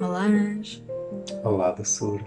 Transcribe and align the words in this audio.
Olá, 0.00 0.24
Anjo. 0.24 0.82
Olá, 1.44 1.70
doçura. 1.70 2.24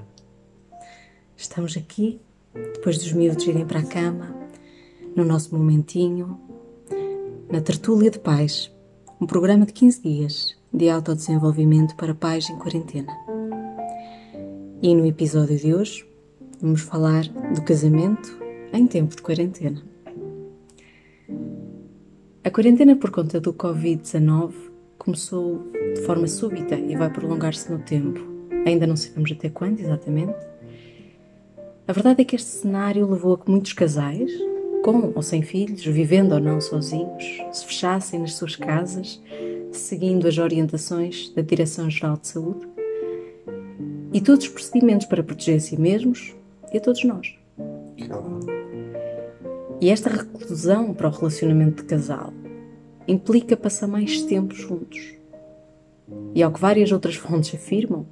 Estamos 1.36 1.76
aqui, 1.76 2.22
depois 2.54 2.98
dos 2.98 3.12
miúdos 3.12 3.46
irem 3.46 3.66
para 3.66 3.80
a 3.80 3.86
cama, 3.86 4.34
no 5.16 5.26
nosso 5.26 5.56
momentinho, 5.56 6.40
na 7.52 7.62
Tertúlia 7.62 8.10
de 8.10 8.20
Pais, 8.20 8.72
um 9.20 9.26
programa 9.26 9.66
de 9.66 9.74
15 9.74 10.02
dias 10.02 10.58
de 10.74 10.90
autodesenvolvimento 10.90 11.96
para 11.96 12.14
pais 12.14 12.50
em 12.50 12.58
quarentena. 12.58 13.14
E 14.82 14.94
no 14.94 15.06
episódio 15.06 15.58
de 15.58 15.74
hoje, 15.74 16.06
vamos 16.62 16.82
falar 16.82 17.28
do 17.54 17.62
casamento 17.62 18.38
em 18.74 18.86
tempo 18.88 19.16
de 19.16 19.22
quarentena. 19.22 19.95
A 22.46 22.52
quarentena 22.52 22.96
por 22.96 23.10
conta 23.10 23.42
do 23.42 23.52
Covid-19 23.52 24.54
começou 25.00 25.64
de 25.96 26.02
forma 26.02 26.28
súbita 26.28 26.76
e 26.76 26.96
vai 26.96 27.10
prolongar-se 27.10 27.72
no 27.72 27.80
tempo. 27.80 28.20
Ainda 28.68 28.86
não 28.86 28.96
sabemos 28.96 29.32
até 29.32 29.50
quando 29.50 29.80
exatamente. 29.80 30.38
A 31.88 31.92
verdade 31.92 32.22
é 32.22 32.24
que 32.24 32.36
este 32.36 32.50
cenário 32.50 33.10
levou 33.10 33.34
a 33.34 33.40
que 33.40 33.50
muitos 33.50 33.74
casais, 33.74 34.32
com 34.84 35.12
ou 35.16 35.24
sem 35.24 35.42
filhos, 35.42 35.84
vivendo 35.84 36.34
ou 36.34 36.40
não 36.40 36.62
sozinhos, 36.62 37.24
se 37.52 37.66
fechassem 37.66 38.20
nas 38.20 38.36
suas 38.36 38.56
casas, 38.56 39.20
seguindo 39.72 40.28
as 40.28 40.38
orientações 40.38 41.32
da 41.32 41.42
Direção-Geral 41.42 42.18
de 42.18 42.28
Saúde 42.28 42.68
e 44.14 44.22
todos 44.22 44.46
os 44.46 44.52
procedimentos 44.52 45.08
para 45.08 45.24
proteger 45.24 45.58
a 45.58 45.60
si 45.60 45.82
mesmos 45.82 46.36
e 46.72 46.78
a 46.78 46.82
todos 46.82 47.04
nós. 47.06 47.36
E 49.82 49.90
esta 49.90 50.10
reclusão 50.10 50.94
para 50.94 51.08
o 51.08 51.12
relacionamento 51.12 51.82
de 51.82 51.90
casal 51.90 52.32
implica 53.08 53.56
passar 53.56 53.88
mais 53.88 54.22
tempo 54.22 54.54
juntos. 54.54 55.14
E 56.34 56.44
ao 56.44 56.52
que 56.52 56.60
várias 56.60 56.92
outras 56.92 57.16
fontes 57.16 57.54
afirmam, 57.56 58.06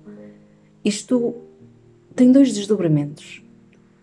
isto 0.84 1.36
tem 2.16 2.32
dois 2.32 2.54
desdobramentos. 2.54 3.44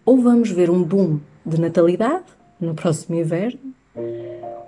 Ou 0.05 0.19
vamos 0.19 0.51
ver 0.51 0.71
um 0.71 0.83
boom 0.83 1.21
de 1.45 1.61
natalidade 1.61 2.25
no 2.61 2.75
próximo 2.75 3.17
inverno, 3.17 3.75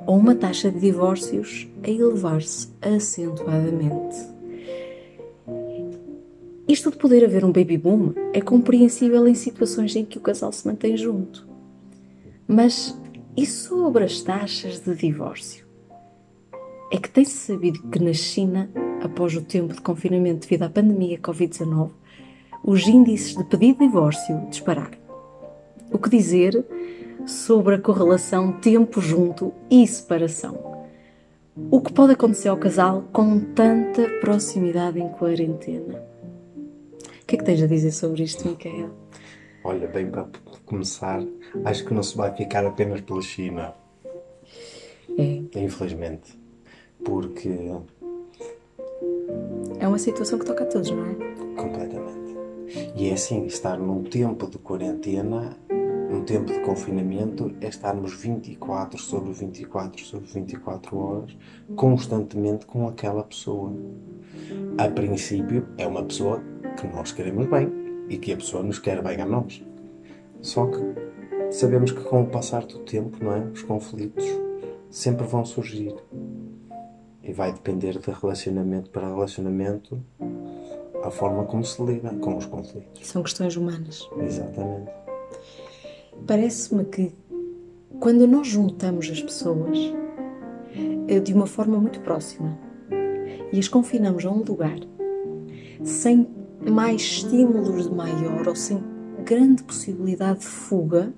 ou 0.07 0.17
uma 0.17 0.35
taxa 0.35 0.71
de 0.71 0.81
divórcios 0.81 1.69
a 1.83 1.91
elevar-se 1.91 2.69
acentuadamente. 2.81 4.17
Isto 6.69 6.91
de 6.91 6.97
poder 6.97 7.25
haver 7.25 7.45
um 7.45 7.53
baby 7.53 7.77
boom 7.77 8.15
é 8.33 8.41
compreensível 8.41 9.27
em 9.29 9.35
situações 9.35 9.95
em 9.95 10.05
que 10.05 10.19
o 10.19 10.21
casal 10.21 10.53
se 10.53 10.67
mantém 10.67 10.97
junto. 10.97 11.47
Mas 12.47 12.97
e 13.37 13.47
sobre 13.47 14.05
as 14.05 14.21
taxas 14.23 14.81
de 14.81 14.95
divórcio? 14.95 15.62
É 16.93 16.99
que 16.99 17.09
tem-se 17.09 17.33
sabido 17.33 17.81
que 17.89 17.99
na 17.99 18.13
China, 18.13 18.71
após 19.03 19.35
o 19.35 19.41
tempo 19.41 19.73
de 19.73 19.81
confinamento 19.81 20.41
devido 20.41 20.65
à 20.65 20.69
pandemia 20.69 21.17
Covid-19, 21.17 21.91
os 22.63 22.87
índices 22.87 23.35
de 23.35 23.43
pedido 23.45 23.79
de 23.79 23.87
divórcio 23.87 24.47
dispararam. 24.51 24.99
O 25.91 25.99
que 25.99 26.11
dizer 26.11 26.63
sobre 27.27 27.77
a 27.77 27.79
correlação 27.79 28.53
tempo 28.61 29.01
junto 29.01 29.55
e 29.71 29.87
separação? 29.87 30.85
O 31.71 31.81
que 31.81 31.95
pode 31.95 32.13
acontecer 32.13 32.51
ao 32.51 32.59
casal 32.59 33.05
com 33.11 33.41
tanta 33.41 34.07
proximidade 34.21 35.01
em 35.01 35.09
quarentena? 35.09 36.05
O 37.23 37.27
que 37.27 37.37
é 37.37 37.39
que 37.39 37.45
tens 37.45 37.63
a 37.63 37.67
dizer 37.67 37.93
sobre 37.93 38.23
isto, 38.23 38.47
Micael? 38.47 38.91
Olha, 39.65 39.89
bem 39.89 40.11
para 40.11 40.29
começar, 40.67 41.25
acho 41.65 41.87
que 41.87 41.95
não 41.95 42.03
se 42.03 42.15
vai 42.15 42.37
ficar 42.37 42.67
apenas 42.67 43.01
pela 43.01 43.23
China. 43.23 43.73
É. 45.17 45.43
Infelizmente. 45.59 46.42
Porque. 47.05 47.73
É 49.79 49.89
uma 49.89 49.99
situação 49.99 50.39
que 50.39 50.47
toca 50.47 50.65
a 50.65 50.67
todos, 50.67 50.91
não 50.91 51.05
é? 51.05 51.15
Completamente. 51.57 52.37
E 52.97 53.09
é 53.09 53.15
assim, 53.15 53.47
estar 53.47 53.79
num 53.79 54.03
tempo 54.03 54.49
de 54.49 54.59
quarentena, 54.59 55.57
num 56.11 56.25
tempo 56.25 56.53
de 56.53 56.61
confinamento, 56.61 57.53
é 57.61 57.69
estarmos 57.69 58.15
24 58.15 58.99
sobre 58.99 59.33
24 59.33 60.05
sobre 60.05 60.29
24 60.29 60.97
horas, 60.97 61.37
constantemente 61.75 62.67
com 62.67 62.87
aquela 62.87 63.25
pessoa. 63.25 63.73
A 64.79 64.89
princípio, 64.89 65.67
é 65.77 65.87
uma 65.87 66.03
pessoa 66.05 66.43
que 66.81 66.87
nós 66.87 67.13
queremos 67.13 67.47
bem 67.47 67.71
e 68.09 68.17
que 68.17 68.33
a 68.33 68.37
pessoa 68.37 68.63
nos 68.63 68.79
quer 68.79 69.03
bem 69.03 69.21
a 69.21 69.27
nós. 69.27 69.65
Só 70.41 70.67
que 70.67 71.53
sabemos 71.53 71.93
que 71.93 72.03
com 72.03 72.23
o 72.23 72.27
passar 72.27 72.65
do 72.65 72.79
tempo, 72.81 73.23
não 73.23 73.35
é? 73.35 73.41
Os 73.47 73.63
conflitos 73.63 74.25
sempre 74.91 75.27
vão 75.27 75.45
surgir. 75.45 75.95
E 77.23 77.33
vai 77.33 77.53
depender 77.53 77.99
de 77.99 78.11
relacionamento 78.11 78.91
para 78.91 79.07
relacionamento 79.07 80.03
a 81.03 81.11
forma 81.11 81.45
como 81.45 81.65
se 81.65 81.83
lida 81.83 82.11
com 82.15 82.37
os 82.37 82.47
conflitos. 82.47 83.07
São 83.07 83.23
questões 83.23 83.57
humanas. 83.57 84.09
Exatamente. 84.19 84.91
Parece-me 86.27 86.85
que 86.85 87.13
quando 88.01 88.27
nós 88.27 88.47
juntamos 88.49 89.09
as 89.11 89.23
pessoas 89.23 89.79
eh, 91.09 91.21
de 91.21 91.33
uma 91.33 91.47
forma 91.47 91.79
muito 91.79 92.01
próxima 92.01 92.59
e 93.53 93.59
as 93.59 93.69
confinamos 93.69 94.25
a 94.25 94.31
um 94.31 94.43
lugar 94.43 94.79
sem 95.85 96.29
mais 96.61 97.03
estímulos 97.03 97.89
de 97.89 97.95
maior 97.95 98.47
ou 98.47 98.55
sem 98.55 98.83
grande 99.25 99.63
possibilidade 99.65 100.41
de 100.41 100.47
fuga, 100.47 101.13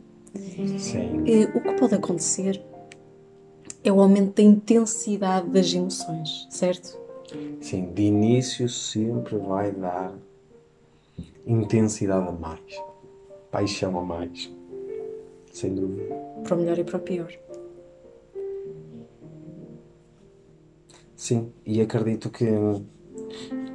Sim. 0.78 1.22
eh, 1.26 1.50
o 1.54 1.60
que 1.60 1.72
pode 1.74 1.94
acontecer 1.94 2.62
é 3.84 3.92
o 3.92 4.00
aumento 4.00 4.36
da 4.36 4.42
intensidade 4.42 5.48
das 5.50 5.72
emoções, 5.72 6.46
certo? 6.50 6.98
Sim, 7.60 7.92
de 7.92 8.02
início 8.02 8.68
sempre 8.68 9.36
vai 9.36 9.72
dar 9.72 10.14
intensidade 11.46 12.28
a 12.28 12.32
mais, 12.32 12.82
paixão 13.50 13.98
a 13.98 14.02
mais, 14.02 14.50
sem 15.52 15.74
dúvida. 15.74 16.14
Para 16.42 16.54
o 16.54 16.58
melhor 16.58 16.78
e 16.78 16.84
para 16.84 16.96
o 16.96 17.00
pior. 17.00 17.32
Sim, 21.14 21.52
e 21.64 21.80
acredito 21.80 22.30
que, 22.30 22.46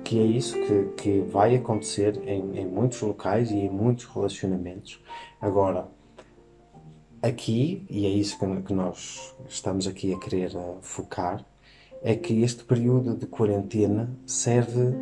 que 0.04 0.20
é 0.20 0.24
isso 0.24 0.56
que, 0.56 0.86
que 0.98 1.22
vai 1.22 1.56
acontecer 1.56 2.20
em, 2.28 2.60
em 2.60 2.66
muitos 2.66 3.02
locais 3.02 3.52
e 3.52 3.58
em 3.58 3.70
muitos 3.70 4.06
relacionamentos. 4.06 5.04
Agora, 5.40 5.88
aqui, 7.22 7.86
e 7.90 8.06
é 8.06 8.10
isso 8.10 8.38
que, 8.40 8.62
que 8.62 8.74
nós 8.74 9.34
estamos 9.48 9.88
aqui 9.88 10.14
a 10.14 10.20
querer 10.20 10.56
uh, 10.56 10.78
focar, 10.82 11.46
é 12.02 12.16
que 12.16 12.42
este 12.42 12.64
período 12.64 13.16
de 13.16 13.26
quarentena 13.26 14.10
serve, 14.26 14.94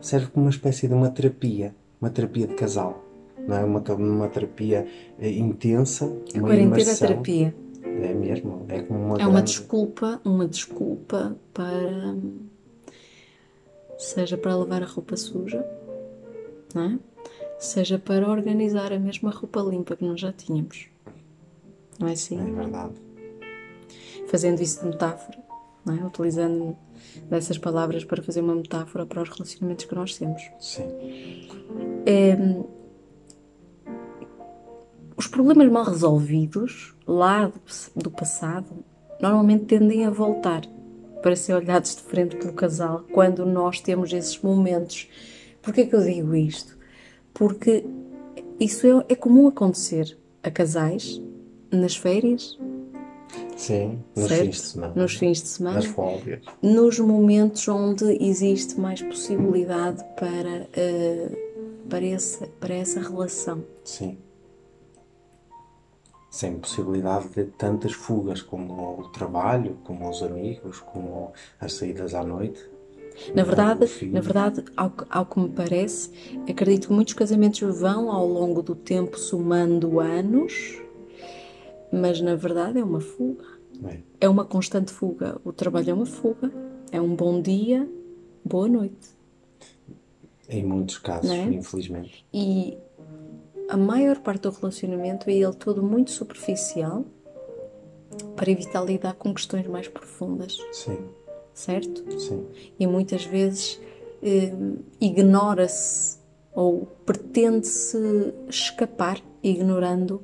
serve 0.00 0.28
como 0.28 0.46
uma 0.46 0.50
espécie 0.50 0.86
de 0.86 0.94
uma 0.94 1.10
terapia, 1.10 1.74
uma 2.00 2.10
terapia 2.10 2.46
de 2.46 2.54
casal. 2.54 3.02
Não 3.46 3.56
é 3.56 3.64
uma, 3.64 3.80
uma 3.94 4.28
terapia 4.28 4.86
eh, 5.18 5.30
intensa, 5.30 6.06
uma 6.06 6.48
quarentena 6.48 6.76
é 6.76 6.82
imersão. 6.82 7.08
terapia. 7.08 7.54
É 7.84 8.14
mesmo, 8.14 8.64
é 8.68 8.80
como 8.82 8.98
uma 9.00 9.16
É 9.20 9.26
uma 9.26 9.32
grande- 9.34 9.50
desculpa, 9.50 10.20
uma 10.24 10.48
desculpa 10.48 11.36
para 11.52 12.16
seja 13.98 14.36
para 14.36 14.56
lavar 14.56 14.82
a 14.82 14.86
roupa 14.86 15.16
suja, 15.16 15.64
não 16.74 16.82
é? 16.82 16.98
Seja 17.58 17.98
para 17.98 18.28
organizar 18.28 18.92
a 18.92 18.98
mesma 18.98 19.30
roupa 19.30 19.60
limpa 19.60 19.96
que 19.96 20.04
nós 20.04 20.20
já 20.20 20.32
tínhamos. 20.32 20.88
Não 21.98 22.08
é 22.08 22.12
assim? 22.12 22.40
É 22.40 22.52
verdade. 22.52 22.94
Fazendo 24.28 24.60
isso 24.60 24.80
de 24.80 24.86
metáfora, 24.86 25.38
não 25.84 25.94
é? 25.96 26.04
Utilizando 26.04 26.76
dessas 27.28 27.58
palavras 27.58 28.04
para 28.04 28.22
fazer 28.22 28.40
uma 28.40 28.54
metáfora 28.54 29.06
para 29.06 29.22
os 29.22 29.28
relacionamentos 29.28 29.84
que 29.84 29.94
nós 29.94 30.16
temos. 30.16 30.42
Sim. 30.58 30.88
É, 32.06 32.36
os 35.16 35.26
problemas 35.26 35.70
mal 35.70 35.84
resolvidos 35.84 36.94
lá 37.06 37.46
do, 37.46 38.02
do 38.02 38.10
passado 38.10 38.84
normalmente 39.20 39.64
tendem 39.66 40.04
a 40.04 40.10
voltar 40.10 40.62
para 41.22 41.36
ser 41.36 41.54
olhados 41.54 41.96
de 41.96 42.02
frente 42.02 42.36
pelo 42.36 42.52
casal 42.52 43.04
quando 43.12 43.46
nós 43.46 43.80
temos 43.80 44.12
esses 44.12 44.38
momentos. 44.42 45.08
Porquê 45.62 45.86
que 45.86 45.94
eu 45.94 46.02
digo 46.02 46.34
isto? 46.34 46.76
Porque 47.32 47.86
isso 48.60 48.86
é, 48.86 49.12
é 49.12 49.14
comum 49.14 49.48
acontecer 49.48 50.18
a 50.42 50.50
casais 50.50 51.22
nas 51.76 51.96
férias, 51.96 52.58
Sim, 53.56 53.98
nos 54.16 54.28
certo? 54.28 54.42
fins 54.44 54.56
de 54.56 54.62
semana. 54.62 54.92
nos 54.96 55.14
fins 55.14 55.42
de 55.42 55.48
semana, 55.48 55.76
Nas 55.76 55.86
nos 56.62 56.98
momentos 56.98 57.66
onde 57.68 58.04
existe 58.24 58.78
mais 58.80 59.00
possibilidade 59.02 60.02
para, 60.16 60.68
eh, 60.72 61.30
para, 61.88 62.04
essa, 62.06 62.46
para 62.60 62.74
essa 62.74 63.00
relação. 63.00 63.64
Sim. 63.84 64.18
Sem 66.30 66.58
possibilidade 66.58 67.28
de 67.28 67.44
tantas 67.44 67.92
fugas 67.92 68.42
como 68.42 68.98
o 69.00 69.08
trabalho, 69.10 69.78
como 69.84 70.08
os 70.10 70.20
amigos, 70.22 70.80
como 70.80 71.32
as 71.60 71.74
saídas 71.74 72.12
à 72.12 72.24
noite. 72.24 72.60
Na 73.32 73.44
verdade, 73.44 73.86
na 74.10 74.20
verdade 74.20 74.64
ao, 74.76 74.90
que- 74.90 75.04
ao 75.08 75.24
que 75.26 75.38
me 75.38 75.48
parece, 75.48 76.10
acredito 76.48 76.88
que 76.88 76.92
muitos 76.92 77.14
casamentos 77.14 77.60
vão 77.78 78.10
ao 78.10 78.26
longo 78.26 78.60
do 78.60 78.74
tempo 78.74 79.16
somando 79.16 80.00
anos, 80.00 80.82
mas 81.94 82.20
na 82.20 82.34
verdade 82.34 82.78
é 82.78 82.84
uma 82.84 83.00
fuga. 83.00 83.44
É. 83.84 83.98
É 84.20 84.28
uma 84.28 84.44
constante 84.44 84.92
fuga. 84.92 85.40
O 85.44 85.52
trabalho 85.52 85.90
é 85.90 85.94
uma 85.94 86.06
fuga. 86.06 86.52
É 86.92 87.00
um 87.00 87.14
bom 87.14 87.40
dia, 87.40 87.88
boa 88.44 88.68
noite. 88.68 89.10
Em 90.48 90.64
muitos 90.64 90.98
casos, 90.98 91.30
é? 91.30 91.42
infelizmente. 91.44 92.24
E 92.32 92.76
a 93.68 93.76
maior 93.76 94.18
parte 94.18 94.42
do 94.42 94.50
relacionamento 94.50 95.28
é 95.30 95.32
ele 95.32 95.54
todo 95.54 95.82
muito 95.82 96.10
superficial 96.10 97.04
para 98.36 98.50
evitar 98.50 98.84
lidar 98.84 99.14
com 99.14 99.34
questões 99.34 99.66
mais 99.66 99.88
profundas, 99.88 100.58
Sim, 100.72 100.98
certo? 101.52 102.04
sim. 102.20 102.46
E 102.78 102.86
muitas 102.86 103.24
vezes 103.24 103.80
eh, 104.22 104.52
ignora-se 105.00 106.18
ou 106.52 106.86
pretende-se 107.04 107.98
escapar 108.48 109.20
ignorando 109.42 110.22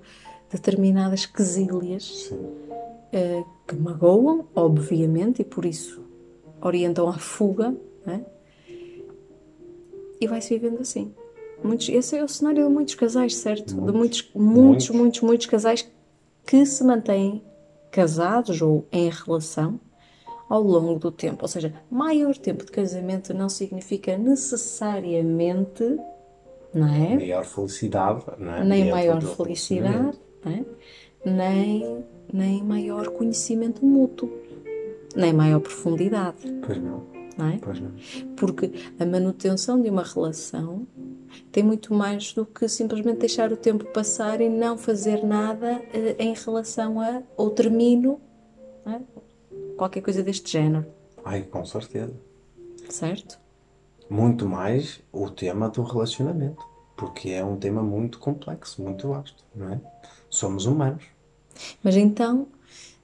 determinadas 0.50 1.26
quesílias 1.26 2.32
eh, 3.12 3.44
que 3.66 3.76
magoam, 3.76 4.46
obviamente, 4.54 5.42
e 5.42 5.44
por 5.44 5.64
isso 5.64 6.02
orientam 6.60 7.08
à 7.08 7.14
fuga, 7.14 7.74
é? 8.06 8.20
e 10.20 10.26
vai-se 10.26 10.58
vivendo 10.58 10.80
assim. 10.80 11.14
Muitos, 11.62 11.88
esse 11.88 12.16
é 12.16 12.24
o 12.24 12.28
cenário 12.28 12.66
de 12.66 12.72
muitos 12.72 12.94
casais, 12.94 13.36
certo? 13.36 13.74
de 13.74 13.92
muitos, 13.92 14.30
muitos, 14.34 14.34
Muitos. 14.34 14.90
muitos, 14.90 15.20
muitos 15.20 15.46
casais 15.46 15.90
que 16.46 16.64
se 16.66 16.82
mantêm 16.82 17.42
casados 17.90 18.62
ou 18.62 18.86
em 18.90 19.10
relação 19.10 19.78
ao 20.48 20.62
longo 20.62 20.98
do 20.98 21.12
tempo. 21.12 21.42
Ou 21.42 21.48
seja, 21.48 21.72
maior 21.90 22.36
tempo 22.36 22.64
de 22.64 22.72
casamento 22.72 23.34
não 23.34 23.48
significa 23.48 24.16
necessariamente, 24.16 25.84
não 26.74 26.88
é? 26.88 27.16
Maior 27.16 27.44
felicidade, 27.44 28.24
não 28.38 28.54
é? 28.54 28.64
nem 28.64 28.90
maior 28.90 29.20
felicidade, 29.22 30.18
relacionamento. 30.44 30.64
não 31.24 31.32
é? 31.42 31.50
nem, 31.52 32.04
nem 32.32 32.62
maior 32.62 33.08
conhecimento 33.10 33.84
mútuo, 33.84 34.30
nem 35.14 35.32
maior 35.32 35.60
profundidade, 35.60 36.36
Pois 36.64 36.78
não, 36.78 37.02
não 37.36 37.48
é? 37.48 37.58
pois 37.60 37.80
não. 37.80 37.90
Porque 38.36 38.70
a 38.98 39.04
manutenção 39.04 39.80
de 39.80 39.90
uma 39.90 40.02
relação 40.02 40.86
tem 41.52 41.62
muito 41.62 41.92
mais 41.92 42.32
do 42.32 42.46
que 42.46 42.68
simplesmente 42.68 43.18
deixar 43.18 43.52
o 43.52 43.56
tempo 43.56 43.84
passar 43.86 44.40
e 44.40 44.48
não 44.48 44.78
fazer 44.78 45.24
nada 45.24 45.82
eh, 45.92 46.16
em 46.18 46.32
relação 46.34 47.00
a 47.00 47.22
ou 47.36 47.50
termino, 47.50 48.20
é? 48.86 49.00
qualquer 49.76 50.00
coisa 50.00 50.22
deste 50.22 50.50
género, 50.50 50.86
Ai, 51.24 51.42
com 51.42 51.64
certeza. 51.64 52.14
certo? 52.88 53.38
Muito 54.08 54.48
mais 54.48 55.00
o 55.12 55.28
tema 55.30 55.68
do 55.68 55.82
relacionamento, 55.82 56.64
porque 56.96 57.30
é 57.30 57.44
um 57.44 57.56
tema 57.56 57.82
muito 57.82 58.18
complexo, 58.18 58.82
muito 58.82 59.08
vasto, 59.08 59.44
não 59.54 59.72
é? 59.72 59.80
Somos 60.30 60.64
humanos. 60.66 61.04
Mas 61.82 61.96
então, 61.96 62.46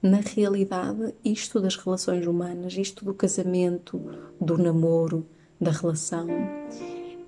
na 0.01 0.17
realidade, 0.21 1.13
isto 1.23 1.59
das 1.59 1.75
relações 1.75 2.25
humanas, 2.25 2.73
isto 2.77 3.03
do 3.05 3.13
casamento, 3.13 3.99
do 4.39 4.57
namoro, 4.57 5.25
da 5.59 5.71
relação, 5.71 6.27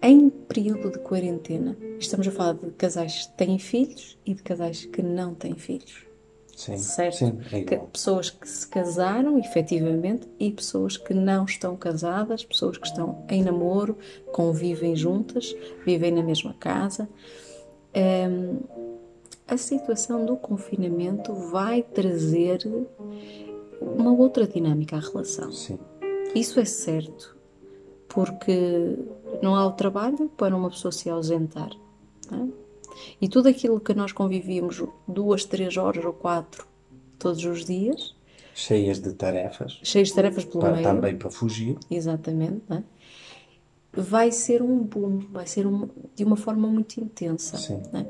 em 0.02 0.30
período 0.30 0.92
de 0.92 1.00
quarentena, 1.00 1.76
estamos 2.00 2.28
a 2.28 2.32
falar 2.32 2.54
de 2.54 2.72
casais 2.72 3.26
que 3.28 3.34
têm 3.34 3.60
filhos 3.60 4.18
e 4.26 4.34
de 4.34 4.42
casais 4.42 4.86
que 4.86 5.02
não 5.02 5.36
têm 5.36 5.56
filhos. 5.56 6.06
Sim, 6.56 6.78
Certo? 6.78 7.16
sim, 7.18 7.40
é 7.54 7.62
Que- 7.64 7.78
pessoas 7.78 8.30
que 8.30 8.48
se 8.48 8.68
casaram, 8.68 9.38
efetivamente, 9.40 10.28
e 10.40 10.52
pessoas 10.52 10.98
que 10.98 11.14
não 11.14 11.46
estão 11.46 11.76
casadas, 11.78 12.44
pessoas 12.44 12.78
que 12.78 12.86
estão 12.88 13.26
em 13.30 13.42
namoro, 13.44 13.98
convivem 14.34 14.94
juntas, 14.96 15.56
vivem 15.86 16.12
na 16.12 16.22
mesma 16.24 16.54
casa. 16.54 17.08
Hum, 17.96 18.60
a 19.50 19.58
situação 19.58 20.26
do 20.26 20.36
confinamento 20.38 21.34
vai 21.34 21.82
trazer 21.84 22.60
uma 23.82 24.12
outra 24.14 24.46
dinâmica 24.48 24.98
à 24.98 25.00
relação. 25.00 25.52
Sim, 25.52 25.80
Isso 26.36 26.60
é 26.60 26.66
certo, 26.66 27.36
porque 28.08 28.98
não 29.42 29.56
há 29.56 29.66
o 29.66 29.72
trabalho 29.72 30.30
para 30.38 30.56
uma 30.56 30.70
pessoa 30.70 30.92
se 30.92 31.10
ausentar. 31.10 31.72
é? 32.32 32.48
E 33.22 33.30
tudo 33.30 33.48
aquilo 33.50 33.80
que 33.80 33.94
nós 33.94 34.12
convivíamos 34.12 34.84
duas, 35.08 35.46
três 35.46 35.78
horas 35.78 36.04
ou 36.04 36.14
quatro 36.14 36.68
todos 37.18 37.44
os 37.46 37.66
dias, 37.66 38.16
cheias 38.54 39.00
de 39.00 39.14
tarefas, 39.14 39.80
cheios 39.84 40.10
de 40.10 40.16
tarefas 40.16 40.44
pelo 40.46 40.60
para, 40.60 40.72
meio, 40.74 40.84
também 40.84 41.18
para 41.18 41.30
fugir. 41.30 41.78
exatamente, 41.90 42.62
é? 42.70 42.84
vai 43.94 44.32
ser 44.32 44.62
um 44.62 44.80
boom, 44.84 45.20
vai 45.32 45.48
ser 45.48 45.66
um- 45.66 45.88
de 46.14 46.24
uma 46.26 46.36
forma 46.36 46.68
muito 46.68 47.00
intensa. 47.00 47.58
Sim. 47.58 47.82
é? 47.94 48.06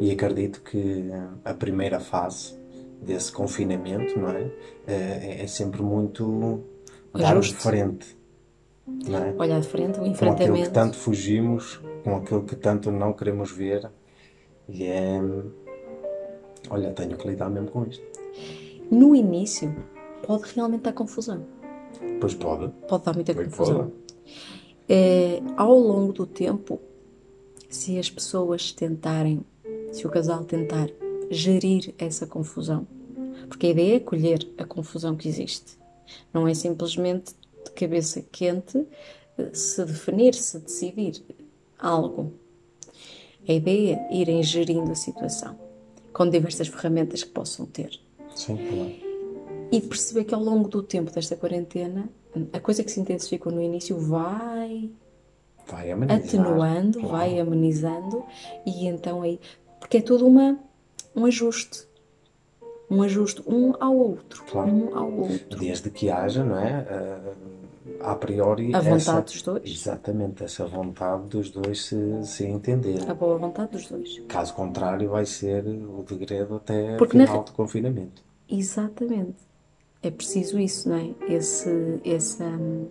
E 0.00 0.10
acredito 0.10 0.60
que 0.62 1.10
eh, 1.10 1.28
a 1.44 1.54
primeira 1.54 2.00
fase 2.00 2.54
desse 3.00 3.32
confinamento, 3.32 4.18
não 4.18 4.30
é? 4.30 4.42
Eh, 4.86 5.38
É, 5.40 5.42
é 5.44 5.46
sempre 5.46 5.82
muito 5.82 6.60
dar 7.14 7.38
de 7.38 7.54
frente, 7.54 8.16
não 8.86 9.18
é? 9.18 9.34
Olhar 9.38 9.60
de 9.60 9.68
frente, 9.68 9.98
o 9.98 10.02
Com 10.02 10.10
aquilo 10.10 10.16
que 10.26 10.42
enfrentamento. 10.42 10.70
tanto 10.72 10.96
fugimos, 10.96 11.80
com 12.04 12.16
aquilo 12.16 12.42
que 12.44 12.56
tanto 12.56 12.90
não 12.90 13.12
queremos 13.12 13.50
ver. 13.52 13.90
E 14.68 14.84
é. 14.84 15.20
Olha, 16.70 16.92
tenho 16.92 17.16
que 17.16 17.26
lidar 17.28 17.50
mesmo 17.50 17.68
com 17.70 17.84
isto. 17.84 18.04
No 18.90 19.14
início, 19.14 19.74
pode 20.26 20.44
realmente 20.54 20.82
dar 20.82 20.92
confusão. 20.92 21.44
Pois 22.20 22.34
pode. 22.34 22.68
Pode 22.88 23.04
dar 23.04 23.14
muita 23.14 23.34
Pois 23.34 23.48
confusão. 23.48 23.92
É, 24.88 25.40
ao 25.56 25.76
longo 25.78 26.12
do 26.12 26.26
tempo, 26.26 26.80
se 27.68 27.98
as 27.98 28.10
pessoas 28.10 28.72
tentarem, 28.72 29.44
se 29.92 30.06
o 30.06 30.10
casal 30.10 30.44
tentar 30.44 30.88
gerir 31.30 31.94
essa 31.98 32.26
confusão, 32.26 32.86
porque 33.48 33.66
a 33.66 33.70
ideia 33.70 33.96
é 33.96 34.00
colher 34.00 34.46
a 34.58 34.64
confusão 34.64 35.14
que 35.16 35.28
existe, 35.28 35.78
não 36.32 36.48
é 36.48 36.54
simplesmente 36.54 37.34
de 37.64 37.70
cabeça 37.72 38.22
quente 38.32 38.84
eh, 39.38 39.50
se 39.52 39.84
definir, 39.84 40.34
se 40.34 40.58
decidir 40.58 41.22
algo. 41.78 42.32
A 43.48 43.52
ideia 43.52 43.96
é 44.10 44.14
irem 44.16 44.42
gerindo 44.42 44.90
a 44.92 44.94
situação 44.94 45.58
com 46.12 46.28
diversas 46.28 46.68
ferramentas 46.68 47.22
que 47.24 47.30
possam 47.30 47.66
ter 47.66 47.98
Sim, 48.34 48.56
claro. 48.56 48.92
e 49.72 49.80
perceber 49.80 50.24
que 50.24 50.34
ao 50.34 50.42
longo 50.42 50.68
do 50.68 50.82
tempo 50.82 51.10
desta 51.10 51.34
quarentena, 51.36 52.08
a 52.52 52.60
coisa 52.60 52.84
que 52.84 52.90
se 52.90 53.00
intensificou 53.00 53.50
no 53.52 53.62
início 53.62 53.98
vai 53.98 54.90
Vai 55.66 55.90
amenizar. 55.90 56.18
atenuando, 56.24 56.98
claro. 57.00 57.16
vai 57.16 57.38
amenizando 57.40 58.24
e 58.66 58.86
então 58.86 59.22
aí, 59.22 59.40
porque 59.82 59.96
é 59.98 60.00
tudo 60.00 60.26
uma, 60.26 60.56
um 61.14 61.26
ajuste, 61.26 61.86
um 62.88 63.02
ajuste 63.02 63.42
um 63.46 63.74
ao 63.80 63.94
outro, 63.96 64.44
Claro. 64.44 64.70
um 64.70 64.96
ao 64.96 65.10
outro. 65.12 65.58
Desde 65.58 65.90
que 65.90 66.08
haja, 66.10 66.44
não 66.44 66.56
é? 66.58 66.86
eh, 66.88 67.32
a 68.00 68.14
priori. 68.14 68.74
A 68.74 68.78
vontade 68.80 68.96
essa- 68.96 69.20
dos 69.22 69.42
dois. 69.42 69.62
Exatamente, 69.70 70.44
essa 70.44 70.64
vontade 70.66 71.26
dos 71.26 71.50
dois 71.50 71.84
se, 71.86 71.96
se 72.24 72.44
entender. 72.44 72.98
A 73.10 73.14
boa 73.14 73.36
vontade 73.38 73.72
dos 73.72 73.88
dois. 73.88 74.20
Caso 74.28 74.54
contrário, 74.54 75.10
vai 75.10 75.26
ser 75.26 75.64
o 75.66 76.04
degredo 76.08 76.56
até 76.56 76.96
Porque 76.96 77.16
o 77.16 77.18
na 77.18 77.26
final 77.26 77.44
de 77.44 77.52
confinamento. 77.52 78.22
Exatamente. 78.48 79.36
É 80.02 80.10
preciso 80.10 80.58
isso, 80.58 80.88
não 80.88 80.96
é? 80.96 81.10
Esse, 81.28 82.00
essa, 82.04 82.44
hum, 82.44 82.86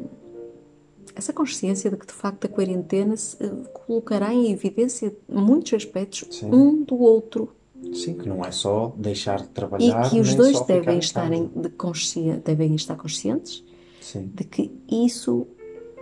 essa 1.16 1.32
consciência 1.34 1.90
de 1.90 1.98
que 1.98 2.06
de 2.06 2.14
facto 2.14 2.46
a 2.46 2.48
quarentena 2.50 3.16
se 3.18 3.36
eh, 3.44 3.50
colocará 3.86 4.34
em 4.34 4.52
evidência 4.52 5.14
muitos 5.28 5.74
aspectos 5.74 6.26
Sim. 6.32 6.52
um 6.54 6.84
do 6.84 6.96
outro 7.00 7.50
Sim, 7.94 8.14
que 8.14 8.30
não 8.30 8.44
é 8.46 8.52
só 8.52 8.94
deixar 8.96 9.38
de 9.40 9.46
e 9.46 9.48
trabalhar. 9.50 10.10
que 10.10 10.20
os 10.20 10.36
dois 10.36 10.60
devem 10.62 10.96
em 10.96 11.00
estar, 11.00 11.22
casa. 11.30 11.36
em, 11.36 11.48
de 11.48 11.70
consci- 11.70 12.34
devem 12.46 12.76
estar 12.76 12.96
conscientes 12.96 13.64
Sim, 14.00 14.32
de 14.34 14.44
que 14.44 14.72
isso 14.90 15.48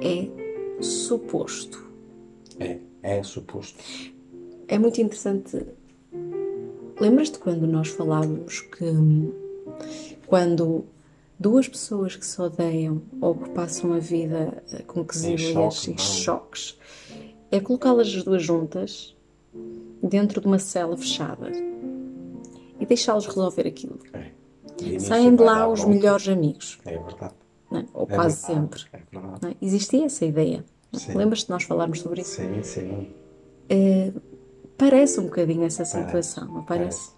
é 0.01 0.27
suposto. 0.81 1.85
é, 2.59 2.77
é 3.01 3.23
suposto. 3.23 3.77
É 4.67 4.77
muito 4.77 4.99
interessante. 5.01 5.65
Lembras-te 6.99 7.39
quando 7.39 7.65
nós 7.65 7.87
falávamos 7.87 8.59
que 8.61 8.83
hum, 8.83 9.31
quando 10.27 10.83
duas 11.39 11.67
pessoas 11.67 12.15
que 12.15 12.25
se 12.25 12.41
odeiam 12.41 13.01
ou 13.21 13.33
que 13.35 13.49
passam 13.51 13.93
a 13.93 13.99
vida 13.99 14.61
eh, 14.71 14.83
com 14.83 15.03
quesilhas 15.05 15.73
choque, 15.75 15.87
e 15.87 15.89
não? 15.91 15.97
choques 15.97 16.79
é 17.51 17.59
colocá-las 17.59 18.07
as 18.07 18.23
duas 18.23 18.43
juntas 18.43 19.15
dentro 20.03 20.41
de 20.41 20.47
uma 20.47 20.59
cela 20.59 20.95
fechada 20.97 21.49
e 22.79 22.85
deixá-los 22.85 23.25
resolver 23.25 23.65
aquilo. 23.67 23.99
É. 24.13 24.31
De 24.77 24.99
Saem 25.01 25.35
de 25.35 25.43
lá 25.43 25.67
os 25.67 25.79
volta. 25.81 25.93
melhores 25.95 26.27
amigos, 26.27 26.79
É 26.85 26.97
verdade. 26.97 27.33
não 27.71 27.79
é? 27.79 27.85
ou 27.93 28.07
É 28.09 28.15
quase 28.15 28.45
verdade, 28.47 28.79
sempre. 28.79 28.83
É 28.93 29.01
verdade. 29.19 29.47
é? 29.61 29.65
Existia 29.65 30.05
essa 30.05 30.25
ideia. 30.25 30.63
Lembras-te 31.13 31.45
de 31.45 31.51
nós 31.51 31.63
falarmos 31.63 31.99
sobre 32.01 32.21
isso? 32.21 32.35
Sim, 32.35 32.63
sim. 32.63 33.07
Parece 34.77 35.19
um 35.19 35.23
bocadinho 35.25 35.63
essa 35.63 35.83
situação, 35.83 36.45
não 36.47 36.63
parece? 36.63 37.11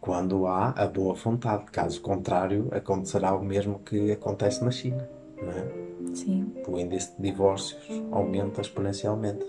Quando 0.00 0.46
há 0.46 0.70
a 0.70 0.86
boa 0.86 1.14
vontade. 1.14 1.64
Caso 1.66 2.00
contrário, 2.00 2.68
acontecerá 2.70 3.34
o 3.34 3.44
mesmo 3.44 3.80
que 3.80 4.12
acontece 4.12 4.64
na 4.64 4.70
China. 4.70 5.08
Não 5.40 5.50
é? 5.50 5.88
Sim. 6.14 6.52
o 6.66 6.78
índice 6.78 7.14
de 7.16 7.22
divórcios 7.22 8.02
aumenta 8.10 8.60
exponencialmente. 8.60 9.44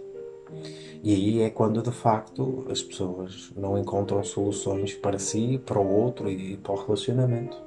E 1.03 1.13
aí 1.13 1.41
é 1.41 1.49
quando 1.49 1.81
de 1.81 1.91
facto 1.91 2.65
as 2.69 2.81
pessoas 2.81 3.51
não 3.55 3.77
encontram 3.77 4.23
soluções 4.23 4.93
para 4.93 5.19
si, 5.19 5.61
para 5.65 5.79
o 5.79 5.87
outro 5.87 6.29
e 6.29 6.57
para 6.57 6.73
o 6.73 6.75
relacionamento. 6.75 7.57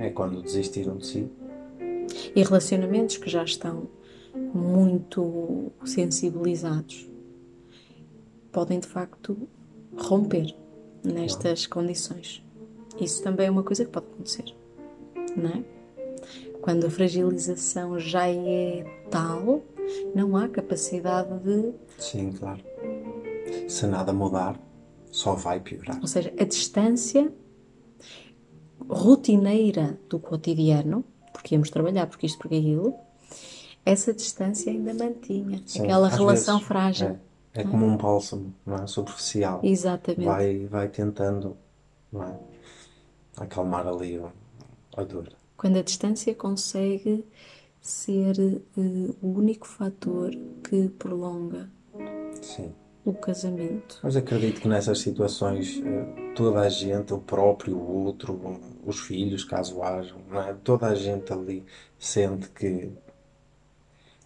é? 0.00 0.06
É 0.06 0.10
quando 0.10 0.42
desistiram 0.42 0.96
de 0.96 1.06
si. 1.06 1.30
E 2.34 2.42
relacionamentos 2.42 3.16
que 3.16 3.28
já 3.28 3.44
estão 3.44 3.88
muito 4.54 5.70
sensibilizados 5.84 7.08
podem 8.50 8.80
de 8.80 8.86
facto 8.86 9.36
romper 9.96 10.54
nestas 11.06 11.66
condições. 11.66 12.42
Isso 13.00 13.22
também 13.22 13.46
é 13.46 13.50
uma 13.50 13.62
coisa 13.62 13.84
que 13.84 13.90
pode 13.90 14.06
acontecer, 14.06 14.44
não 15.36 15.50
é? 15.50 15.64
Quando 16.60 16.86
a 16.86 16.90
fragilização 16.90 17.98
já 17.98 18.28
é 18.28 18.84
tal, 19.10 19.62
não 20.14 20.36
há 20.36 20.48
capacidade 20.48 21.38
de. 21.40 21.72
Sim, 21.98 22.32
claro. 22.32 22.62
Se 23.68 23.86
nada 23.86 24.12
mudar, 24.12 24.58
só 25.10 25.34
vai 25.34 25.60
piorar. 25.60 25.98
Ou 26.00 26.08
seja, 26.08 26.32
a 26.38 26.44
distância 26.44 27.32
rotineira 28.88 29.98
do 30.08 30.18
cotidiano, 30.18 31.04
porque 31.32 31.54
íamos 31.54 31.70
trabalhar, 31.70 32.06
porque 32.06 32.26
isto, 32.26 32.38
porque 32.38 32.56
aquilo, 32.56 32.94
essa 33.84 34.12
distância 34.12 34.72
ainda 34.72 34.92
mantinha 34.92 35.62
Sim, 35.64 35.84
aquela 35.84 36.08
relação 36.08 36.56
vezes, 36.56 36.68
frágil. 36.68 37.08
É, 37.08 37.16
é 37.56 37.64
como 37.64 37.86
um 37.86 37.96
bálsamo, 37.96 38.54
não 38.64 38.76
é? 38.76 38.86
Superficial. 38.86 39.60
Exatamente. 39.62 40.24
Vai, 40.24 40.66
vai 40.66 40.88
tentando, 40.88 41.56
não 42.12 42.22
é? 42.22 42.38
Acalmar 43.38 43.86
ali 43.86 44.20
a 44.96 45.02
dor. 45.02 45.28
Quando 45.56 45.78
a 45.78 45.82
distância 45.82 46.34
consegue 46.34 47.24
ser 47.80 48.38
eh, 48.38 49.14
o 49.22 49.28
único 49.28 49.66
fator 49.66 50.30
que 50.64 50.88
prolonga 50.98 51.70
Sim. 52.42 52.72
o 53.04 53.14
casamento. 53.14 54.00
Mas 54.02 54.16
acredito 54.16 54.60
que 54.60 54.68
nessas 54.68 54.98
situações 54.98 55.80
eh, 55.84 56.32
toda 56.34 56.60
a 56.60 56.68
gente, 56.68 57.14
o 57.14 57.18
próprio, 57.18 57.76
o 57.76 58.04
outro, 58.04 58.60
os 58.84 59.00
filhos, 59.00 59.44
caso 59.44 59.82
hajam, 59.82 60.18
não 60.28 60.40
é? 60.40 60.54
Toda 60.64 60.86
a 60.86 60.94
gente 60.94 61.32
ali 61.32 61.64
sente 61.98 62.48
que 62.50 62.90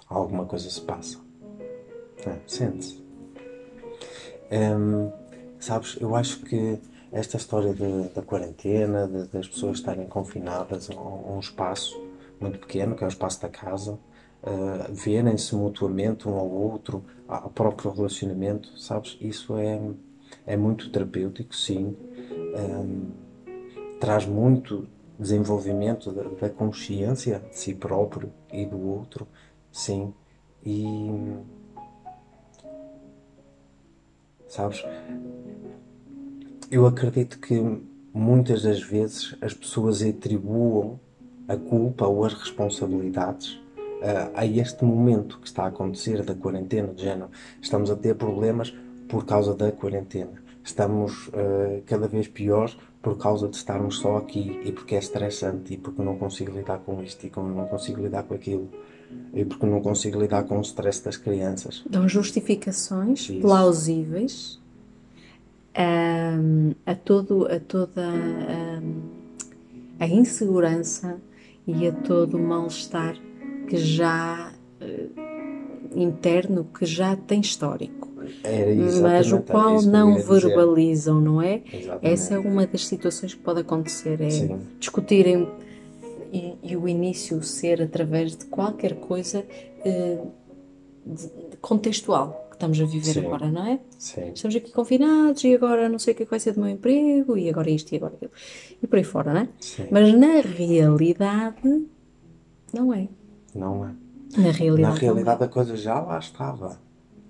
alguma 0.09 0.47
coisa 0.47 0.69
se 0.69 0.81
passa. 0.81 1.19
É, 2.27 2.37
Sente-se. 2.47 3.10
Hum, 4.51 5.11
sabes, 5.59 5.97
eu 6.01 6.15
acho 6.17 6.41
que 6.41 6.79
esta 7.13 7.37
história 7.37 7.73
de- 7.75 8.09
da 8.15 8.23
quarentena, 8.23 9.07
de- 9.07 9.29
das 9.29 9.49
pessoas 9.49 9.79
estarem 9.79 10.07
confinadas 10.07 10.91
a 10.91 10.95
um 11.01 11.37
um 11.37 11.41
espaço 11.41 11.95
muito 12.41 12.59
pequeno, 12.59 12.95
que 12.97 13.05
é 13.05 13.07
o 13.07 13.09
espaço 13.09 13.41
da 13.43 13.49
casa, 13.49 13.99
eh, 14.43 14.91
verem-se 14.91 15.55
mutuamente 15.55 16.29
um 16.29 16.35
ao 16.35 16.49
outro, 16.51 17.05
ao 17.29 17.51
próprio 17.51 17.91
relacionamento, 17.93 18.77
sabes? 18.79 19.17
Isso 19.21 19.57
é, 19.57 19.81
é 20.47 20.57
muito 20.57 20.91
terapêutico, 20.91 21.55
sim. 21.55 21.97
Hum, 22.57 23.11
traz 24.01 24.27
muito 24.27 24.89
desenvolvimento 25.19 26.11
da, 26.13 26.23
da 26.25 26.49
consciência 26.51 27.41
de 27.51 27.59
si 27.59 27.75
próprio 27.75 28.33
e 28.53 28.65
do 28.65 28.79
outro, 28.81 29.29
sim. 29.71 30.13
E 30.65 30.85
sabes, 34.51 34.85
eu 36.71 36.85
acredito 36.85 37.39
que 37.39 37.81
muitas 38.13 38.63
das 38.63 38.83
vezes 38.83 39.37
as 39.41 39.55
pessoas 39.55 40.03
atribuam 40.03 40.99
a 41.47 41.57
culpa 41.57 42.07
ou 42.07 42.25
as 42.25 42.35
responsabilidades 42.35 43.61
ah, 44.03 44.31
a 44.35 44.47
este 44.47 44.85
momento 44.85 45.39
que 45.39 45.47
está 45.47 45.65
a 45.65 45.69
acontecer 45.69 46.23
da 46.25 46.35
quarentena, 46.35 46.93
de 46.93 47.03
género. 47.03 47.31
Estamos 47.63 47.91
a 47.91 47.97
ter 47.97 48.17
problemas 48.17 48.75
por 49.09 49.25
causa 49.25 49.55
da 49.55 49.71
quarentena. 49.71 50.43
Estamos 50.65 51.31
ah, 51.33 51.81
cada 51.87 52.09
vez 52.09 52.27
piores 52.27 52.77
por 53.01 53.17
causa 53.17 53.49
de 53.49 53.57
estarmos 53.57 53.99
só 53.99 54.17
aqui 54.17 54.61
e 54.65 54.73
porque 54.73 54.97
é 54.97 54.99
estressante 54.99 55.75
e 55.75 55.77
porque 55.77 56.03
não 56.03 56.19
consigo 56.19 56.53
lidar 56.53 56.81
com 56.81 57.01
isto 57.03 57.25
e 57.25 57.31
como 57.31 57.55
não 57.55 57.67
consigo 57.67 58.03
lidar 58.03 58.25
com 58.25 58.35
aquilo 58.35 58.69
e 59.33 59.45
porque 59.45 59.67
não 59.67 59.81
consigo 59.81 60.21
lidar 60.21 60.45
com 60.45 60.59
o 60.59 60.61
stress 60.61 61.05
das 61.05 61.17
crianças. 61.17 61.83
Dão 61.89 62.09
justificações 62.09 63.21
Isso. 63.21 63.41
plausíveis 63.41 64.61
ahm, 65.75 66.73
a, 66.85 66.95
todo, 66.95 67.47
a 67.47 67.61
toda 67.61 68.03
ahm, 68.03 69.01
a 69.99 70.07
insegurança 70.07 71.21
e 71.67 71.87
a 71.87 71.93
todo 71.93 72.37
o 72.37 72.41
mal-estar 72.41 73.17
que 73.69 73.77
já 73.77 74.53
eh, 74.81 75.09
interno 75.95 76.65
que 76.65 76.85
já 76.85 77.15
tem 77.17 77.41
histórico, 77.41 78.09
mas 78.17 79.33
o 79.33 79.41
qual 79.43 79.83
não 79.83 80.13
ia 80.13 80.19
dizer. 80.19 80.41
verbalizam, 80.41 81.21
não 81.21 81.43
é? 81.43 81.63
Exatamente. 81.73 82.13
Essa 82.13 82.35
é 82.35 82.39
uma 82.39 82.67
das 82.67 82.87
situações 82.87 83.35
que 83.35 83.41
pode 83.41 83.61
acontecer, 83.61 84.21
é 84.21 84.31
Sim. 84.31 84.61
discutirem 84.79 85.49
e, 86.33 86.55
e 86.63 86.77
o 86.77 86.89
início 86.89 87.43
ser 87.43 87.83
através 87.83 88.37
de 88.37 88.45
qualquer 88.47 88.95
coisa 88.97 89.45
eh, 89.85 90.19
de- 91.07 91.57
contextual 91.61 92.47
que 92.51 92.57
estamos 92.57 92.81
a 92.81 92.85
viver 92.85 93.15
Sim. 93.15 93.27
agora, 93.27 93.51
não 93.51 93.67
é? 93.67 93.81
Sim. 93.99 94.31
Estamos 94.35 94.55
aqui 94.57 94.71
confinados 94.73 95.43
e 95.45 95.55
agora 95.55 95.89
não 95.89 95.99
sei 95.99 96.13
o 96.13 96.17
que 96.17 96.23
é 96.23 96.27
que 96.27 96.31
vai 96.31 96.41
ser 96.41 96.53
do 96.53 96.61
meu 96.61 96.69
emprego 96.71 97.37
e 97.37 97.49
agora 97.49 97.71
isto 97.71 97.93
e 97.93 97.97
agora 97.97 98.15
aquilo 98.15 98.31
e 98.83 98.87
por 98.87 98.97
aí 98.97 99.05
fora, 99.05 99.33
não 99.33 99.41
é? 99.43 99.49
Sim. 99.61 99.87
Mas 99.91 100.13
na 100.15 100.41
realidade 100.41 101.87
não 102.73 102.93
é. 102.95 103.09
Não 103.55 103.85
é. 103.85 103.91
Na 104.37 104.51
realidade, 104.53 104.83
Na 104.83 104.89
não 104.91 104.97
realidade 104.97 105.43
é. 105.43 105.47
a 105.47 105.49
coisa 105.49 105.77
já 105.77 105.99
lá 106.01 106.19
estava. 106.19 106.79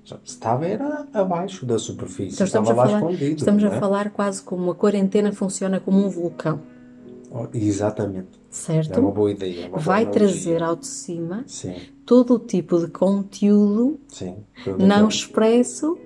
Já 0.04 0.18
estava 0.24 0.66
era 0.66 1.06
abaixo 1.12 1.64
da 1.64 1.78
superfície. 1.78 2.34
Então 2.34 2.46
estamos, 2.46 2.68
estava 2.70 2.88
a 2.88 2.92
lá 2.92 2.98
falar, 3.00 3.12
escondido. 3.12 3.38
estamos 3.38 3.62
não 3.62 3.70
a 3.70 3.74
é? 3.76 3.78
falar 3.80 4.10
quase 4.10 4.42
como 4.42 4.70
a 4.70 4.74
quarentena 4.74 5.32
funciona 5.32 5.78
como 5.80 5.98
um 6.04 6.08
vulcão, 6.08 6.60
Oh, 7.32 7.46
exatamente. 7.54 8.39
Certo? 8.50 8.96
É 8.96 9.00
uma 9.00 9.12
boa 9.12 9.30
ideia. 9.30 9.66
é 9.66 9.68
uma 9.68 9.78
Vai 9.78 10.10
trazer 10.10 10.62
ao 10.62 10.74
de 10.76 10.86
cima 10.86 11.44
Sim, 11.46 11.76
todo 12.04 12.34
o 12.34 12.38
tipo 12.38 12.78
de 12.80 12.88
conteúdo 12.88 14.00
sim. 14.08 14.36
Não 14.78 15.08
expresso 15.08 15.96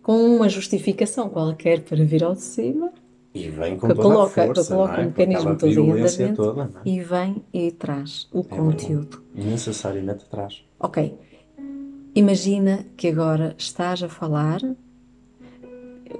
com 0.00 0.36
uma 0.36 0.48
justificação 0.48 1.28
qualquer 1.28 1.80
para 1.80 2.02
vir 2.04 2.22
ao 2.22 2.34
de 2.34 2.42
cima 2.42 2.92
E 3.34 3.48
vem 3.48 3.76
com 3.76 3.88
que 3.88 3.94
toda 3.94 4.02
coloca, 4.08 4.42
a 4.42 4.46
força, 4.46 4.74
coloca 4.74 5.00
é? 5.00 5.00
um 5.00 5.06
mecanismo 5.06 5.56
todo 5.56 5.72
em 5.72 5.90
andamento 5.90 6.36
toda, 6.36 6.70
é? 6.84 6.88
e 6.88 7.00
vem 7.00 7.44
e 7.52 7.72
traz 7.72 8.28
o 8.32 8.44
conteúdo. 8.44 9.22
Necessariamente 9.34 10.24
atrás. 10.24 10.64
Ok, 10.78 11.18
imagina 12.14 12.86
que 12.96 13.08
agora 13.08 13.54
estás 13.58 14.02
a 14.02 14.08
falar, 14.08 14.60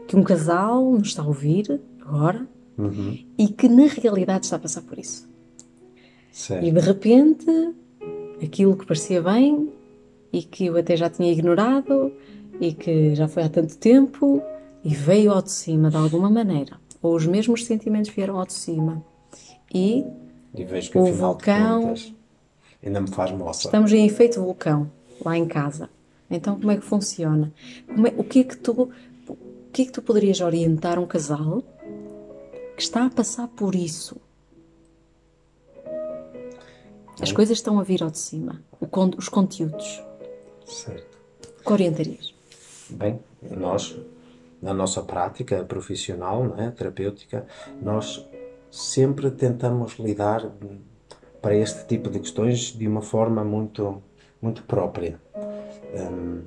que 0.08 0.16
um 0.16 0.24
casal 0.24 0.90
nos 0.92 1.08
está 1.08 1.22
a 1.22 1.26
ouvir 1.26 1.80
agora 2.00 2.48
Uhum. 2.76 3.18
e 3.38 3.48
que 3.48 3.68
na 3.68 3.86
realidade 3.86 4.46
está 4.46 4.56
a 4.56 4.58
passar 4.58 4.82
por 4.82 4.98
isso. 4.98 5.28
Certo. 6.32 6.64
E 6.66 6.72
de 6.72 6.80
repente, 6.80 7.46
aquilo 8.42 8.76
que 8.76 8.84
parecia 8.86 9.22
bem 9.22 9.72
e 10.32 10.42
que 10.42 10.66
eu 10.66 10.76
até 10.76 10.96
já 10.96 11.08
tinha 11.08 11.30
ignorado 11.30 12.12
e 12.60 12.72
que 12.72 13.14
já 13.14 13.28
foi 13.28 13.44
há 13.44 13.48
tanto 13.48 13.76
tempo 13.78 14.42
e 14.84 14.94
veio 14.94 15.30
ao 15.32 15.40
de 15.42 15.52
cima 15.52 15.88
de 15.90 15.96
alguma 15.96 16.28
maneira, 16.28 16.78
ou 17.00 17.14
os 17.14 17.26
mesmos 17.26 17.64
sentimentos 17.64 18.10
vieram 18.10 18.38
ao 18.38 18.46
de 18.46 18.52
cima 18.52 19.04
e 19.72 20.04
E 20.54 20.64
vejo 20.64 20.90
que 20.90 20.98
o 20.98 21.12
vulcão- 21.12 21.82
contas 21.82 22.12
ainda 22.84 23.00
me 23.00 23.08
faz 23.08 23.30
moça. 23.32 23.66
estamos 23.68 23.92
em 23.92 24.04
efeito 24.06 24.40
vulcão 24.42 24.90
lá 25.24 25.36
em 25.38 25.46
casa. 25.46 25.88
Então 26.28 26.58
como 26.58 26.70
é 26.72 26.76
que 26.76 26.84
funciona? 26.84 27.52
É- 27.88 28.20
o 28.20 28.24
que 28.24 28.40
é 28.40 28.44
que 28.44 28.56
tu 28.56 28.90
o 29.28 29.36
que 29.72 29.82
é 29.82 29.84
que 29.86 29.92
tu 29.92 30.02
poderias 30.02 30.40
orientar 30.40 30.98
um 30.98 31.06
casal 31.06 31.62
que 32.76 32.82
está 32.82 33.06
a 33.06 33.10
passar 33.10 33.48
por 33.48 33.74
isso? 33.74 34.16
As 37.20 37.30
coisas 37.32 37.58
estão 37.58 37.78
a 37.78 37.82
vir 37.82 38.02
ao 38.02 38.10
de 38.10 38.18
cima, 38.18 38.60
os 39.16 39.28
conteúdos. 39.28 40.02
Certo. 40.66 41.18
Que 41.64 41.72
orientarias? 41.72 42.34
Bem, 42.90 43.20
nós, 43.50 43.96
na 44.60 44.74
nossa 44.74 45.02
prática 45.02 45.64
profissional, 45.64 46.44
não 46.44 46.60
é, 46.60 46.70
terapêutica, 46.70 47.46
nós 47.80 48.26
sempre 48.70 49.30
tentamos 49.30 49.94
lidar 49.98 50.50
para 51.40 51.56
este 51.56 51.86
tipo 51.86 52.10
de 52.10 52.18
questões 52.18 52.72
de 52.76 52.88
uma 52.88 53.02
forma 53.02 53.44
muito, 53.44 54.02
muito 54.42 54.62
própria. 54.64 55.20
Hum, 55.94 56.42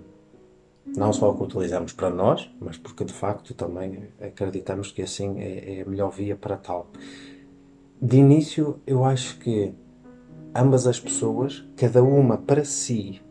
não 0.95 1.11
só 1.13 1.31
o 1.31 1.35
que 1.37 1.43
utilizamos 1.43 1.93
para 1.93 2.09
nós, 2.09 2.49
mas 2.59 2.77
porque 2.77 3.03
de 3.03 3.13
facto 3.13 3.53
também 3.53 4.09
acreditamos 4.21 4.91
que 4.91 5.01
assim 5.01 5.39
é, 5.39 5.79
é 5.79 5.81
a 5.81 5.85
melhor 5.85 6.11
via 6.11 6.35
para 6.35 6.57
tal. 6.57 6.89
De 8.01 8.17
início, 8.17 8.79
eu 8.85 9.03
acho 9.03 9.37
que 9.39 9.73
ambas 10.55 10.87
as 10.87 10.99
pessoas, 10.99 11.67
cada 11.75 12.03
uma 12.03 12.37
para 12.37 12.63
si, 12.63 13.21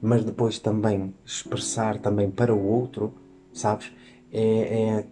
mas 0.00 0.24
depois 0.24 0.58
também 0.58 1.14
expressar 1.24 1.98
também 1.98 2.30
para 2.30 2.54
o 2.54 2.66
outro, 2.66 3.12
sabes? 3.52 3.92
É, 4.32 5.04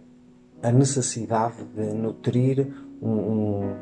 é 0.61 0.67
a 0.67 0.71
necessidade 0.71 1.63
de 1.75 1.93
nutrir 1.93 2.67
um, 3.01 3.09
um, 3.09 3.75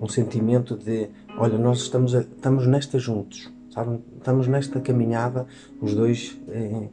um 0.00 0.08
sentimento 0.08 0.76
de, 0.76 1.08
olha, 1.36 1.56
nós 1.58 1.78
estamos, 1.78 2.14
a- 2.14 2.20
estamos 2.20 2.66
nesta 2.66 2.98
juntos, 2.98 3.50
sabe? 3.72 4.00
Estamos 4.18 4.46
nesta 4.48 4.80
caminhada, 4.80 5.46
os 5.80 5.94
dois 5.94 6.38
eh, 6.48 6.88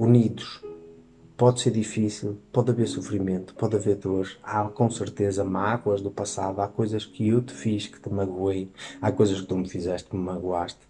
unidos, 0.00 0.64
pode 1.36 1.60
ser 1.60 1.72
difícil, 1.72 2.38
pode 2.50 2.70
haver 2.70 2.88
sofrimento, 2.88 3.54
pode 3.54 3.76
haver 3.76 3.96
dor, 3.96 4.26
há 4.42 4.64
com 4.64 4.90
certeza 4.90 5.44
mágoas 5.44 6.00
do 6.00 6.10
passado, 6.10 6.62
há 6.62 6.68
coisas 6.68 7.04
que 7.04 7.28
eu 7.28 7.42
te 7.42 7.52
fiz 7.52 7.86
que 7.86 8.00
te 8.00 8.08
magoei, 8.08 8.72
há 8.98 9.12
coisas 9.12 9.42
que 9.42 9.46
tu 9.46 9.58
me 9.58 9.68
fizeste 9.68 10.08
que 10.08 10.16
me 10.16 10.22
magoaste. 10.22 10.80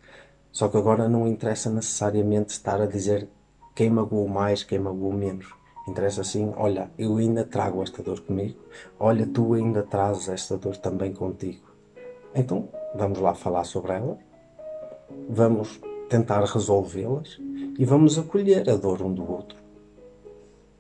Só 0.52 0.68
que 0.68 0.76
agora 0.76 1.08
não 1.08 1.26
interessa 1.26 1.68
necessariamente 1.68 2.52
estar 2.52 2.80
a 2.80 2.86
dizer 2.86 3.28
quem 3.74 3.90
magoou 3.90 4.28
mais, 4.28 4.62
quem 4.62 4.78
magoou 4.78 5.12
menos. 5.12 5.52
Interessa 5.88 6.20
assim, 6.20 6.52
olha, 6.56 6.88
eu 6.96 7.16
ainda 7.16 7.42
trago 7.42 7.82
esta 7.82 8.04
dor 8.04 8.20
comigo, 8.20 8.60
olha, 8.96 9.26
tu 9.26 9.54
ainda 9.54 9.82
trazes 9.82 10.28
esta 10.28 10.56
dor 10.56 10.76
também 10.76 11.12
contigo. 11.12 11.66
Então, 12.32 12.68
vamos 12.94 13.18
lá 13.18 13.34
falar 13.34 13.64
sobre 13.64 13.92
ela, 13.92 14.16
vamos 15.28 15.80
tentar 16.08 16.44
resolvê-las 16.44 17.40
e 17.78 17.84
vamos 17.84 18.18
acolher 18.18 18.68
a 18.68 18.76
dor 18.76 19.02
um 19.02 19.12
do 19.12 19.30
outro. 19.30 19.58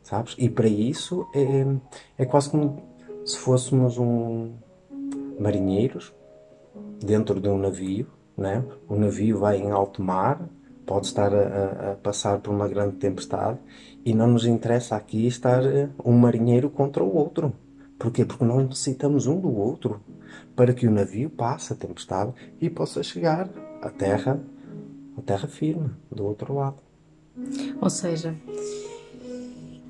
Sabes? 0.02 0.34
E 0.38 0.48
para 0.48 0.68
isso 0.68 1.26
é, 1.34 1.66
é 2.18 2.24
quase 2.24 2.50
como 2.50 2.82
se 3.24 3.38
fôssemos 3.38 3.98
um 3.98 4.52
marinheiros 5.38 6.12
dentro 6.98 7.40
de 7.40 7.48
um 7.48 7.58
navio, 7.58 8.06
né? 8.36 8.64
O 8.88 8.96
navio 8.96 9.38
vai 9.38 9.58
em 9.58 9.70
alto 9.70 10.02
mar, 10.02 10.40
pode 10.86 11.06
estar 11.06 11.32
a, 11.34 11.92
a, 11.92 11.94
passar 11.96 12.40
por 12.40 12.52
uma 12.52 12.66
grande 12.66 12.96
tempestade 12.96 13.58
e 14.04 14.12
não 14.12 14.26
nos 14.26 14.44
interessa 14.44 14.96
aqui 14.96 15.26
estar 15.26 15.64
eh, 15.64 15.88
um 16.04 16.12
marinheiro 16.12 16.68
contra 16.68 17.04
o 17.04 17.14
outro. 17.14 17.52
Porquê? 17.98 18.24
Porque 18.24 18.44
nós 18.44 18.66
necessitamos 18.66 19.26
um 19.26 19.38
do 19.38 19.54
outro 19.54 20.00
para 20.56 20.72
que 20.72 20.86
o 20.86 20.90
navio 20.90 21.30
passe 21.30 21.72
a 21.72 21.76
tempestade 21.76 22.32
e 22.60 22.68
possa 22.68 23.02
chegar 23.02 23.48
à 23.82 23.90
terra, 23.90 24.40
à 25.20 25.22
terra 25.22 25.46
firme, 25.46 25.90
do 26.10 26.24
outro 26.24 26.54
lado. 26.54 26.82
Ou 27.80 27.90
seja, 27.90 28.34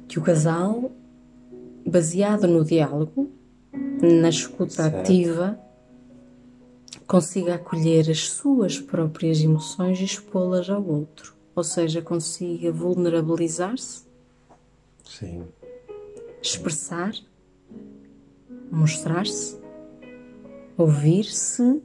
que 0.09 0.19
o 0.19 0.23
casal, 0.23 0.93
baseado 1.87 2.47
no 2.47 2.65
diálogo, 2.65 3.31
na 4.03 4.29
escuta 4.29 4.85
certo. 4.85 4.97
ativa, 4.99 5.59
consiga 7.07 7.55
acolher 7.55 8.11
as 8.11 8.29
suas 8.31 8.79
próprias 8.79 9.41
emoções 9.41 10.01
e 10.01 10.05
expô-las 10.05 10.69
ao 10.69 10.85
outro. 10.85 11.35
Ou 11.55 11.65
seja, 11.65 12.01
consiga 12.01 12.71
vulnerabilizar-se, 12.71 14.05
expressar, 16.43 17.13
mostrar-se, 18.71 19.59
ouvir-se 20.77 21.83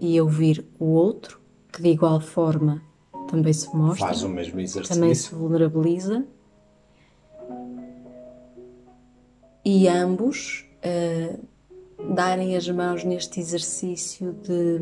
e 0.00 0.20
ouvir 0.20 0.64
o 0.78 0.86
outro, 0.86 1.37
que 1.78 1.82
de 1.82 1.90
igual 1.90 2.20
forma 2.20 2.82
também 3.30 3.52
se 3.52 3.74
mostra, 3.74 4.08
faz 4.08 4.24
o 4.24 4.28
mesmo 4.28 4.58
exercício, 4.58 4.96
também 4.96 5.14
se 5.14 5.32
vulnerabiliza. 5.32 6.26
E 9.64 9.86
ambos 9.86 10.66
uh, 10.82 12.14
darem 12.14 12.56
as 12.56 12.68
mãos 12.68 13.04
neste 13.04 13.38
exercício 13.38 14.32
de, 14.42 14.78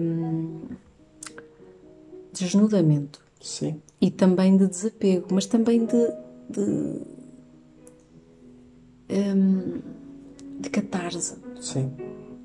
de 2.33 2.45
desnudamento. 2.45 3.23
Sim. 3.41 3.83
E 4.01 4.11
também 4.11 4.57
de 4.57 4.67
desapego, 4.67 5.27
mas 5.33 5.45
também 5.45 5.85
de, 5.85 6.13
de, 6.49 7.01
um, 9.11 9.83
de 10.61 10.71
catarse. 10.71 11.37
Sim. 11.61 11.93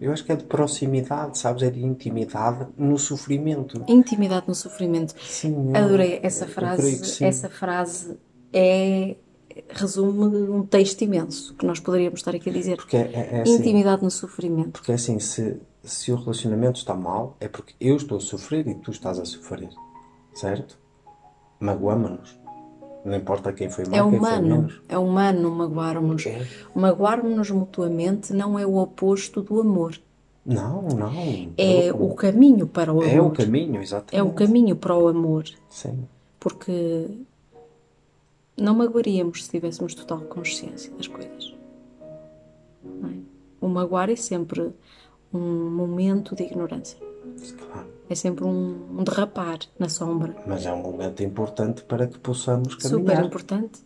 Eu 0.02 0.12
acho 0.12 0.26
que 0.26 0.32
é 0.32 0.36
de 0.36 0.46
proximidade, 0.46 1.38
sabes? 1.38 1.62
É 1.62 1.70
de 1.70 1.86
intimidade 1.86 2.68
no 2.76 2.98
sofrimento. 2.98 3.86
Intimidade 3.88 4.48
no 4.48 4.56
sofrimento. 4.56 5.14
Sim. 5.22 5.76
Adorei 5.76 6.20
essa 6.24 6.48
frase. 6.48 7.24
Essa 7.24 7.48
frase 7.48 8.18
é 8.52 9.16
resume 9.70 10.50
um 10.50 10.66
texto 10.66 11.04
imenso 11.04 11.54
que 11.54 11.66
nós 11.68 11.80
poderíamos 11.80 12.20
estar 12.20 12.34
aqui 12.34 12.50
a 12.50 12.54
dizer. 12.54 12.78
Porque 12.78 12.98
é, 12.98 13.30
é 13.32 13.42
assim, 13.42 13.54
Intimidade 13.54 14.02
no 14.02 14.10
sofrimento. 14.10 14.72
Porque 14.72 14.92
é 14.92 14.96
assim, 14.96 15.20
se, 15.20 15.62
se 15.84 16.12
o 16.12 16.16
relacionamento 16.16 16.80
está 16.80 16.96
mal, 16.96 17.38
é 17.40 17.48
porque 17.48 17.76
eu 17.80 17.96
estou 17.96 18.18
a 18.18 18.22
sofrer 18.22 18.68
e 18.68 18.74
tu 18.74 18.90
estás 18.90 19.20
a 19.20 19.26
sofrer. 19.26 19.70
Certo? 20.34 20.80
Magoamos-nos. 21.60 22.41
Não 23.04 23.16
importa 23.16 23.52
quem 23.52 23.70
foi 23.70 23.86
é 23.92 24.02
humano, 24.02 24.12
quem 24.12 24.20
foi 24.20 24.42
menos. 24.42 24.82
É 24.88 24.98
humano 24.98 25.52
magoarmos-nos. 25.52 26.26
É. 26.26 26.48
Magoarmos-nos 26.76 27.50
mutuamente 27.52 28.34
não 28.34 28.58
é 28.60 28.66
o 28.66 28.78
oposto 28.78 29.42
do 29.42 29.60
amor. 29.60 30.00
Não, 30.46 30.82
não. 30.82 31.12
É 31.58 31.92
o 31.94 32.14
caminho 32.14 32.68
para 32.68 32.94
o 32.94 33.02
amor. 33.02 33.14
É 33.14 33.22
o 33.22 33.32
caminho, 33.32 33.82
exatamente. 33.82 34.16
É 34.16 34.24
o 34.24 34.34
caminho 34.34 34.76
para 34.76 34.96
o 34.96 35.08
amor. 35.08 35.46
Sim. 35.70 36.08
Porque 36.40 37.08
não 38.58 38.76
magoaríamos 38.76 39.46
se 39.46 39.52
tivéssemos 39.52 39.96
total 39.96 40.22
consciência 40.22 40.92
das 40.94 41.08
coisas. 41.08 41.56
É? 42.86 43.22
O 43.60 43.68
magoar 43.68 44.10
é 44.10 44.16
sempre 44.16 44.72
um 45.34 45.70
momento 45.70 46.36
de 46.36 46.44
ignorância. 46.44 46.98
Claro. 47.68 47.88
É 48.12 48.16
sempre 48.16 48.44
um, 48.44 49.00
um, 49.00 49.04
derrapar 49.06 49.60
na 49.80 49.88
sombra. 49.88 50.36
Mas 50.46 50.66
é 50.66 50.74
um 50.74 50.82
momento 50.82 51.24
importante 51.24 51.82
para 51.84 52.08
que 52.08 52.20
possamos 52.20 52.76
caminhar. 52.76 53.16
Super 53.16 53.26
importante. 53.26 53.80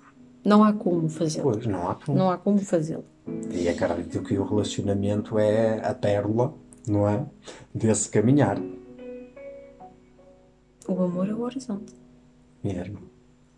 Não 0.44 0.64
há 0.64 0.74
como 0.74 1.08
fazê-lo. 1.08 1.52
Pois, 1.52 1.68
não 1.68 1.88
há 1.88 1.94
como. 1.94 2.18
Não 2.18 2.32
há 2.32 2.38
como 2.40 2.58
fazê-lo. 2.58 3.06
E 3.52 3.70
acredito 3.70 4.24
que 4.24 4.36
o 4.36 4.44
relacionamento 4.44 5.38
é 5.38 5.80
a 5.88 5.94
pérola, 5.94 6.56
não 6.88 7.08
é? 7.08 7.24
Desse 7.72 8.10
caminhar. 8.10 8.60
O 10.88 11.04
amor 11.04 11.30
é 11.30 11.34
o 11.36 11.42
horizonte. 11.42 11.94
Mesmo. 12.64 12.98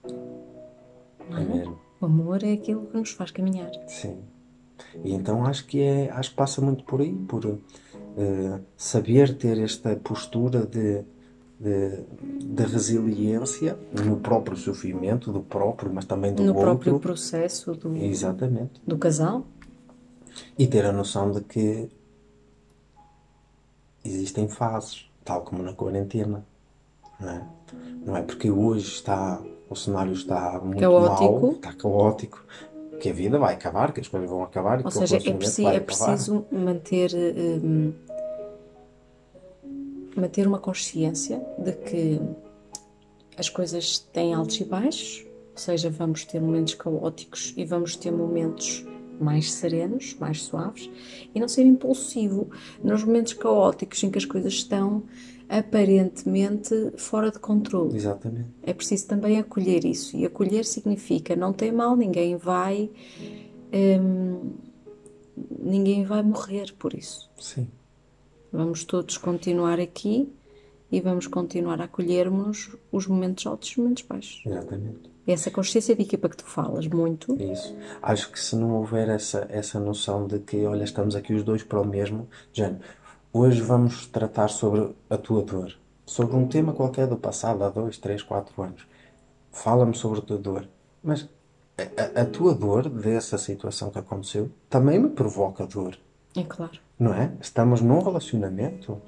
É? 0.03 1.41
é 1.41 1.45
mesmo. 1.45 1.79
O 2.01 2.05
amor 2.07 2.43
é 2.43 2.51
aquilo 2.51 2.87
que 2.87 2.97
nos 2.97 3.11
faz 3.11 3.31
caminhar. 3.31 3.71
Sim. 3.87 4.17
E 5.01 5.13
então 5.13 5.45
acho 5.45 5.65
que 5.65 5.81
é, 5.81 6.11
acho 6.11 6.31
que 6.31 6.35
passa 6.35 6.59
muito 6.59 6.83
por 6.83 6.99
aí, 6.99 7.13
por 7.13 7.57
uh, 8.17 8.59
saber 8.75 9.37
ter 9.37 9.57
esta 9.59 9.95
postura 9.95 10.65
de, 10.65 11.03
de, 11.59 12.63
resiliência 12.63 13.77
no 13.93 14.17
próprio 14.17 14.57
sofrimento, 14.57 15.31
do 15.31 15.41
próprio, 15.41 15.91
mas 15.93 16.05
também 16.05 16.33
do 16.33 16.43
no 16.43 16.49
outro. 16.49 16.59
No 16.59 16.75
próprio 16.75 16.99
processo 16.99 17.73
do, 17.75 17.95
Exatamente. 17.95 18.81
do 18.85 18.97
casal. 18.97 19.45
E 20.57 20.67
ter 20.67 20.85
a 20.85 20.91
noção 20.91 21.31
de 21.31 21.41
que 21.41 21.89
existem 24.03 24.47
fases, 24.47 25.09
tal 25.23 25.41
como 25.41 25.63
na 25.63 25.73
quarentena. 25.73 26.45
Não 27.19 27.29
é, 27.29 27.47
não 28.05 28.17
é 28.17 28.21
porque 28.21 28.51
hoje 28.51 28.87
está 28.87 29.41
o 29.69 29.75
cenário 29.75 30.13
está 30.13 30.59
muito 30.63 30.79
caótico. 30.79 31.41
mal, 31.41 31.51
está 31.51 31.73
caótico, 31.73 32.45
que 32.99 33.09
a 33.09 33.13
vida 33.13 33.37
vai 33.37 33.53
acabar, 33.53 33.91
que 33.91 33.99
as 33.99 34.07
coisas 34.07 34.29
vão 34.29 34.43
acabar. 34.43 34.81
Ou 34.83 34.91
seja, 34.91 35.17
é, 35.17 35.33
preciso, 35.33 35.67
é 35.67 35.79
preciso 35.79 36.45
manter, 36.51 37.11
um, 37.13 37.93
manter 40.19 40.47
uma 40.47 40.59
consciência 40.59 41.41
de 41.57 41.71
que 41.73 42.19
as 43.37 43.49
coisas 43.49 43.99
têm 43.99 44.33
altos 44.33 44.59
e 44.59 44.65
baixos, 44.65 45.25
ou 45.51 45.57
seja, 45.57 45.89
vamos 45.89 46.25
ter 46.25 46.41
momentos 46.41 46.73
caóticos 46.75 47.53
e 47.55 47.65
vamos 47.65 47.95
ter 47.95 48.11
momentos 48.11 48.85
mais 49.19 49.51
serenos, 49.51 50.15
mais 50.19 50.43
suaves, 50.43 50.89
e 51.33 51.39
não 51.39 51.47
ser 51.47 51.63
impulsivo 51.63 52.49
nos 52.83 53.03
momentos 53.03 53.33
caóticos 53.33 54.03
em 54.03 54.11
que 54.11 54.17
as 54.17 54.25
coisas 54.25 54.53
estão 54.53 55.03
aparentemente 55.49 56.91
fora 56.97 57.31
de 57.31 57.39
controle. 57.39 57.95
Exatamente. 57.95 58.49
É 58.63 58.73
preciso 58.73 59.07
também 59.07 59.39
acolher 59.39 59.85
isso. 59.85 60.15
E 60.17 60.25
acolher 60.25 60.65
significa 60.65 61.35
não 61.35 61.53
tem 61.53 61.71
mal, 61.71 61.95
ninguém 61.95 62.35
vai. 62.35 62.89
Hum, 63.73 64.51
ninguém 65.59 66.03
vai 66.03 66.21
morrer 66.23 66.73
por 66.77 66.93
isso. 66.93 67.29
Sim. 67.39 67.67
Vamos 68.51 68.83
todos 68.83 69.17
continuar 69.17 69.79
aqui 69.79 70.31
e 70.91 71.01
vamos 71.01 71.27
continuar 71.27 71.81
a 71.81 71.85
acolhermos 71.85 72.75
os 72.91 73.07
momentos 73.07 73.45
altos 73.45 73.69
e 73.69 73.71
os 73.71 73.77
momentos 73.77 74.03
baixos. 74.03 74.41
Exatamente. 74.45 75.11
Essa 75.25 75.51
consciência 75.51 75.93
de 75.93 76.03
equipa 76.03 76.29
que 76.29 76.37
tu 76.37 76.45
falas 76.45 76.87
muito. 76.87 77.35
Isso. 77.41 77.75
Acho 78.01 78.31
que 78.31 78.39
se 78.39 78.55
não 78.55 78.75
houver 78.75 79.09
essa, 79.09 79.45
essa 79.49 79.77
noção 79.77 80.25
de 80.25 80.39
que, 80.39 80.65
olha, 80.65 80.85
estamos 80.85 81.15
aqui 81.15 81.33
os 81.33 81.43
dois 81.43 81.63
para 81.63 81.81
o 81.81 81.85
mesmo, 81.85 82.29
género, 82.53 82.79
Hoje 83.39 83.61
vamos 83.61 84.07
tratar 84.07 84.47
sobre 84.47 84.95
a 85.09 85.15
tua 85.15 85.43
dor, 85.43 85.71
sobre 86.05 86.35
um 86.35 86.47
tema 86.47 86.73
qualquer 86.73 87.05
do 87.05 87.17
passado, 87.17 87.63
há 87.63 87.69
dois, 87.69 87.97
três, 87.97 88.23
quatro 88.23 88.59
anos. 88.63 88.87
Fala-me 89.51 89.93
sobre 89.93 90.19
a 90.19 90.21
tua 90.23 90.37
dor. 90.37 90.67
Mas 91.03 91.29
a, 91.77 92.21
a, 92.21 92.25
tua 92.25 92.55
dor 92.55 92.89
dessa 92.89 93.37
situação 93.37 93.91
que 93.91 93.99
aconteceu 93.99 94.49
também 94.69 94.97
me 94.97 95.09
provoca 95.09 95.67
dor. 95.67 95.99
É 96.35 96.43
claro. 96.43 96.79
Não 96.99 97.13
é? 97.13 97.31
Estamos 97.39 97.81
num 97.81 97.99
relacionamento 97.99 99.01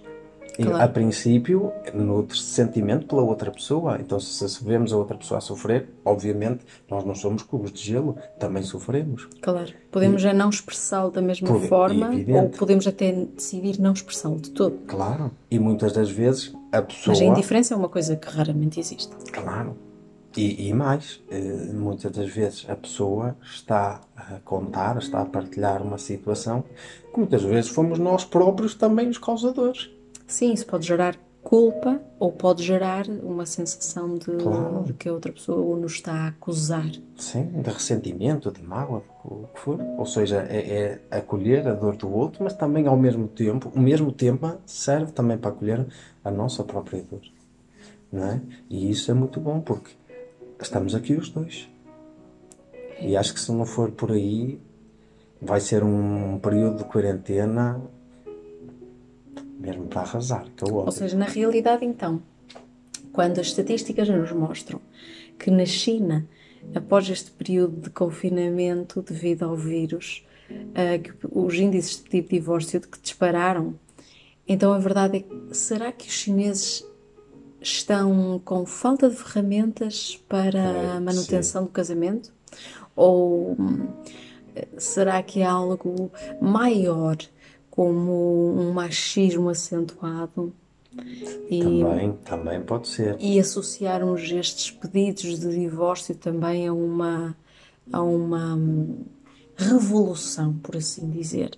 Claro. 0.55 0.77
E, 0.77 0.81
a 0.81 0.87
princípio, 0.87 1.71
no 1.93 2.29
sentimento 2.33 3.07
pela 3.07 3.21
outra 3.21 3.51
pessoa. 3.51 3.97
Então, 3.99 4.19
se 4.19 4.63
vemos 4.63 4.91
a 4.91 4.97
outra 4.97 5.17
pessoa 5.17 5.37
a 5.37 5.41
sofrer, 5.41 5.89
obviamente, 6.03 6.65
nós 6.89 7.05
não 7.05 7.15
somos 7.15 7.43
cubos 7.43 7.71
de 7.71 7.81
gelo, 7.81 8.17
também 8.37 8.63
sofremos. 8.63 9.27
Claro. 9.41 9.71
Podemos 9.91 10.21
e, 10.21 10.23
já 10.25 10.33
não 10.33 10.49
expressá-lo 10.49 11.11
da 11.11 11.21
mesma 11.21 11.47
forma, 11.61 12.09
ou 12.35 12.49
podemos 12.49 12.87
até 12.87 13.11
decidir 13.11 13.79
não 13.79 13.93
expressá-lo 13.93 14.39
de 14.39 14.51
todo. 14.51 14.77
Claro. 14.87 15.31
E 15.49 15.57
muitas 15.57 15.93
das 15.93 16.09
vezes 16.09 16.53
a 16.71 16.81
pessoa. 16.81 17.15
Mas 17.15 17.21
a 17.21 17.25
indiferença 17.25 17.73
é 17.73 17.77
uma 17.77 17.89
coisa 17.89 18.15
que 18.15 18.27
raramente 18.27 18.79
existe. 18.79 19.13
Claro. 19.31 19.75
E, 20.37 20.67
e 20.69 20.73
mais, 20.73 21.21
eh, 21.29 21.71
muitas 21.73 22.11
das 22.11 22.29
vezes 22.29 22.65
a 22.69 22.75
pessoa 22.75 23.35
está 23.41 23.99
a 24.15 24.39
contar, 24.45 24.97
está 24.97 25.21
a 25.21 25.25
partilhar 25.25 25.81
uma 25.81 25.97
situação 25.97 26.63
que 27.11 27.17
muitas 27.17 27.41
vezes 27.43 27.69
fomos 27.71 27.97
nós 27.97 28.23
próprios 28.23 28.75
também 28.75 29.09
os 29.09 29.17
causadores. 29.17 29.89
Sim, 30.27 30.53
isso 30.53 30.67
pode 30.67 30.85
gerar 30.85 31.17
culpa 31.41 31.99
ou 32.19 32.31
pode 32.31 32.61
gerar 32.63 33.07
uma 33.07 33.45
sensação 33.45 34.17
de, 34.17 34.25
Claro. 34.43 34.83
de 34.85 34.93
que 34.93 35.09
a 35.09 35.13
outra 35.13 35.31
pessoa 35.31 35.75
nos 35.77 35.93
está 35.93 36.13
a 36.13 36.27
acusar. 36.27 36.91
Sim, 37.17 37.45
de 37.45 37.69
ressentimento, 37.71 38.51
de 38.51 38.61
mágoa, 38.61 39.01
o 39.25 39.47
que 39.53 39.59
for. 39.59 39.79
Ou 39.97 40.05
seja, 40.05 40.45
é, 40.49 40.99
é 41.11 41.17
acolher 41.17 41.67
a 41.67 41.73
dor 41.73 41.95
do 41.95 42.11
outro, 42.11 42.43
mas 42.43 42.53
também 42.53 42.85
ao 42.85 42.97
mesmo 42.97 43.27
tempo, 43.27 43.71
o 43.75 43.79
mesmo 43.79 44.11
tema 44.11 44.59
serve 44.65 45.11
também 45.11 45.37
para 45.37 45.49
acolher 45.49 45.87
a 46.23 46.29
nossa 46.29 46.63
própria 46.63 47.01
dor. 47.01 47.21
Não 48.11 48.25
é? 48.25 48.41
E 48.69 48.91
isso 48.91 49.09
é 49.09 49.13
muito 49.13 49.39
bom 49.39 49.59
porque 49.61 49.91
estamos 50.63 50.95
aqui 50.95 51.13
os 51.13 51.29
dois. 51.29 51.69
E 53.01 53.15
acho 53.15 53.33
que 53.33 53.39
se 53.39 53.51
não 53.51 53.65
for 53.65 53.91
por 53.91 54.11
aí, 54.11 54.59
vai 55.41 55.59
ser 55.59 55.83
um 55.83 56.37
período 56.39 56.79
de 56.79 56.83
quarentena 56.83 57.81
mesmo 59.59 59.87
para 59.87 60.01
arrasar, 60.01 60.45
que 60.55 60.63
eu 60.63 60.73
Ou 60.73 60.91
seja, 60.91 61.17
na 61.17 61.25
realidade, 61.25 61.85
então, 61.85 62.21
quando 63.11 63.39
as 63.39 63.47
estatísticas 63.47 64.07
nos 64.07 64.31
mostram 64.31 64.79
que 65.37 65.51
na 65.51 65.65
China, 65.65 66.27
após 66.73 67.09
este 67.09 67.31
período 67.31 67.81
de 67.81 67.89
confinamento 67.89 69.01
devido 69.01 69.43
ao 69.43 69.55
vírus, 69.55 70.25
ah, 70.73 70.97
que 70.97 71.13
os 71.29 71.55
índices 71.55 72.01
de 72.03 72.21
divórcio 72.21 72.81
que 72.81 72.99
dispararam, 73.01 73.75
então 74.47 74.73
a 74.73 74.79
verdade 74.79 75.17
é 75.17 75.19
que 75.21 75.57
será 75.57 75.91
que 75.91 76.07
os 76.07 76.13
chineses 76.13 76.85
estão 77.61 78.41
com 78.43 78.65
falta 78.65 79.09
de 79.09 79.15
ferramentas 79.15 80.21
para 80.27 80.95
a 80.95 81.01
manutenção 81.01 81.63
do 81.63 81.69
casamento? 81.69 82.31
Ou 82.95 83.55
hum, 83.59 83.87
será 84.77 85.21
que 85.21 85.41
é 85.41 85.45
algo 85.45 86.11
maior, 86.41 87.17
como 87.69 88.59
um 88.59 88.71
machismo 88.73 89.49
acentuado? 89.49 90.53
E, 91.49 91.59
Também, 91.81 92.13
também 92.25 92.61
pode 92.61 92.87
ser. 92.87 93.15
e 93.19 93.39
associarmos 93.39 94.21
estes 94.31 94.71
pedidos 94.71 95.39
de 95.39 95.51
divórcio 95.51 96.15
também 96.15 96.67
a 96.67 96.73
uma, 96.73 97.37
a 97.93 98.01
uma 98.01 98.55
hum, 98.55 99.05
revolução, 99.55 100.53
por 100.55 100.77
assim 100.77 101.09
dizer, 101.11 101.51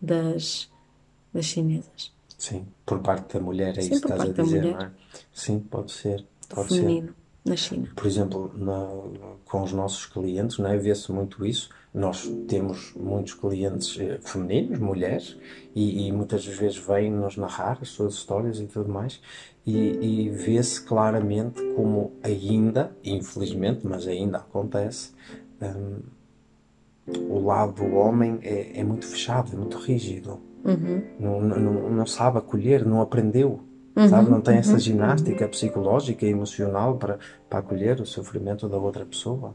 das, 0.00 0.70
das 1.34 1.46
chinesas, 1.46 2.12
Sim, 2.40 2.66
por 2.86 3.00
parte 3.00 3.34
da 3.34 3.40
mulher, 3.44 3.76
é 3.76 3.82
Sim, 3.82 3.90
isso 3.92 4.00
que 4.02 4.08
por 4.08 4.14
estás 4.14 4.20
a 4.22 4.24
parte 4.24 4.36
da 4.38 4.42
dizer, 4.44 4.60
mulher. 4.62 4.74
não 4.78 4.86
é? 4.86 4.90
Sim, 5.32 5.58
pode 5.60 5.92
ser. 5.92 6.24
Pode 6.48 6.68
ser. 6.70 6.78
feminino, 6.80 7.14
na 7.44 7.54
China. 7.54 7.88
Por 7.94 8.06
exemplo, 8.06 8.50
na- 8.56 9.34
com 9.44 9.62
os 9.62 9.72
nossos 9.72 10.06
clientes, 10.06 10.56
não 10.58 10.70
é? 10.70 10.78
Vê-se 10.78 11.12
muito 11.12 11.44
isso. 11.44 11.68
Nós 11.92 12.26
temos 12.48 12.94
muitos 12.96 13.34
clientes 13.34 13.98
eh, 14.00 14.18
femininos, 14.22 14.78
mulheres, 14.78 15.36
e, 15.74 16.06
e 16.06 16.12
muitas 16.12 16.46
vezes 16.46 16.78
vêm-nos 16.78 17.36
narrar 17.36 17.78
as 17.82 17.90
suas 17.90 18.14
histórias 18.14 18.58
e 18.58 18.66
tudo 18.66 18.88
mais, 18.88 19.20
e, 19.66 19.76
e 19.76 20.30
vê-se 20.30 20.80
claramente 20.82 21.60
como 21.76 22.12
ainda, 22.22 22.90
infelizmente, 23.04 23.86
mas 23.86 24.06
ainda 24.08 24.38
acontece, 24.38 25.10
hum, 25.60 25.98
o 27.28 27.38
lado 27.44 27.72
do 27.74 27.94
homem 27.94 28.38
é, 28.42 28.80
é 28.80 28.84
muito 28.84 29.06
fechado, 29.06 29.52
é 29.52 29.56
muito 29.56 29.76
rígido. 29.78 30.40
Não, 31.18 31.40
não, 31.40 31.90
não 31.90 32.06
sabe 32.06 32.38
acolher, 32.38 32.84
não 32.84 33.00
aprendeu. 33.00 33.60
Sabe? 34.08 34.30
Não 34.30 34.40
tem 34.40 34.56
essa 34.56 34.78
ginástica 34.78 35.48
psicológica 35.48 36.24
e 36.24 36.30
emocional 36.30 36.96
para, 36.96 37.18
para 37.48 37.58
acolher 37.58 38.00
o 38.00 38.06
sofrimento 38.06 38.68
da 38.68 38.78
outra 38.78 39.04
pessoa. 39.04 39.54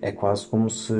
É 0.00 0.10
quase 0.10 0.46
como 0.46 0.68
se 0.70 0.94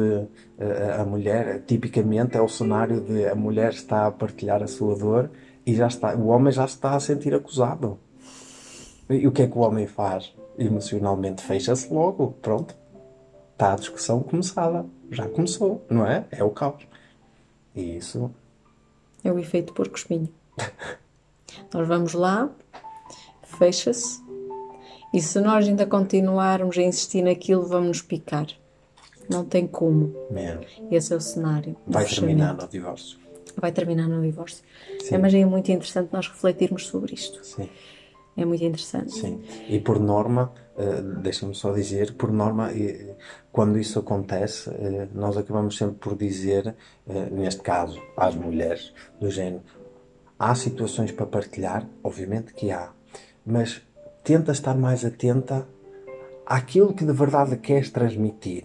eh, 0.59 0.97
a 1.01 1.05
mulher, 1.05 1.63
tipicamente, 1.67 2.37
é 2.37 2.41
o 2.41 2.49
cenário 2.49 3.01
de 3.01 3.27
a 3.27 3.35
mulher 3.35 3.73
está 3.73 4.07
a 4.07 4.11
partilhar 4.11 4.63
a 4.63 4.67
sua 4.67 4.95
dor 4.95 5.31
e 5.65 5.75
já 5.75 5.87
está, 5.87 6.15
o 6.15 6.27
homem 6.29 6.53
já 6.53 6.65
está 6.65 6.95
a 6.95 7.01
sentir 7.01 7.35
acusado. 7.35 7.99
E 9.09 9.27
o 9.27 9.33
que 9.33 9.43
é 9.43 9.47
que 9.47 9.57
o 9.57 9.63
homem 9.63 9.87
faz? 9.87 10.35
Emocionalmente 10.59 11.43
fecha-se 11.43 11.93
logo. 11.93 12.35
Pronto. 12.43 12.77
Está 13.53 13.73
a 13.73 13.77
discussão 13.77 14.21
começada. 14.21 14.85
Já 15.11 15.27
começou, 15.29 15.85
não 15.89 16.07
é? 16.07 16.27
É 16.31 16.45
o 16.45 16.51
caos. 16.51 16.87
E 17.75 17.97
isso 17.97 18.31
É 19.27 19.33
o 19.33 19.41
efeito 19.41 19.73
porco-espinho. 19.73 20.29
nós 21.75 21.89
vamos 21.89 22.13
lá, 22.13 22.49
fecha-se, 23.43 24.23
e 25.13 25.21
se 25.21 25.41
nós 25.41 25.67
ainda 25.67 25.85
continuarmos 25.85 26.79
a 26.79 26.83
insistir 26.83 27.23
naquilo, 27.23 27.67
vamos 27.67 27.89
nos 27.89 28.03
picar. 28.03 28.47
Não 29.29 29.45
tem 29.45 29.67
como. 29.67 30.15
mesmo. 30.31 30.65
Esse 30.93 31.13
é 31.13 31.17
o 31.17 31.21
cenário. 31.21 31.77
Vai 31.89 32.05
terminar 32.05 32.55
no 32.55 32.69
divórcio. 32.69 33.19
Vai 33.57 33.73
terminar 33.73 34.07
no 34.07 34.23
divórcio. 34.23 34.63
Sim. 35.03 35.17
É, 35.17 35.19
mas 35.19 35.35
é 35.35 35.45
muito 35.45 35.73
interessante 35.73 36.11
nós 36.13 36.29
refletirmos 36.29 36.87
sobre 36.87 37.15
isto. 37.15 37.45
Sim. 37.45 37.69
É 38.37 38.45
muito 38.45 38.63
interessante. 38.63 39.13
Sim, 39.13 39.43
e 39.67 39.81
por 39.81 39.99
norma, 39.99 40.53
eh, 40.77 41.01
deixa-me 41.21 41.55
só 41.55 41.73
dizer, 41.73 42.15
por 42.15 42.31
norma, 42.31 42.71
eh, 42.71 43.17
quando 43.57 43.79
isso 43.79 43.99
acontece, 43.99 44.69
eh, 44.69 45.09
nós 45.15 45.35
acabamos 45.35 45.79
sempre 45.79 45.97
por 45.97 46.15
dizer, 46.15 46.75
eh, 47.09 47.31
neste 47.31 47.63
caso, 47.63 47.99
às 48.15 48.35
mulheres, 48.35 48.93
do 49.19 49.31
género, 49.31 49.63
há 50.39 50.55
situações 50.55 51.11
para 51.11 51.25
partilhar, 51.25 51.89
obviamente 52.05 52.53
que 52.53 52.71
há, 52.71 52.91
mas 53.47 53.81
tenta 54.23 54.53
estar 54.53 54.77
mais 54.77 55.07
atenta 55.07 55.67
àquilo 56.45 56.93
que 56.93 57.03
de 57.03 57.15
verdade 57.15 57.57
queres 57.57 57.91
transmitir. 57.91 58.65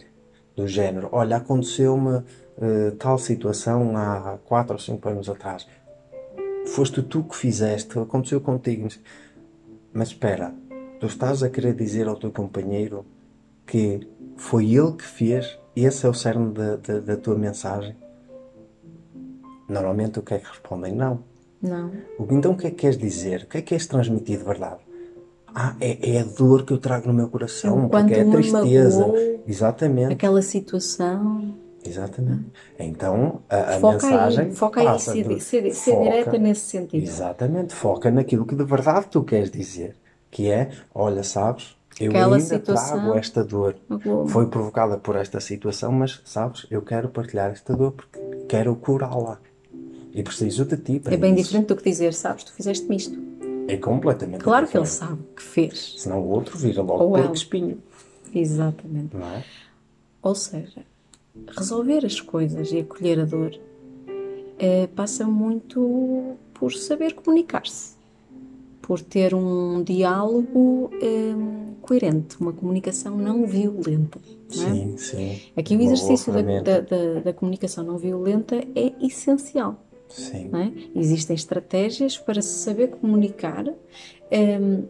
Do 0.58 0.68
género, 0.68 1.08
olha, 1.14 1.38
aconteceu-me 1.38 2.26
eh, 2.62 2.92
tal 3.00 3.18
situação 3.18 3.96
há 3.96 4.40
4 4.44 4.74
ou 4.74 4.80
5 4.80 5.08
anos 5.08 5.30
atrás. 5.30 5.66
Foste 6.66 7.02
tu 7.02 7.24
que 7.24 7.38
fizeste, 7.38 7.98
aconteceu 7.98 8.42
contigo. 8.42 8.90
Mas 9.94 10.10
espera, 10.10 10.54
tu 11.00 11.06
estás 11.06 11.44
a 11.44 11.50
querer 11.50 11.76
dizer 11.76 12.10
ao 12.10 12.18
teu 12.18 12.30
companheiro 12.30 13.06
que 13.66 14.08
foi 14.38 14.74
ele 14.74 14.94
que 14.94 15.04
fez, 15.06 15.58
esse 15.76 16.06
é 16.06 16.10
o 16.10 16.14
cerne 16.14 16.54
da, 16.54 16.76
da, 16.78 17.00
da 17.00 17.18
tua 17.18 17.36
mensagem? 17.38 17.96
Normalmente 19.70 20.20
o 20.20 20.22
que 20.22 20.34
é 20.34 20.40
que 20.40 20.48
respondem? 20.48 20.94
Não. 20.96 21.24
Não. 21.62 21.92
Então 22.30 22.54
o 22.54 22.58
que 22.58 22.68
é 22.68 22.70
que 22.72 22.78
queres 22.78 22.98
dizer? 22.98 23.44
O 23.44 23.48
que 23.48 23.58
é 23.58 23.62
que 23.62 23.68
queres 23.70 23.88
transmitir 23.88 24.40
de 24.40 24.44
verdade? 24.44 24.80
Ah, 25.54 25.76
é, 25.80 26.16
é 26.16 26.22
a 26.22 26.24
dor 26.24 26.66
que 26.66 26.74
eu 26.74 26.78
trago 26.78 27.08
no 27.08 27.14
meu 27.14 27.28
coração, 27.30 27.86
O 27.86 27.90
quanto 27.90 28.08
porque 28.08 28.20
é 28.20 28.24
a 28.24 28.32
tristeza. 28.32 29.08
magoou. 29.08 29.44
Exatamente, 29.48 30.14
Aquela 30.14 30.42
situação. 30.42 31.56
exatamente. 31.86 32.46
Então 32.80 33.42
a, 33.50 33.58
a 33.76 33.80
foca 33.80 33.94
mensagem 33.94 34.46
aí, 34.46 34.56
foca 34.56 34.82
aí, 34.82 35.00
ser, 35.00 35.24
do- 35.28 35.40
ser, 35.42 35.74
ser 35.74 35.92
foca- 35.92 36.04
direta 36.04 36.38
nesse 36.38 36.62
sentido. 36.62 37.04
Exatamente, 37.04 37.76
foca 37.76 38.10
naquilo 38.12 38.46
que 38.46 38.56
de 38.56 38.64
verdade 38.64 39.08
tu 39.12 39.24
queres 39.24 39.52
dizer. 39.52 39.96
Que 40.30 40.50
é, 40.50 40.70
olha, 40.96 41.22
sabes, 41.24 41.76
eu 42.00 42.10
Aquela 42.12 42.38
ainda 42.38 42.60
trago 42.60 43.14
esta 43.16 43.44
dor. 43.44 43.76
Foi 44.28 44.48
provocada 44.48 44.98
por 44.98 45.16
esta 45.16 45.40
situação, 45.40 45.92
mas 45.92 46.22
sabes, 46.26 46.66
eu 46.72 46.82
quero 46.82 47.10
partilhar 47.10 47.52
esta 47.52 47.76
dor 47.76 47.92
porque 47.92 48.20
quero 48.48 48.76
curá-la. 48.76 49.40
E 50.14 50.22
preciso 50.24 50.66
de 50.66 50.78
ti 50.78 51.00
para 51.00 51.14
É 51.14 51.18
bem 51.18 51.34
isso. 51.36 51.44
diferente 51.44 51.68
do 51.68 51.76
que 51.76 51.84
dizer, 51.84 52.14
sabes, 52.14 52.44
tu 52.44 52.54
fizeste-me 52.54 52.96
isto. 52.98 53.18
É 53.68 53.78
completamente 53.78 54.44
Claro 54.44 54.68
que 54.68 54.76
ele 54.78 54.84
diferente. 54.84 55.10
sabe 55.12 55.22
que 55.36 55.42
fez. 55.42 55.96
Senão 56.00 56.20
o 56.22 56.28
outro 56.30 56.58
vira 56.58 56.82
logo 56.82 57.04
Ou 57.04 57.18
ela. 57.18 57.34
espinho, 57.34 57.78
Exatamente. 58.34 59.16
não 59.16 59.26
é? 59.28 59.44
Ou 60.22 60.36
seja, 60.36 60.84
resolver 61.58 62.06
as 62.06 62.20
coisas 62.20 62.72
e 62.72 62.80
acolher 62.80 63.20
a 63.22 63.26
dor 63.26 63.52
eh, 64.60 64.88
passa 64.96 65.26
muito 65.26 66.36
por 66.54 66.74
saber 66.74 67.14
comunicar-se, 67.14 67.96
por 68.82 69.00
ter 69.02 69.34
um 69.34 69.84
diálogo 69.84 70.90
eh, 71.02 71.34
coerente, 71.82 72.38
uma 72.40 72.52
comunicação 72.54 73.16
não 73.18 73.46
violenta. 73.46 74.20
Não 74.56 74.64
é? 74.68 74.70
Sim, 74.74 74.98
sim. 74.98 75.40
Aqui 75.56 75.76
o 75.78 75.82
exercício 75.82 76.34
da, 76.34 76.42
da- 76.42 77.20
da- 77.24 77.34
comunicação 77.34 77.84
não 77.86 77.98
violenta 77.98 78.56
é 78.76 78.92
essencial. 79.02 79.86
Sim. 80.10 80.50
é? 80.54 81.00
Existem 81.00 81.36
estratégias 81.36 82.18
para 82.18 82.42
se 82.42 82.50
saber 82.60 82.90
comunicar 82.90 83.66
ehm, 84.30 84.82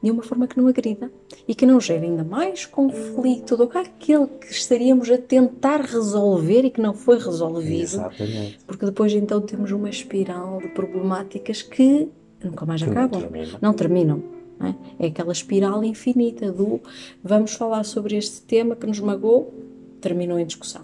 de 0.00 0.12
uma 0.12 0.22
forma 0.22 0.46
que 0.46 0.56
não 0.56 0.68
agrida 0.68 1.10
e 1.48 1.56
que 1.56 1.66
não 1.66 1.80
gere 1.80 2.06
ainda 2.06 2.22
mais 2.22 2.64
conflito 2.64 3.56
do 3.56 3.66
que 3.66 3.76
aquele 3.78 4.28
que 4.28 4.52
estaríamos 4.52 5.10
a 5.10 5.18
tentar 5.18 5.80
resolver 5.80 6.64
e 6.64 6.70
que 6.70 6.80
não 6.80 6.94
foi 6.94 7.18
resolvido, 7.18 7.82
Exatamente. 7.82 8.60
porque 8.64 8.86
depois 8.86 9.12
então 9.12 9.40
temos 9.40 9.72
uma 9.72 9.90
espiral 9.90 10.60
de 10.60 10.68
problemáticas 10.68 11.62
que 11.62 12.08
nunca 12.42 12.64
mais 12.66 12.82
Que 12.82 12.88
não 12.90 13.02
acabam, 13.04 13.22
não 13.60 13.72
terminam. 13.74 14.22
não 14.58 14.68
é? 14.68 14.74
É 14.98 15.06
aquela 15.06 15.32
espiral 15.32 15.82
infinita 15.84 16.50
do 16.52 16.80
vamos 17.22 17.52
falar 17.54 17.84
sobre 17.84 18.16
este 18.16 18.42
tema 18.42 18.74
que 18.76 18.86
nos 18.86 19.00
magoou, 19.00 19.52
terminou 20.00 20.38
em 20.38 20.46
discussão. 20.46 20.82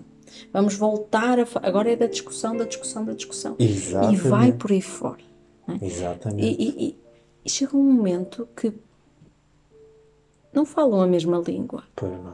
Vamos 0.52 0.74
voltar 0.74 1.38
a. 1.38 1.46
Agora 1.62 1.90
é 1.92 1.96
da 1.96 2.06
discussão, 2.06 2.56
da 2.56 2.64
discussão, 2.64 3.04
da 3.04 3.12
discussão. 3.12 3.54
E 3.58 3.64
Exatamente. 3.64 4.20
vai 4.28 4.52
por 4.52 4.72
aí 4.72 4.80
fora. 4.82 5.22
Exatamente. 5.80 6.42
E, 6.44 6.68
e- 6.68 6.84
e- 6.88 6.96
e 7.44 7.50
chega 7.50 7.76
um 7.76 7.82
momento 7.92 8.48
que 8.56 8.72
não 10.52 10.64
falam 10.64 11.00
a 11.00 11.06
mesma 11.06 11.38
língua. 11.46 11.84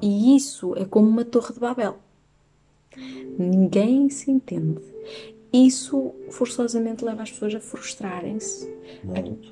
E 0.02 0.34
isso 0.36 0.74
é 0.76 0.84
como 0.84 1.08
uma 1.08 1.24
torre 1.24 1.52
de 1.54 1.60
Babel. 1.60 1.96
Ninguém 3.38 4.08
se 4.10 4.30
entende. 4.30 4.80
Isso 5.52 6.14
forçosamente 6.30 7.04
leva 7.04 7.22
as 7.22 7.30
pessoas 7.32 7.54
a 7.56 7.60
frustrarem-se 7.60 8.72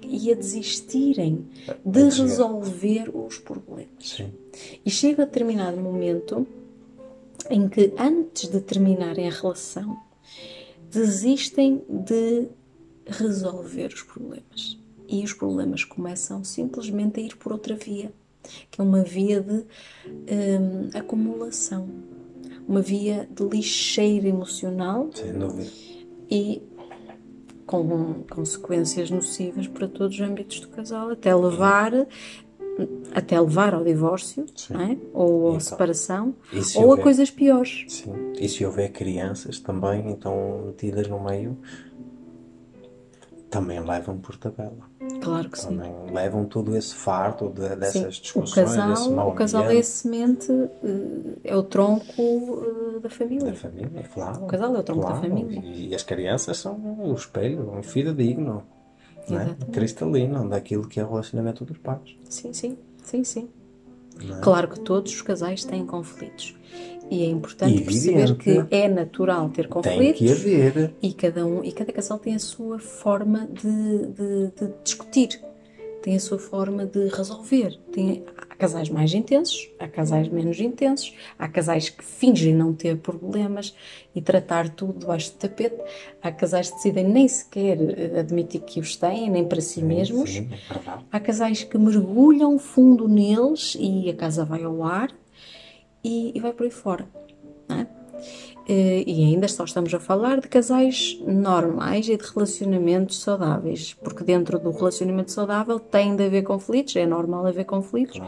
e 0.03 0.31
a 0.31 0.35
desistirem 0.35 1.47
de 1.85 2.03
resolver 2.05 3.11
os 3.13 3.39
problemas. 3.39 3.89
Sim. 4.01 4.33
E 4.85 4.91
chega 4.91 5.23
a 5.23 5.27
determinado 5.27 5.81
momento 5.81 6.47
em 7.51 7.69
que, 7.69 7.93
antes 7.99 8.49
de 8.49 8.61
terminarem 8.61 9.27
a 9.27 9.33
relação, 9.33 9.99
desistem 10.91 11.83
de 11.89 12.49
resolver 13.07 13.93
os 13.93 14.03
problemas. 14.03 14.79
E 15.09 15.25
os 15.25 15.33
problemas 15.33 15.85
começam 15.85 16.45
simplesmente 16.45 17.19
a 17.19 17.23
ir 17.23 17.37
por 17.37 17.53
outra 17.53 17.75
via, 17.75 18.13
que 18.71 18.81
é 18.81 18.85
uma 18.85 19.03
via 19.03 19.41
de 19.41 19.65
hum, 20.07 20.91
acumulação, 20.95 21.89
uma 22.69 22.83
via 22.83 23.27
de 23.31 23.43
lixeira 23.45 24.29
emocional 24.29 25.11
Sem 25.15 25.33
dúvida. 25.33 25.71
E 26.31 26.63
com 27.67 28.23
consequências 28.31 29.11
nocivas 29.11 29.67
para 29.67 29.87
todos 29.87 30.15
os 30.19 30.21
âmbitos 30.23 30.61
do 30.61 30.69
casal, 30.69 31.11
até 31.11 31.35
levar 31.35 31.93
até 33.13 33.41
levar 33.41 33.75
ao 33.75 33.83
divórcio, 33.83 34.47
é? 34.71 34.97
ou 35.13 35.47
à 35.47 35.49
Então, 35.49 35.61
separação, 35.61 36.35
se 36.63 36.79
ou 36.79 36.85
a 36.85 36.87
houver- 36.91 37.03
coisas 37.03 37.29
piores. 37.29 37.85
Sim. 37.89 38.13
E 38.41 38.49
se 38.49 38.65
houver 38.65 38.93
crianças 38.93 39.59
também, 39.59 40.09
então 40.11 40.63
metidas 40.67 41.09
no 41.09 41.19
meio, 41.23 41.59
também 43.51 43.81
levam 43.81 44.19
por 44.19 44.37
tabela. 44.37 44.89
Claro 45.23 45.49
que 45.51 45.59
sim. 45.59 45.69
Também 45.69 45.93
levam 46.13 46.45
todo 46.45 46.77
esse 46.77 46.95
fardo 46.95 47.49
de- 47.51 47.69
Sim. 47.69 47.77
dessas 47.77 48.17
O 48.19 48.21
discussões, 48.21 48.67
desse 48.71 48.77
casal, 48.79 49.11
mau 49.13 49.31
o 49.31 49.35
casal 49.35 49.63
é 49.63 49.65
a 49.65 49.69
ambiente 49.71 49.87
semente, 49.87 50.53
eh, 50.53 51.39
é 51.45 51.57
o 51.57 51.63
tronco 51.63 52.63
eh, 52.97 53.01
da 53.01 53.09
família. 53.11 53.47
da 53.47 53.55
família, 53.55 54.03
claro. 54.13 54.45
O 54.45 54.47
casal 54.47 54.77
é 54.77 54.79
o 54.79 54.83
tronco 54.83 55.01
da 55.03 55.09
Claro. 55.09 55.23
família. 55.23 55.61
E 55.65 55.95
as 55.95 56.03
crianças 56.03 56.57
são 56.59 56.75
o 57.01 57.13
espelho, 57.15 57.71
um 57.73 57.83
fidedigno, 57.83 58.63
é? 59.29 59.33
Exatamente. 59.33 59.67
cristalino 59.73 60.49
daquilo 60.49 60.87
que 60.87 61.01
é 61.01 61.05
o 61.05 61.09
relacionamento 61.09 61.65
dos 61.65 61.79
pais. 61.79 62.17
Sim, 62.29 62.53
sim, 62.53 62.77
sim, 63.03 63.25
sim. 63.25 63.49
é? 64.21 64.41
Claro 64.41 64.69
que 64.69 64.81
todos 64.81 65.13
os 65.13 65.23
casais 65.23 65.65
têm 65.65 65.87
conflitos. 65.87 66.55
E 67.11 67.23
é 67.23 67.27
importante 67.27 67.75
Evidente. 67.83 68.13
perceber 68.13 68.67
que 68.69 68.75
é 68.75 68.89
natural 68.89 69.49
ter 69.49 69.63
Tem 69.63 69.71
conflitos. 69.71 70.19
que 70.21 70.31
haver. 70.31 70.95
E 71.01 71.13
cada 71.13 71.47
um 71.47 71.65
e 71.65 71.73
cada 71.73 71.93
casal 71.93 72.19
tem 72.19 72.35
a 72.35 72.39
sua 72.39 72.79
forma 72.79 73.47
de, 73.47 74.07
de- 74.09 74.53
de 74.57 74.73
discutir, 74.85 75.41
tem 76.03 76.15
a 76.17 76.21
sua 76.21 76.39
forma 76.39 76.85
de 76.87 77.09
resolver. 77.09 77.79
Tem, 77.93 78.25
há 78.37 78.55
casais 78.55 78.89
mais 78.91 79.13
intensos, 79.15 79.71
há 79.79 79.89
casais 79.89 80.29
menos 80.29 80.61
intensos, 80.61 81.15
há 81.39 81.49
casais 81.49 81.89
que 81.89 82.05
fingem 82.05 82.55
não 82.55 82.73
ter 82.75 82.97
problemas 82.99 83.75
e 84.15 84.21
tratar 84.21 84.69
tudo 84.69 84.99
debaixo 84.99 85.33
do 85.33 85.37
tapete, 85.39 85.77
há 86.23 86.31
casais 86.31 86.69
que 86.71 86.77
decidem 86.77 87.05
nem 87.09 87.27
sequer 87.27 87.79
eh, 87.81 88.21
admitir 88.21 88.61
que 88.61 88.81
os 88.81 88.97
têm, 88.97 89.31
nem 89.31 89.45
para 89.47 89.61
si 89.61 89.83
mesmos. 89.83 90.31
Sim, 90.31 90.49
é. 90.53 90.99
Há 91.11 91.19
casais 91.21 91.65
que 91.65 91.79
mergulham 91.79 92.59
fundo 92.59 93.09
neles 93.09 93.77
e 93.81 94.11
a 94.11 94.15
casa 94.15 94.45
vai 94.45 94.63
ao 94.63 94.83
ar 94.85 95.11
e, 96.09 96.33
e 96.37 96.41
vai 96.41 96.53
por 96.53 96.65
aí 96.65 96.71
fora. 96.71 97.05
é? 97.69 97.87
Eh, 98.69 99.03
E 99.07 99.25
ainda 99.25 99.49
só 99.49 99.65
estamos 99.65 99.93
a 99.95 100.01
falar 100.01 100.41
de 100.41 100.49
casais 100.49 101.19
normais 101.27 102.09
e 102.09 102.17
de 102.17 102.25
relacionamentos 102.25 103.21
saudáveis, 103.21 103.95
porque 104.03 104.25
dentro 104.25 104.59
do 104.59 104.71
relacionamento 104.71 105.31
saudável 105.33 105.79
tem 105.79 106.17
de 106.17 106.25
haver 106.27 106.43
conflitos, 106.43 106.95
é 106.97 107.07
normal 107.07 107.47
haver 107.47 107.65
conflitos, 107.65 108.21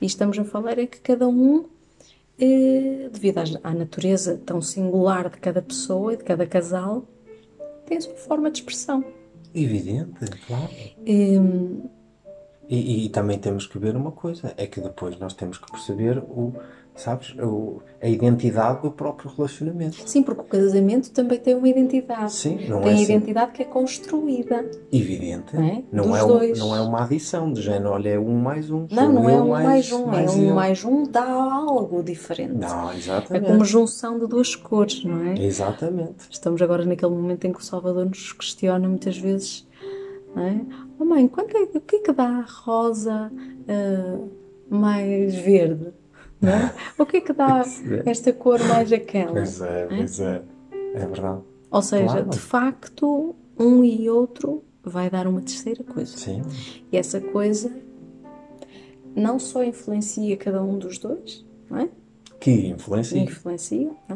e 0.00 0.06
estamos 0.06 0.38
a 0.38 0.44
falar 0.44 0.78
é 0.78 0.86
que 0.86 1.00
cada 1.00 1.26
um, 1.28 1.64
eh, 2.38 3.08
devido 3.12 3.38
à 3.62 3.74
natureza 3.74 4.40
tão 4.46 4.60
singular 4.62 5.28
de 5.30 5.38
cada 5.38 5.60
pessoa 5.60 6.14
e 6.14 6.16
de 6.16 6.24
cada 6.24 6.46
casal, 6.46 7.04
tem 7.86 7.98
a 7.98 8.00
sua 8.00 8.14
forma 8.14 8.50
de 8.50 8.58
expressão. 8.60 9.04
Evidente, 9.54 10.24
claro. 10.46 10.70
Hum, 11.06 11.82
E, 12.68 13.04
e 13.04 13.08
também 13.10 13.38
temos 13.38 13.66
que 13.66 13.78
ver 13.78 13.94
uma 13.96 14.12
coisa, 14.12 14.54
é 14.56 14.66
que 14.66 14.80
depois 14.80 15.18
nós 15.18 15.34
temos 15.34 15.58
que 15.58 15.70
perceber 15.70 16.16
o, 16.18 16.54
sabes, 16.94 17.34
a 18.00 18.06
identidade 18.08 18.82
do 18.82 18.90
próprio 18.90 19.30
relacionamento. 19.34 19.96
Sim, 20.08 20.22
porque 20.22 20.40
o 20.42 20.44
casamento 20.44 21.10
também 21.10 21.38
tem 21.38 21.54
uma 21.54 21.68
identidade. 21.68 22.32
Sim, 22.32 22.68
não 22.68 22.80
tem 22.80 22.90
é 22.90 22.92
a 22.92 22.94
assim, 22.94 23.04
identidade 23.04 23.52
que 23.52 23.62
é 23.62 23.64
construída. 23.64 24.70
evidente. 24.92 25.56
Não 25.56 25.62
é? 25.64 25.82
Não, 25.90 26.16
é 26.16 26.24
um- 26.24 26.54
não 26.56 26.76
é 26.76 26.80
uma 26.80 27.04
adição 27.04 27.52
de 27.52 27.62
género, 27.62 27.90
olha, 27.90 28.10
é 28.10 28.18
um 28.18 28.34
mais 28.38 28.70
um. 28.70 28.86
Não, 28.90 29.12
não 29.12 29.28
é 29.28 29.40
um 29.42 29.48
mais, 29.48 29.90
um, 29.92 30.12
é 30.12 30.30
um 30.30 30.48
eu. 30.48 30.54
mais 30.54 30.84
um 30.84 31.04
dá 31.04 31.24
algo 31.24 32.02
diferente. 32.02 32.52
Não, 32.54 32.90
É 32.90 32.96
exatamente. 32.96 33.46
como 33.46 33.64
junção 33.64 34.18
de 34.18 34.26
duas 34.26 34.54
cores, 34.54 35.02
não 35.04 35.24
é? 35.26 35.42
Exatamente. 35.42 36.26
Estamos 36.30 36.60
agora 36.60 36.84
naquele 36.84 37.12
momento 37.12 37.44
em 37.46 37.52
que 37.52 37.58
o 37.60 37.64
Salvador 37.64 38.04
nos 38.06 38.32
questiona 38.32 38.86
muitas 38.88 39.16
vezes, 39.16 39.66
não 40.36 40.42
é? 40.42 40.60
Oh 40.98 41.04
mãe, 41.04 41.26
quanto 41.26 41.56
é, 41.56 41.62
o 41.62 41.80
que 41.80 41.96
é 41.96 41.98
que 42.00 42.12
dá 42.12 42.44
rosa 42.64 43.32
ah, 43.68 44.18
mais 44.70 45.34
verde? 45.34 45.92
Não 46.42 46.52
é? 46.52 46.74
O 46.98 47.06
que 47.06 47.18
é 47.18 47.20
que 47.20 47.32
dá 47.32 47.62
esta 48.04 48.32
cor 48.32 48.58
mais 48.64 48.92
aquela? 48.92 49.32
Pois 49.32 49.60
é, 49.60 49.86
pois 49.86 50.20
é. 50.20 50.42
É 50.94 51.06
verdade. 51.06 51.40
Ou 51.70 51.80
seja, 51.82 52.04
Claro. 52.06 52.28
de 52.30 52.38
facto, 52.38 53.36
um 53.58 53.84
e 53.84 54.10
outro 54.10 54.62
vai 54.82 55.08
dar 55.08 55.26
uma 55.28 55.40
terceira 55.40 55.84
coisa. 55.84 56.16
Sim. 56.16 56.42
E 56.90 56.96
essa 56.98 57.20
coisa 57.20 57.72
não 59.14 59.38
só 59.38 59.62
influencia 59.62 60.36
cada 60.36 60.62
um 60.62 60.78
dos 60.78 60.98
dois, 60.98 61.46
não 61.70 61.78
é? 61.78 61.88
Que 62.42 62.66
influencia. 62.68 63.20
Influencia, 63.20 63.90
é? 64.08 64.14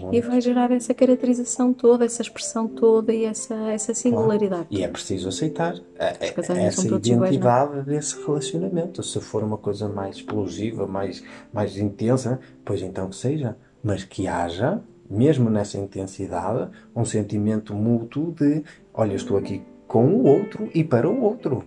Muito. 0.00 0.14
E 0.16 0.20
vai 0.22 0.40
gerar 0.40 0.70
essa 0.70 0.94
caracterização 0.94 1.74
toda, 1.74 2.06
essa 2.06 2.22
expressão 2.22 2.66
toda 2.66 3.12
e 3.12 3.24
essa, 3.26 3.54
essa 3.70 3.92
singularidade. 3.92 4.66
E 4.70 4.82
é 4.82 4.88
preciso 4.88 5.28
aceitar 5.28 5.74
a- 5.98 6.14
essa 6.18 6.80
são 6.82 6.88
todos 6.90 7.06
iguais, 7.08 7.30
identidade 7.34 7.82
desse 7.82 8.18
relacionamento. 8.24 9.02
Se 9.02 9.20
for 9.20 9.44
uma 9.44 9.58
coisa 9.58 9.88
mais 9.88 10.16
explosiva, 10.16 10.86
mais, 10.86 11.22
mais 11.52 11.76
intensa, 11.76 12.40
pois 12.64 12.80
então 12.80 13.10
que 13.10 13.16
seja. 13.16 13.56
Mas 13.84 14.04
que 14.04 14.26
haja, 14.26 14.80
mesmo 15.08 15.50
nessa 15.50 15.76
intensidade, 15.78 16.70
um 16.94 17.04
sentimento 17.04 17.74
mútuo 17.74 18.32
de 18.32 18.64
olha, 18.94 19.14
estou 19.14 19.36
aqui 19.36 19.62
com 19.86 20.06
o 20.06 20.24
outro 20.26 20.68
e 20.74 20.82
para 20.82 21.06
o 21.08 21.20
outro. 21.22 21.62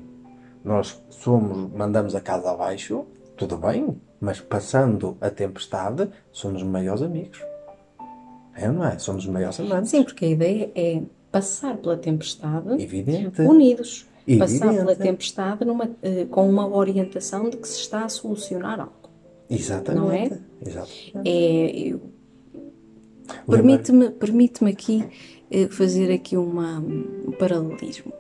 Nós 0.65 1.02
somos, 1.10 1.72
mandamos 1.72 2.15
a 2.15 2.19
casa 2.19 2.50
abaixo, 2.52 3.06
tudo 3.38 3.58
bem, 3.58 3.95
mas 4.19 4.39
passando 4.41 5.17
a 5.21 5.29
tempestade, 5.29 6.10
somos 6.32 6.62
maiores 6.63 7.01
amigos. 7.01 7.39
É 8.55 8.67
ou 8.67 8.73
não 8.73 8.86
é? 8.86 8.97
Somos 8.99 9.25
maiores 9.25 9.60
amantes. 9.60 9.89
Sim, 9.91 10.03
porque 10.03 10.25
a 10.25 10.27
ideia 10.29 10.71
é 10.75 11.01
passar 11.32 11.77
pela 11.77 11.95
tempestade 11.95 12.82
Evidente. 12.82 13.41
unidos. 13.41 14.05
Evidente. 14.27 14.60
Passar 14.60 14.73
pela 14.75 14.95
tempestade 14.95 15.63
numa, 15.65 15.89
eh, 16.01 16.25
com 16.29 16.47
uma 16.49 16.67
orientação 16.67 17.49
de 17.49 17.58
que 17.58 17.67
se 17.67 17.79
está 17.79 18.03
a 18.03 18.10
solucionar 18.10 18.79
algo. 18.79 18.93
Exatamente. 19.49 20.01
Não 20.01 20.12
é? 20.12 20.39
Exatamente. 20.62 21.21
É, 21.25 21.71
eu- 21.88 22.01
Permite-me 23.47 24.10
permite 24.10 24.65
aqui 24.65 25.08
eh, 25.51 25.67
fazer 25.67 26.12
aqui 26.12 26.36
uma, 26.36 26.79
um 26.79 27.32
paralelismo. 27.39 28.12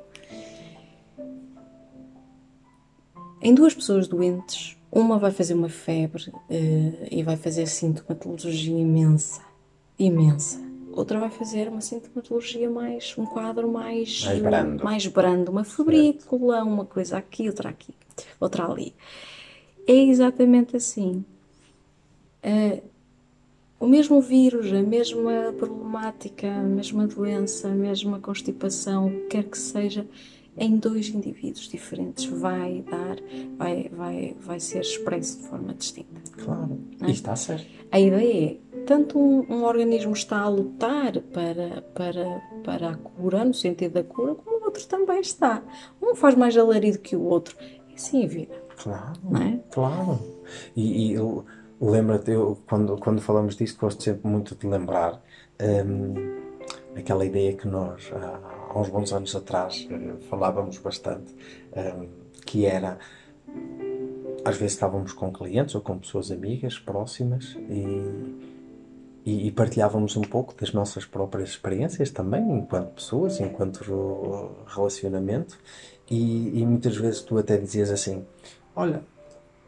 Em 3.41 3.53
duas 3.53 3.73
pessoas 3.73 4.07
doentes, 4.07 4.77
uma 4.91 5.17
vai 5.17 5.31
fazer 5.31 5.53
uma 5.53 5.69
febre 5.69 6.31
eh, 6.49 7.07
e 7.11 7.23
vai 7.23 7.37
fazer 7.37 7.67
sintomatologia 7.67 8.77
imensa, 8.77 9.41
imensa. 9.97 10.59
Outra 10.91 11.19
vai 11.19 11.29
fazer 11.29 11.67
uma 11.67 11.81
sintomatologia 11.81 12.69
mais, 12.69 13.13
um 13.17 13.25
quadro 13.25 13.71
mais, 13.71 14.25
Mais 14.25 14.39
brando. 14.41 14.83
mais 14.83 15.07
brando, 15.07 15.51
uma 15.51 15.63
febrícula, 15.63 16.63
uma 16.63 16.85
coisa 16.85 17.17
aqui, 17.17 17.47
outra 17.47 17.69
aqui, 17.69 17.93
outra 18.39 18.65
ali. 18.65 18.93
É 19.87 19.93
exatamente 19.93 20.75
assim. 20.75 21.23
Eh, 22.41 22.81
o 23.79 23.87
mesmo 23.87 24.19
vírus, 24.19 24.73
a 24.73 24.81
mesma 24.81 25.53
problemática, 25.57 26.51
a 26.51 26.63
mesma 26.63 27.07
doença, 27.07 27.69
a 27.69 27.75
mesma 27.75 28.19
constipação, 28.19 29.07
o 29.07 29.11
que 29.11 29.27
quer 29.27 29.43
que 29.43 29.57
seja, 29.57 30.05
em 30.59 30.77
dois 30.77 31.09
indivíduos 31.09 31.67
diferentes 31.69 32.25
vai 32.25 32.83
dar, 32.89 33.15
vai, 33.57 33.89
vai, 33.91 34.35
vai 34.39 34.59
ser 34.59 34.81
expresso 34.81 35.37
de 35.39 35.47
forma 35.47 35.73
distinta. 35.73 36.21
Claro. 36.43 36.77
é? 37.01 37.07
E 37.07 37.11
está 37.11 37.35
certo. 37.35 37.65
A 37.91 37.99
ideia 37.99 38.59
é, 38.75 38.79
tanto 38.85 39.17
um, 39.17 39.45
um 39.49 39.63
organismo 39.63 40.13
está 40.13 40.39
a 40.41 40.49
lutar 40.49 41.19
para, 41.33 41.81
para, 41.95 42.41
para 42.63 42.89
a 42.91 42.95
cura, 42.97 43.45
no 43.45 43.53
sentido 43.53 43.93
da 43.93 44.03
cura, 44.03 44.35
como 44.35 44.57
o 44.59 44.65
outro 44.65 44.85
também 44.85 45.21
está. 45.21 45.63
Um 46.01 46.13
faz 46.13 46.35
mais 46.35 46.55
alarido 46.57 46.99
que 46.99 47.15
o 47.15 47.23
outro. 47.23 47.55
É 47.89 47.95
assim 47.95 48.23
a 48.23 48.27
vida, 48.27 48.55
Claro. 48.77 49.13
não 49.23 49.41
é? 49.41 49.59
Claro. 49.71 50.19
E, 50.75 51.13
e 51.13 51.17
lembra-te, 51.81 52.31
eu, 52.31 52.57
quando, 52.67 52.97
quando 52.97 53.21
falamos 53.21 53.55
disto, 53.55 53.79
gosto 53.79 54.03
sempre 54.03 54.29
muito 54.29 54.55
de 54.55 54.67
lembrar 54.67 55.21
hum, 55.85 56.13
aquela 56.95 57.25
ideia 57.25 57.53
que 57.53 57.67
nós, 57.67 58.11
há, 58.13 58.39
há 58.69 58.79
uns 58.79 58.89
bons 58.89 59.11
anos 59.11 59.35
atrás, 59.35 59.87
eh, 59.89 60.15
falávamos 60.29 60.77
bastante, 60.77 61.35
hum, 61.75 62.07
que 62.45 62.65
era 62.65 62.97
às 64.45 64.57
vezes 64.57 64.73
estávamos 64.73 65.11
com 65.13 65.31
clientes 65.31 65.75
ou 65.75 65.81
com 65.81 65.97
pessoas 65.97 66.31
amigas 66.31 66.79
próximas 66.79 67.57
e, 67.69 69.47
e, 69.47 69.51
partilhávamos 69.51 70.15
um 70.15 70.21
pouco 70.21 70.55
das 70.59 70.71
nossas 70.71 71.05
próprias 71.05 71.49
experiências 71.49 72.09
também, 72.09 72.41
enquanto 72.51 72.93
pessoas, 72.93 73.39
enquanto 73.39 74.55
relacionamento, 74.65 75.57
e, 76.09 76.59
e 76.59 76.65
muitas 76.65 76.95
vezes 76.95 77.21
tu 77.21 77.37
até 77.37 77.57
dizias 77.57 77.91
assim: 77.91 78.25
Olha, 78.75 79.03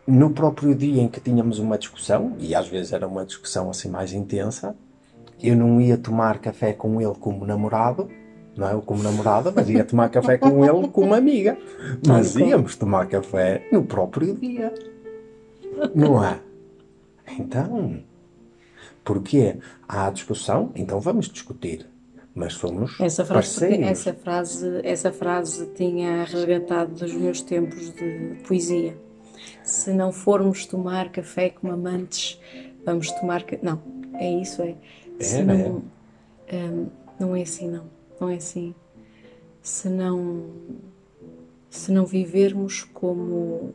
no 0.07 0.31
próprio 0.31 0.73
dia 0.73 1.01
em 1.01 1.07
que 1.07 1.19
tínhamos 1.19 1.59
uma 1.59 1.77
discussão, 1.77 2.35
e 2.39 2.55
às 2.55 2.67
vezes 2.67 2.93
era 2.93 3.07
uma 3.07 3.25
discussão 3.25 3.69
assim 3.69 3.89
mais 3.89 4.13
intensa, 4.13 4.75
eu 5.41 5.55
não 5.55 5.81
ia 5.81 5.97
tomar 5.97 6.39
café 6.39 6.73
com 6.73 7.01
ele 7.01 7.15
como 7.19 7.45
namorado, 7.45 8.09
não 8.55 8.69
é? 8.69 8.81
Como 8.81 9.01
namorada, 9.01 9.51
mas 9.55 9.69
ia 9.69 9.83
tomar 9.83 10.09
café 10.09 10.37
com 10.37 10.65
ele 10.65 10.87
como 10.89 11.13
amiga. 11.13 11.57
Mas 12.05 12.35
íamos 12.35 12.75
tomar 12.75 13.07
café 13.07 13.67
no 13.71 13.83
próprio 13.83 14.35
dia. 14.35 14.73
Não 15.95 16.23
é? 16.23 16.39
Então, 17.39 18.03
porque 19.03 19.57
há 19.87 20.09
discussão, 20.09 20.71
então 20.75 20.99
vamos 20.99 21.27
discutir. 21.27 21.87
Mas 22.33 22.53
somos 22.53 22.97
essa 22.99 23.25
frase, 23.25 23.59
parceiros. 23.59 23.87
Essa 23.87 24.13
frase, 24.13 24.81
essa 24.83 25.11
frase 25.11 25.65
tinha 25.75 26.23
resgatado 26.23 26.93
dos 26.93 27.13
meus 27.13 27.41
tempos 27.41 27.91
de 27.93 28.37
poesia. 28.47 28.95
Se 29.63 29.91
não 29.91 30.13
formos 30.13 30.65
tomar 30.65 31.11
café 31.11 31.49
como 31.49 31.73
amantes, 31.73 32.39
vamos 32.85 33.11
tomar... 33.11 33.43
Não, 33.61 33.81
é 34.13 34.31
isso, 34.31 34.61
é. 34.61 34.75
É, 35.19 35.23
Se 35.23 35.43
não, 35.43 35.83
hum, 36.53 36.87
não 37.19 37.35
é 37.35 37.41
assim, 37.41 37.69
não. 37.69 38.00
Não 38.21 38.29
é 38.29 38.35
assim. 38.35 38.75
Se 39.63 39.89
não, 39.89 40.45
se 41.71 41.91
não 41.91 42.05
vivermos 42.05 42.83
como... 42.83 43.73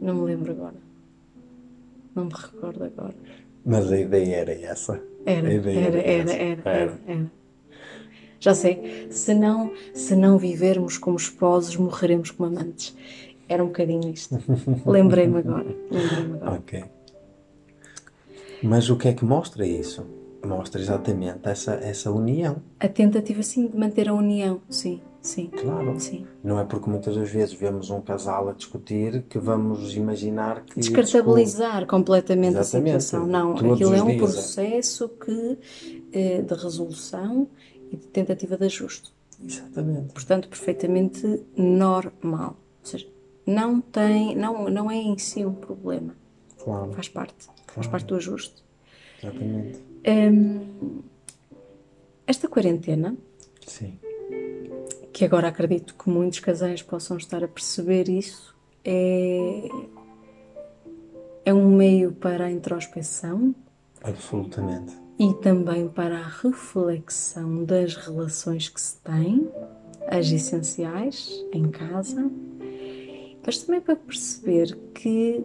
Não 0.00 0.14
me 0.14 0.22
lembro 0.22 0.52
agora. 0.52 0.76
Não 2.14 2.26
me 2.26 2.32
recordo 2.32 2.84
agora. 2.84 3.14
Mas 3.64 3.90
a 3.90 3.98
ideia 3.98 4.36
era 4.36 4.52
essa. 4.52 5.02
Era, 5.24 5.52
era, 5.52 5.72
era, 5.72 5.98
essa. 5.98 6.32
era, 6.32 6.70
era, 6.70 7.00
era. 7.08 7.30
Já 8.38 8.54
sei. 8.54 9.08
Se 9.10 9.34
não, 9.34 9.72
se 9.92 10.14
não 10.14 10.38
vivermos 10.38 10.96
como 10.96 11.16
esposos, 11.16 11.76
morreremos 11.76 12.30
como 12.30 12.50
amantes. 12.50 12.96
Era 13.48 13.64
um 13.64 13.68
bocadinho 13.68 14.08
isto. 14.10 14.38
Lembrei-me 14.86 15.38
agora. 15.38 15.74
Lembrei-me 15.90 16.34
agora. 16.36 16.58
Ok. 16.58 16.84
Mas 18.62 18.88
o 18.88 18.96
que 18.96 19.08
é 19.08 19.12
que 19.12 19.24
mostra 19.24 19.66
isso? 19.66 20.06
Mostra 20.46 20.80
exatamente 20.80 21.40
essa, 21.44 21.74
essa 21.74 22.10
união. 22.10 22.62
A 22.78 22.88
tentativa, 22.88 23.42
sim, 23.42 23.66
de 23.66 23.76
manter 23.76 24.08
a 24.08 24.14
união. 24.14 24.60
Sim, 24.70 25.00
sim. 25.20 25.48
Claro. 25.48 25.98
Sim. 25.98 26.26
Não 26.42 26.58
é 26.58 26.64
porque 26.64 26.88
muitas 26.88 27.16
das 27.16 27.28
vezes 27.30 27.54
vemos 27.54 27.90
um 27.90 28.00
casal 28.00 28.48
a 28.48 28.52
discutir 28.52 29.22
que 29.28 29.38
vamos 29.38 29.94
imaginar 29.96 30.64
que. 30.64 30.78
Descartabilizar 30.78 31.86
completamente 31.86 32.56
Exatamente. 32.56 32.96
a 32.96 33.00
situação. 33.00 33.26
Não, 33.26 33.54
Todos 33.54 33.72
aquilo 33.72 33.94
é 33.94 34.02
um 34.02 34.06
dias, 34.06 34.18
processo 34.18 35.08
que, 35.08 35.58
eh, 36.12 36.42
de 36.42 36.54
resolução 36.54 37.48
e 37.90 37.96
de 37.96 38.06
tentativa 38.06 38.56
de 38.56 38.64
ajuste. 38.64 39.14
Exatamente. 39.44 40.14
portanto 40.14 40.48
perfeitamente 40.48 41.42
normal. 41.56 42.56
Ou 42.80 42.86
seja, 42.86 43.06
não 43.46 43.80
tem, 43.80 44.34
não, 44.34 44.68
não 44.70 44.90
é 44.90 44.96
em 44.96 45.18
si 45.18 45.44
um 45.44 45.52
problema. 45.52 46.14
Claro. 46.58 46.92
Faz 46.92 47.08
parte, 47.08 47.46
faz 47.68 47.86
parte 47.86 48.06
do 48.06 48.16
ajuste. 48.16 48.64
Exatamente. 49.22 49.78
Hum, 50.06 51.02
esta 52.26 52.46
quarentena, 52.46 53.16
Sim. 53.66 53.98
que 55.12 55.24
agora 55.24 55.48
acredito 55.48 55.94
que 55.94 56.08
muitos 56.08 56.38
casais 56.38 56.80
possam 56.80 57.16
estar 57.16 57.42
a 57.42 57.48
perceber 57.48 58.08
isso, 58.08 58.54
é, 58.84 59.68
é 61.44 61.52
um 61.52 61.74
meio 61.76 62.12
para 62.12 62.44
a 62.44 62.50
introspeção 62.50 63.52
Absolutamente. 64.00 64.96
e 65.18 65.34
também 65.34 65.88
para 65.88 66.18
a 66.18 66.28
reflexão 66.28 67.64
das 67.64 67.96
relações 67.96 68.68
que 68.68 68.80
se 68.80 68.98
têm, 68.98 69.50
as 70.06 70.30
essenciais, 70.30 71.44
em 71.52 71.68
casa, 71.68 72.30
mas 73.44 73.58
também 73.58 73.80
para 73.80 73.96
perceber 73.96 74.76
que 74.94 75.44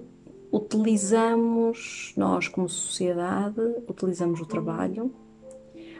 utilizamos, 0.52 2.14
nós 2.18 2.48
como 2.48 2.68
sociedade, 2.68 3.62
utilizamos 3.88 4.42
o 4.42 4.46
trabalho, 4.46 5.14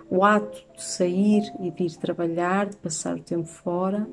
o 0.10 0.24
ato 0.26 0.66
de 0.76 0.84
sair 0.84 1.44
e 1.60 1.72
de 1.72 1.84
ir 1.84 1.98
trabalhar, 1.98 2.68
de 2.68 2.76
passar 2.76 3.16
o 3.16 3.24
tempo 3.24 3.48
fora, 3.48 4.08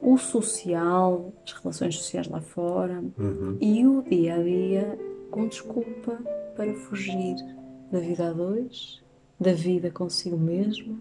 o 0.00 0.16
social, 0.16 1.32
as 1.44 1.52
relações 1.52 1.96
sociais 1.96 2.28
lá 2.28 2.40
fora 2.40 3.02
e 3.60 3.86
o 3.86 4.02
dia 4.02 4.34
a 4.36 4.42
dia 4.42 4.98
com 5.30 5.46
desculpa 5.46 6.18
para 6.56 6.72
fugir 6.74 7.36
da 7.90 7.98
vida 7.98 8.28
a 8.28 8.32
dois, 8.32 9.02
da 9.40 9.52
vida 9.52 9.90
consigo 9.90 10.36
mesmo 10.36 11.00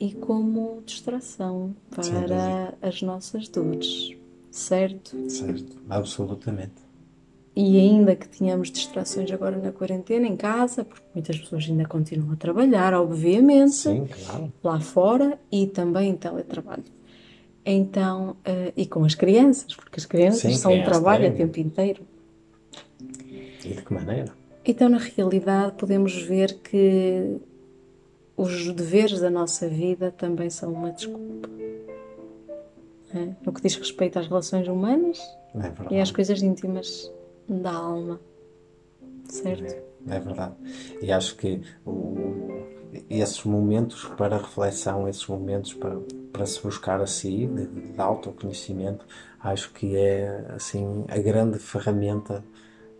e 0.00 0.12
como 0.12 0.82
distração 0.84 1.74
para 1.90 2.74
as 2.82 3.02
nossas 3.02 3.48
dores, 3.48 4.16
certo? 4.50 5.30
Certo. 5.30 5.78
Absolutamente. 5.88 6.83
E 7.56 7.78
ainda 7.78 8.16
que 8.16 8.28
tenhamos 8.28 8.70
distrações 8.70 9.30
agora 9.30 9.56
na 9.56 9.70
quarentena, 9.70 10.26
em 10.26 10.36
casa, 10.36 10.84
porque 10.84 11.04
muitas 11.14 11.38
pessoas 11.38 11.64
ainda 11.68 11.84
continuam 11.86 12.32
a 12.32 12.36
trabalhar, 12.36 12.92
obviamente, 12.94 13.74
Sim, 13.74 14.06
claro. 14.06 14.52
lá 14.62 14.80
fora 14.80 15.38
e 15.52 15.68
também 15.68 16.10
em 16.10 16.16
teletrabalho. 16.16 16.82
Então, 17.64 18.36
eh, 18.44 18.72
e 18.76 18.86
com 18.86 19.04
as 19.04 19.14
crianças, 19.14 19.74
porque 19.74 20.00
as 20.00 20.04
crianças 20.04 20.40
Sim, 20.52 20.58
são 20.58 20.72
um 20.72 20.82
trabalho 20.82 21.28
a 21.28 21.30
tempo 21.30 21.60
inteiro. 21.60 22.02
E 23.64 23.68
de 23.68 23.82
que 23.82 23.94
maneira? 23.94 24.32
Então, 24.64 24.88
na 24.88 24.98
realidade, 24.98 25.74
podemos 25.78 26.14
ver 26.14 26.54
que 26.54 27.36
os 28.36 28.72
deveres 28.72 29.20
da 29.20 29.30
nossa 29.30 29.68
vida 29.68 30.10
também 30.10 30.50
são 30.50 30.72
uma 30.72 30.90
desculpa. 30.90 31.48
É? 33.14 33.28
No 33.46 33.52
que 33.52 33.62
diz 33.62 33.76
respeito 33.76 34.18
às 34.18 34.26
relações 34.26 34.66
humanas 34.66 35.20
É 35.54 35.94
e 35.94 36.00
às 36.00 36.10
coisas 36.10 36.42
íntimas 36.42 37.08
da 37.48 37.72
alma. 37.72 38.20
Certo? 39.28 39.82
É 40.06 40.18
verdade. 40.20 40.54
E 41.02 41.10
acho 41.12 41.36
que 41.36 41.62
o- 41.84 42.64
esses 43.10 43.42
momentos 43.44 44.04
para 44.16 44.36
reflexão, 44.38 45.08
esses 45.08 45.26
momentos 45.26 45.72
para, 45.74 45.98
para 46.32 46.46
se 46.46 46.60
buscar 46.62 47.00
a 47.00 47.06
si, 47.06 47.46
de, 47.46 47.66
de 47.66 48.00
autoconhecimento, 48.00 49.04
acho 49.40 49.72
que 49.72 49.96
é 49.96 50.46
assim 50.54 51.04
a 51.08 51.18
grande 51.18 51.58
ferramenta 51.58 52.44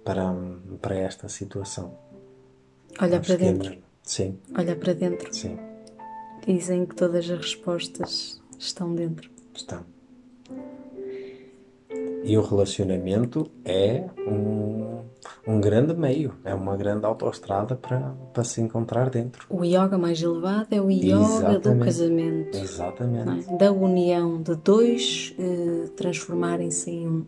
para, 0.05 0.35
para 0.81 0.97
esta 0.97 1.29
situação. 1.29 1.97
Olha 3.01 3.19
Acho 3.19 3.27
para 3.27 3.35
é 3.47 3.53
dentro. 3.53 3.69
mesmo. 3.71 3.85
Sim, 4.03 4.39
Olha 4.57 4.77
para 4.77 4.93
dentro. 4.95 5.33
sim, 5.35 5.59
Dizem 6.47 6.85
que 6.87 6.95
todas 6.95 7.31
as 7.31 7.39
respostas 7.39 8.43
estão 8.59 8.95
dentro. 8.95 9.31
estão. 9.55 9.85
E 12.25 12.39
o 12.39 12.43
relacionamento 12.43 13.51
é 13.65 14.05
um, 14.27 15.01
um 15.47 15.61
grande 15.61 15.95
meio, 15.95 16.35
é 16.45 16.55
uma 16.55 16.75
grande 16.77 17.05
autoestrada 17.05 17.77
para, 17.77 18.15
para 18.33 18.43
se 18.45 18.61
encontrar 18.63 19.11
dentro. 19.11 19.47
O 19.51 19.63
yoga 19.65 19.99
mais 19.99 20.23
elevado 20.23 20.69
é 20.75 20.81
o 20.81 20.91
yoga 20.91 21.17
do 21.19 21.23
Exatamente. 21.23 21.85
casamento. 21.85 22.59
Exatamente. 22.59 23.27
não 23.49 23.55
é? 23.55 23.59
Da 23.59 23.73
união 23.73 24.43
de 24.43 24.55
dois 24.57 25.35
eh, 25.39 25.89
transformarem-se 25.97 26.91
em 26.91 27.07
um. 27.09 27.27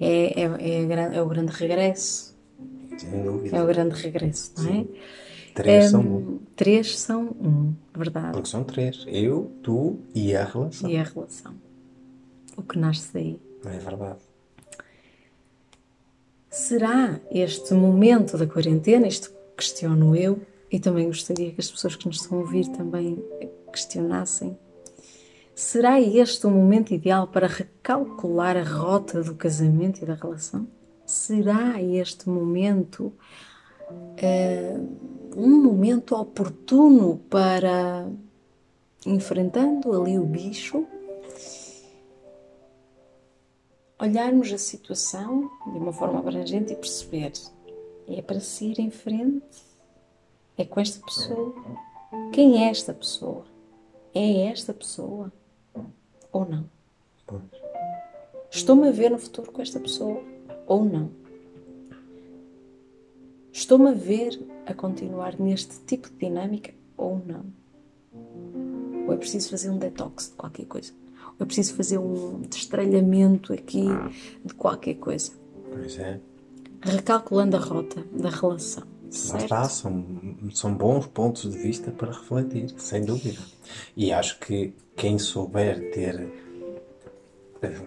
É, 0.00 0.42
é, 0.42 0.44
é, 0.44 1.16
é 1.16 1.22
o 1.22 1.26
grande 1.26 1.52
regresso. 1.52 2.36
Sem 2.98 3.22
dúvida. 3.22 3.56
É 3.56 3.62
o 3.62 3.66
grande 3.66 3.94
regresso, 3.94 4.52
não 4.58 4.74
é? 4.74 4.86
Três 5.54 5.86
são 5.90 6.00
Hum, 6.02 6.16
um. 6.16 6.38
Três 6.54 6.98
são 6.98 7.22
um, 7.24 7.74
verdade. 7.96 8.32
Porque 8.32 8.48
são 8.48 8.62
três. 8.62 9.04
Eu, 9.08 9.50
tu 9.62 9.98
e 10.14 10.36
a 10.36 10.44
relação. 10.44 10.88
E 10.90 10.96
a 10.96 11.02
relação. 11.02 11.54
O 12.56 12.62
que 12.62 12.78
nasce 12.78 13.12
daí. 13.12 13.40
É 13.64 13.78
verdade. 13.78 14.20
Será 16.50 17.20
este 17.30 17.74
momento 17.74 18.36
da 18.38 18.46
quarentena, 18.46 19.06
isto 19.06 19.32
questiono 19.56 20.16
eu, 20.16 20.40
e 20.70 20.78
também 20.78 21.06
gostaria 21.06 21.52
que 21.52 21.60
as 21.60 21.70
pessoas 21.70 21.96
que 21.96 22.06
nos 22.06 22.20
estão 22.20 22.38
a 22.38 22.40
ouvir 22.40 22.68
também 22.68 23.22
questionassem, 23.72 24.58
será 25.54 26.00
este 26.00 26.46
o 26.46 26.50
momento 26.50 26.92
ideal 26.92 27.28
para 27.28 27.46
recalcular 27.46 28.56
a 28.56 28.62
rota 28.62 29.22
do 29.22 29.34
casamento 29.34 30.02
e 30.02 30.06
da 30.06 30.14
relação? 30.14 30.66
Será 31.04 31.80
este 31.82 32.28
momento 32.28 33.12
eh, 34.16 34.78
um 35.36 35.62
momento 35.62 36.14
oportuno 36.14 37.18
para, 37.30 38.08
enfrentando 39.06 39.92
ali 39.92 40.18
o 40.18 40.24
bicho, 40.24 40.86
olharmos 44.00 44.52
a 44.52 44.58
situação 44.58 45.50
de 45.72 45.78
uma 45.78 45.92
forma 45.92 46.20
abrangente 46.20 46.72
e 46.72 46.76
perceber 46.76 47.32
é 48.06 48.22
para 48.22 48.40
se 48.40 48.66
ir 48.66 48.80
em 48.80 48.90
frente, 48.90 49.44
é 50.56 50.64
com 50.64 50.80
esta 50.80 51.04
pessoa. 51.04 51.54
Quem 52.32 52.64
é 52.64 52.70
esta 52.70 52.94
pessoa? 52.94 53.44
É 54.14 54.46
esta 54.46 54.72
pessoa 54.72 55.32
ou 56.32 56.48
não? 56.48 56.68
Pois. 57.26 57.42
Estou-me 58.50 58.88
a 58.88 58.92
ver 58.92 59.10
no 59.10 59.18
futuro 59.18 59.52
com 59.52 59.60
esta 59.60 59.78
pessoa 59.78 60.22
ou 60.66 60.84
não? 60.84 61.10
Estou-me 63.52 63.90
a 63.90 63.94
ver 63.94 64.40
a 64.64 64.72
continuar 64.72 65.38
neste 65.38 65.80
tipo 65.80 66.08
de 66.08 66.16
dinâmica 66.16 66.72
ou 66.96 67.20
não? 67.26 67.44
Ou 69.06 69.12
é 69.12 69.16
preciso 69.16 69.50
fazer 69.50 69.70
um 69.70 69.78
detox 69.78 70.30
de 70.30 70.36
qualquer 70.36 70.66
coisa? 70.66 70.92
É 71.40 71.44
preciso 71.44 71.74
fazer 71.74 71.98
um 71.98 72.40
destralhamento 72.42 73.52
aqui 73.52 73.86
de 74.44 74.54
qualquer 74.54 74.94
coisa? 74.94 75.32
Pois 75.72 75.98
é. 75.98 76.20
Recalculando 76.80 77.56
a 77.56 77.60
rota 77.60 78.04
da 78.12 78.28
relação. 78.30 78.84
Certo? 79.10 79.44
está, 79.44 79.64
são, 79.64 80.04
são 80.52 80.74
bons 80.74 81.06
pontos 81.06 81.50
de 81.50 81.58
vista 81.58 81.90
para 81.90 82.12
refletir, 82.12 82.74
sem 82.76 83.04
dúvida. 83.04 83.40
E 83.96 84.12
acho 84.12 84.38
que 84.38 84.74
quem 84.94 85.18
souber 85.18 85.90
ter 85.92 86.30
eh, 87.62 87.80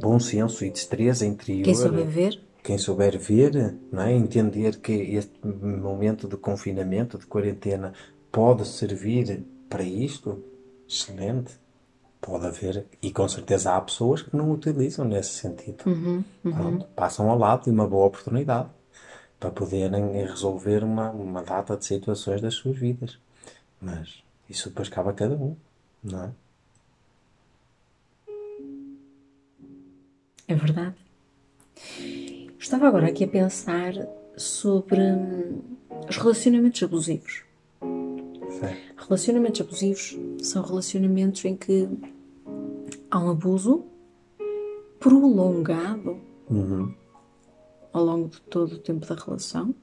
bom 0.00 0.20
senso 0.20 0.64
e 0.64 0.70
destreza 0.70 1.26
interior, 1.26 1.64
Quem 1.64 1.74
souber 1.74 2.06
ver, 2.06 2.40
quem 2.62 2.78
souber 2.78 3.18
ver, 3.18 3.76
não 3.90 4.02
é? 4.02 4.12
entender 4.12 4.80
que 4.80 4.92
este 4.92 5.34
momento 5.44 6.28
de 6.28 6.36
confinamento, 6.36 7.18
de 7.18 7.26
quarentena, 7.26 7.92
pode 8.30 8.66
servir 8.66 9.44
para 9.68 9.82
isto, 9.82 10.44
excelente. 10.88 11.58
Pode 12.26 12.44
haver, 12.44 12.84
e 13.00 13.12
com 13.12 13.28
certeza 13.28 13.76
há 13.76 13.80
pessoas 13.80 14.20
que 14.20 14.36
não 14.36 14.50
utilizam 14.50 15.04
nesse 15.04 15.30
sentido. 15.30 15.84
Pronto, 16.42 16.84
passam 16.86 17.30
ao 17.30 17.38
lado 17.38 17.62
de 17.62 17.70
uma 17.70 17.86
boa 17.86 18.06
oportunidade 18.06 18.68
para 19.38 19.52
poderem 19.52 20.10
resolver 20.24 20.82
uma, 20.82 21.08
uma 21.10 21.40
data 21.40 21.76
de 21.76 21.84
situações 21.84 22.40
das 22.40 22.54
suas 22.54 22.76
vidas. 22.76 23.16
Mas 23.80 24.24
isso 24.50 24.70
depois 24.70 24.88
cabe 24.88 25.10
a 25.10 25.12
cada 25.12 25.36
um, 25.36 25.54
não 26.02 26.24
é? 26.24 26.30
é 30.48 30.54
verdade. 30.56 30.96
Estava 32.58 32.88
agora 32.88 33.06
aqui 33.06 33.22
a 33.22 33.28
pensar 33.28 33.92
sobre 34.36 35.00
os 36.08 36.16
relacionamentos 36.16 36.82
abusivos. 36.82 37.44
Certo. 38.58 39.04
Relacionamentos 39.06 39.60
abusivos 39.60 40.16
são 40.40 40.64
relacionamentos 40.64 41.44
em 41.44 41.56
que 41.56 41.88
há 43.10 43.18
um 43.18 43.30
abuso 43.30 43.84
prolongado 44.98 46.18
ao 47.92 48.04
longo 48.04 48.28
de 48.28 48.40
todo 48.42 48.72
o 48.74 48.78
tempo 48.78 49.06
da 49.06 49.14
relação, 49.14 49.74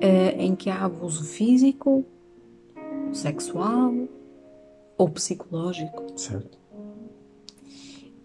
eh, 0.00 0.32
em 0.44 0.54
que 0.54 0.70
há 0.70 0.84
abuso 0.84 1.24
físico, 1.24 2.04
sexual 3.12 3.92
ou 4.96 5.08
psicológico. 5.08 6.18
Certo. 6.18 6.58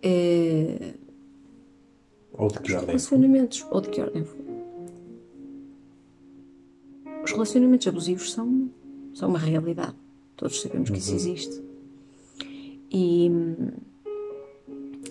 Eh, 0.01 0.93
Ou 2.37 2.49
de 2.49 2.59
que 2.59 2.67
Os 2.69 2.73
ordem? 2.75 2.87
relacionamentos, 2.87 3.65
ou 3.71 3.81
de 3.81 3.89
que 3.89 4.01
ordem 4.01 4.23
for. 4.25 4.37
Os 7.23 7.31
relacionamentos 7.31 7.87
abusivos 7.87 8.31
são, 8.33 8.69
são 9.13 9.29
uma 9.29 9.39
realidade. 9.39 9.95
Todos 10.35 10.61
sabemos 10.61 10.89
que 10.89 10.97
isso 10.97 11.15
existe. 11.15 11.63
E 12.91 13.29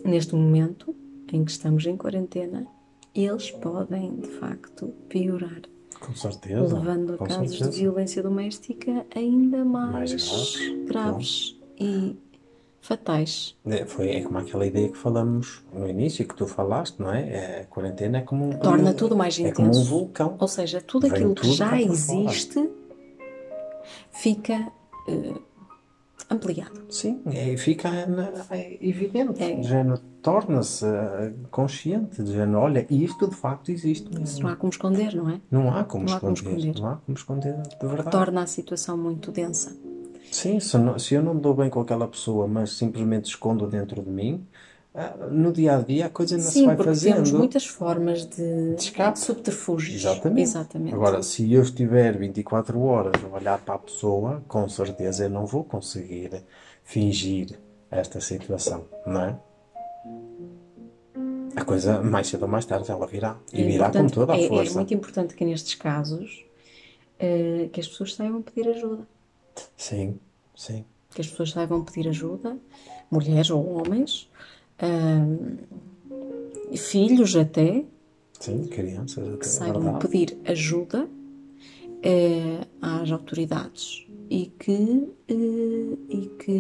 neste 0.05 0.35
momento 0.35 0.95
em 1.33 1.45
que 1.45 1.51
estamos 1.51 1.85
em 1.87 1.97
quarentena, 1.97 2.67
eles 3.15 3.51
podem 3.51 4.17
de 4.17 4.29
facto 4.29 4.89
piorar, 5.09 5.63
Com 6.01 6.15
certeza. 6.15 6.61
levando 6.79 7.15
a 7.15 7.19
casos 7.19 7.51
certeza. 7.51 7.71
de 7.71 7.81
violência 7.81 8.23
doméstica 8.23 9.07
ainda 9.15 9.65
mais, 9.65 10.13
Mais 10.13 10.29
graves, 10.29 10.87
graves 10.87 11.61
e 11.81 12.17
fatais. 12.81 13.57
É, 13.65 13.87
foi, 13.87 14.11
é 14.11 14.21
como 14.23 14.39
aquela 14.39 14.67
ideia 14.67 14.89
que 14.91 14.97
falamos 14.99 15.65
no 15.73 15.89
início, 15.89 16.27
que 16.29 16.35
tu 16.37 16.47
falaste, 16.47 16.99
não 17.01 17.13
é? 17.13 17.29
É, 17.31 17.61
a 17.63 17.65
quarentena 17.67 18.19
é 18.19 18.21
como 18.21 18.51
um. 18.51 18.59
Torna 18.59 18.91
um- 18.91 18.95
tudo 18.95 19.17
mais 19.17 19.39
É 19.41 19.51
como 19.53 19.69
um 19.69 19.71
intenso. 19.71 19.89
vulcão. 19.89 20.37
Ou 20.39 20.49
seja, 20.49 20.81
tudo 20.81 21.03
Vem 21.09 21.13
aquilo 21.13 21.35
que 21.35 21.43
tudo 21.43 21.55
já 21.55 21.65
cá 21.71 21.77
para 21.77 21.79
fora. 21.87 21.93
existe 22.29 22.71
fica 24.11 24.73
eh, 25.09 25.35
ampliado. 26.31 26.81
Sim, 26.91 27.21
é, 27.27 27.57
fica 27.57 27.91
na- 28.07 28.33
é 28.51 28.79
evidente. 28.81 29.43
É. 29.43 29.63
Género, 29.63 29.99
torna-se 30.23 30.85
eh, 30.87 31.33
consciente. 31.51 32.23
De 32.23 32.33
género, 32.33 32.59
olha, 32.59 32.87
isto 32.91 33.29
de 33.29 33.35
facto 33.35 33.71
existe 33.71 34.09
Isso 34.23 34.43
não 34.43 34.51
há 34.51 34.57
como 34.57 34.71
esconder, 34.71 35.15
não 35.15 35.29
é? 35.31 35.41
Não 35.51 35.75
há 35.75 35.85
como 35.85 36.07
Não 36.07 36.15
há 36.17 36.21
como 36.21 36.33
esconder. 36.33 36.59
esconder. 36.59 36.81
Não 36.83 36.89
há 36.89 36.97
como 36.97 37.17
esconder 37.19 37.63
de 37.63 37.87
verdade. 37.87 38.11
Torna 38.11 38.43
a 38.43 38.47
situação 38.47 38.97
muito 38.97 39.31
densa. 39.31 39.77
Sim, 40.33 40.59
se, 40.59 40.77
não- 40.79 40.99
se 40.99 41.15
eu 41.15 41.23
não 41.23 41.35
me 41.35 41.41
dou 41.41 41.55
bem 41.55 41.71
com 41.71 41.81
aquela 41.81 42.09
pessoa, 42.09 42.49
mas 42.49 42.73
simplesmente 42.73 43.27
escondo 43.27 43.69
dentro 43.69 44.03
de 44.03 44.11
mim, 44.11 44.45
no 45.31 45.53
dia 45.53 45.77
a 45.77 45.81
dia 45.81 46.07
a 46.07 46.09
coisa 46.09 46.37
ainda 46.37 46.47
se 46.47 46.53
Sim, 46.55 46.67
vai 46.67 46.77
porque 46.77 46.91
fazendo. 46.91 47.15
temos 47.15 47.33
muitas 47.33 47.67
formas 47.67 48.25
de, 48.27 48.75
De 48.77 48.83
escape. 48.83 49.15
de 49.19 49.25
subterfúgios. 49.25 49.97
Exatamente. 50.03 50.43
Exatamente. 50.43 50.95
Agora, 50.95 51.23
se 51.23 51.53
eu 51.53 51.63
estiver 51.63 52.17
24 52.17 52.81
horas 52.81 53.13
a 53.25 53.37
olhar 53.37 53.59
para 53.59 53.75
a 53.75 53.79
pessoa, 53.79 54.43
com 54.47 54.69
certeza 54.69 55.25
eu 55.25 55.31
não 55.31 55.47
vou 55.47 55.65
conseguir 55.65 56.43
fingir 56.85 57.59
esta 57.91 58.21
situação, 58.21 58.85
não 59.07 59.21
é? 59.21 59.37
A 61.57 61.65
coisa, 61.65 62.03
mais 62.03 62.27
cedo 62.27 62.43
ou 62.43 62.49
mais 62.49 62.65
tarde, 62.65 62.91
ela 62.91 63.07
virá. 63.07 63.37
E 63.53 63.63
É 63.63 63.65
virá 63.65 63.91
com 63.91 64.07
toda 64.09 64.33
a 64.33 64.37
é- 64.39 64.45
É 64.45 64.49
força. 64.49 64.75
muito 64.75 64.93
importante 64.93 65.35
que 65.35 65.45
nestes 65.45 65.75
casos 65.77 66.45
eh, 67.19 67.69
que 67.73 67.81
as 67.81 67.87
pessoas 67.87 68.15
saibam 68.15 68.43
pedir 68.43 68.69
ajuda. 68.69 69.07
Sim, 69.77 70.19
sim. 70.57 70.85
Que 71.15 71.21
as 71.21 71.29
pessoas 71.29 71.51
saibam 71.53 71.85
pedir 71.85 72.09
ajuda, 72.09 72.57
mulheres 73.09 73.51
ou 73.51 73.65
homens, 73.79 74.29
filhos 76.77 77.37
até, 77.37 77.85
Sim, 78.41 78.67
crianças 78.67 79.27
até, 79.29 79.37
que 79.39 79.45
é 79.45 79.49
saibam 79.49 79.83
verdade. 79.83 80.09
pedir 80.09 80.39
ajuda 80.45 81.09
eh, 82.03 82.67
às 82.81 83.11
autoridades 83.11 84.07
e 84.29 84.47
que, 84.59 85.09
eh, 85.29 85.97
e, 86.09 86.31
que, 86.39 86.53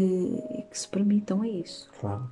e 0.59 0.63
que 0.71 0.79
se 0.79 0.89
permitam 0.89 1.43
a 1.43 1.49
isso. 1.49 1.89
Claro. 2.01 2.31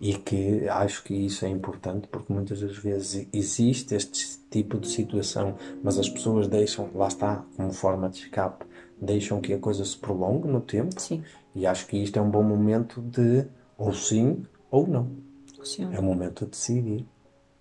E 0.00 0.14
que 0.14 0.68
acho 0.68 1.02
que 1.02 1.14
isso 1.14 1.44
é 1.46 1.48
importante 1.48 2.06
porque 2.06 2.32
muitas 2.32 2.60
das 2.60 2.76
vezes 2.76 3.26
existe 3.32 3.94
este 3.94 4.38
tipo 4.50 4.78
de 4.78 4.86
situação, 4.88 5.56
mas 5.82 5.98
as 5.98 6.08
pessoas 6.08 6.46
deixam, 6.46 6.90
lá 6.94 7.08
está, 7.08 7.42
como 7.56 7.72
forma 7.72 8.08
de 8.10 8.18
escape, 8.18 8.66
deixam 9.00 9.40
que 9.40 9.52
a 9.54 9.58
coisa 9.58 9.84
se 9.84 9.96
prolongue 9.96 10.46
no 10.46 10.60
tempo. 10.60 11.00
Sim, 11.00 11.24
E 11.54 11.66
acho 11.66 11.86
que 11.86 11.96
isto 11.96 12.18
é 12.18 12.22
um 12.22 12.30
bom 12.30 12.42
momento 12.42 13.00
de 13.00 13.46
ou 13.78 13.92
sim 13.94 14.44
ou 14.72 14.88
não. 14.88 15.08
funciona. 15.56 15.94
É 15.94 16.00
o 16.00 16.02
momento 16.02 16.44
de 16.46 16.50
decidir. 16.50 17.06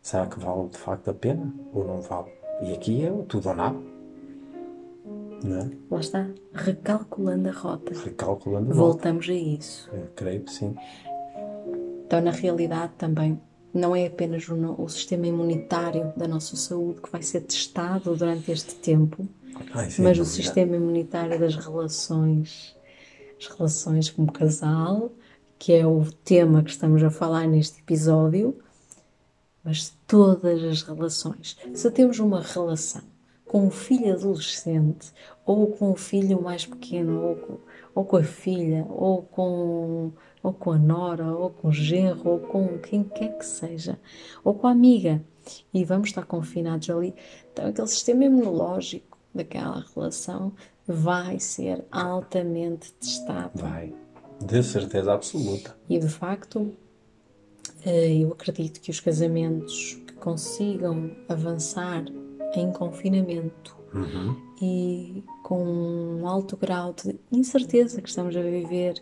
Será 0.01 0.25
que 0.25 0.39
vale 0.39 0.69
de 0.69 0.77
facto 0.77 1.09
a 1.09 1.13
pena 1.13 1.53
ou 1.71 1.85
não 1.85 2.01
vale? 2.01 2.31
E 2.63 2.73
aqui 2.73 3.05
é 3.05 3.11
o 3.11 3.23
tudo 3.23 3.49
ou 3.49 3.55
nada. 3.55 3.77
Não 5.43 5.57
é? 5.57 5.71
Lá 5.89 5.99
está, 5.99 6.29
recalculando 6.53 7.49
a 7.49 7.51
rota. 7.51 7.93
Recalculando 7.93 8.71
a 8.71 8.73
volta. 8.73 8.93
Voltamos 8.93 9.29
a 9.29 9.33
isso. 9.33 9.89
Eu 9.93 10.07
creio 10.15 10.41
que 10.41 10.51
sim. 10.51 10.75
Então, 12.05 12.21
na 12.21 12.31
realidade, 12.31 12.93
também 12.97 13.39
não 13.73 13.95
é 13.95 14.07
apenas 14.07 14.47
o, 14.49 14.55
o 14.81 14.89
sistema 14.89 15.27
imunitário 15.27 16.13
da 16.15 16.27
nossa 16.27 16.55
saúde 16.55 17.01
que 17.01 17.11
vai 17.11 17.21
ser 17.21 17.41
testado 17.41 18.15
durante 18.15 18.51
este 18.51 18.75
tempo, 18.75 19.27
Ai, 19.73 19.89
sem 19.89 20.03
mas 20.03 20.19
o 20.19 20.25
sistema 20.25 20.75
imunitário 20.75 21.39
das 21.39 21.55
relações, 21.55 22.75
as 23.39 23.47
relações 23.47 24.09
como 24.09 24.31
casal, 24.31 25.11
que 25.61 25.73
é 25.73 25.85
o 25.85 26.03
tema 26.23 26.63
que 26.63 26.71
estamos 26.71 27.03
a 27.03 27.11
falar 27.11 27.45
neste 27.47 27.81
episódio, 27.81 28.57
mas 29.63 29.95
todas 30.07 30.63
as 30.63 30.81
relações. 30.81 31.55
Se 31.75 31.91
temos 31.91 32.17
uma 32.17 32.41
relação 32.41 33.03
com 33.45 33.67
um 33.67 33.69
filho 33.69 34.11
adolescente, 34.11 35.13
ou 35.45 35.67
com 35.67 35.91
o 35.91 35.95
filho 35.95 36.41
mais 36.41 36.65
pequeno, 36.65 37.21
ou 37.21 37.35
com, 37.35 37.59
ou 37.93 38.05
com 38.05 38.17
a 38.17 38.23
filha, 38.23 38.87
ou 38.89 39.21
com, 39.21 40.11
ou 40.41 40.51
com 40.51 40.71
a 40.71 40.79
nora, 40.79 41.31
ou 41.31 41.51
com 41.51 41.67
o 41.67 41.71
genro, 41.71 42.27
ou 42.27 42.39
com 42.39 42.79
quem 42.79 43.03
quer 43.03 43.37
que 43.37 43.45
seja, 43.45 43.99
ou 44.43 44.55
com 44.55 44.65
a 44.65 44.71
amiga, 44.71 45.23
e 45.71 45.85
vamos 45.85 46.09
estar 46.09 46.25
confinados 46.25 46.89
ali, 46.89 47.13
então 47.53 47.67
aquele 47.67 47.87
sistema 47.87 48.25
imunológico 48.25 49.15
daquela 49.31 49.85
relação 49.93 50.53
vai 50.87 51.39
ser 51.39 51.85
altamente 51.91 52.91
testado. 52.93 53.61
Vai. 53.61 54.00
De 54.45 54.63
certeza 54.63 55.13
absoluta. 55.13 55.75
E 55.89 55.99
de 55.99 56.07
facto, 56.07 56.73
eh, 57.85 58.13
eu 58.17 58.31
acredito 58.31 58.81
que 58.81 58.91
os 58.91 58.99
casamentos 58.99 60.01
que 60.07 60.13
consigam 60.13 61.11
avançar 61.29 62.05
em 62.55 62.71
confinamento 62.71 63.81
e 64.61 65.23
com 65.43 65.63
um 65.63 66.27
alto 66.27 66.55
grau 66.55 66.93
de 66.93 67.19
incerteza 67.31 68.01
que 68.01 68.09
estamos 68.09 68.35
a 68.35 68.41
viver, 68.41 69.01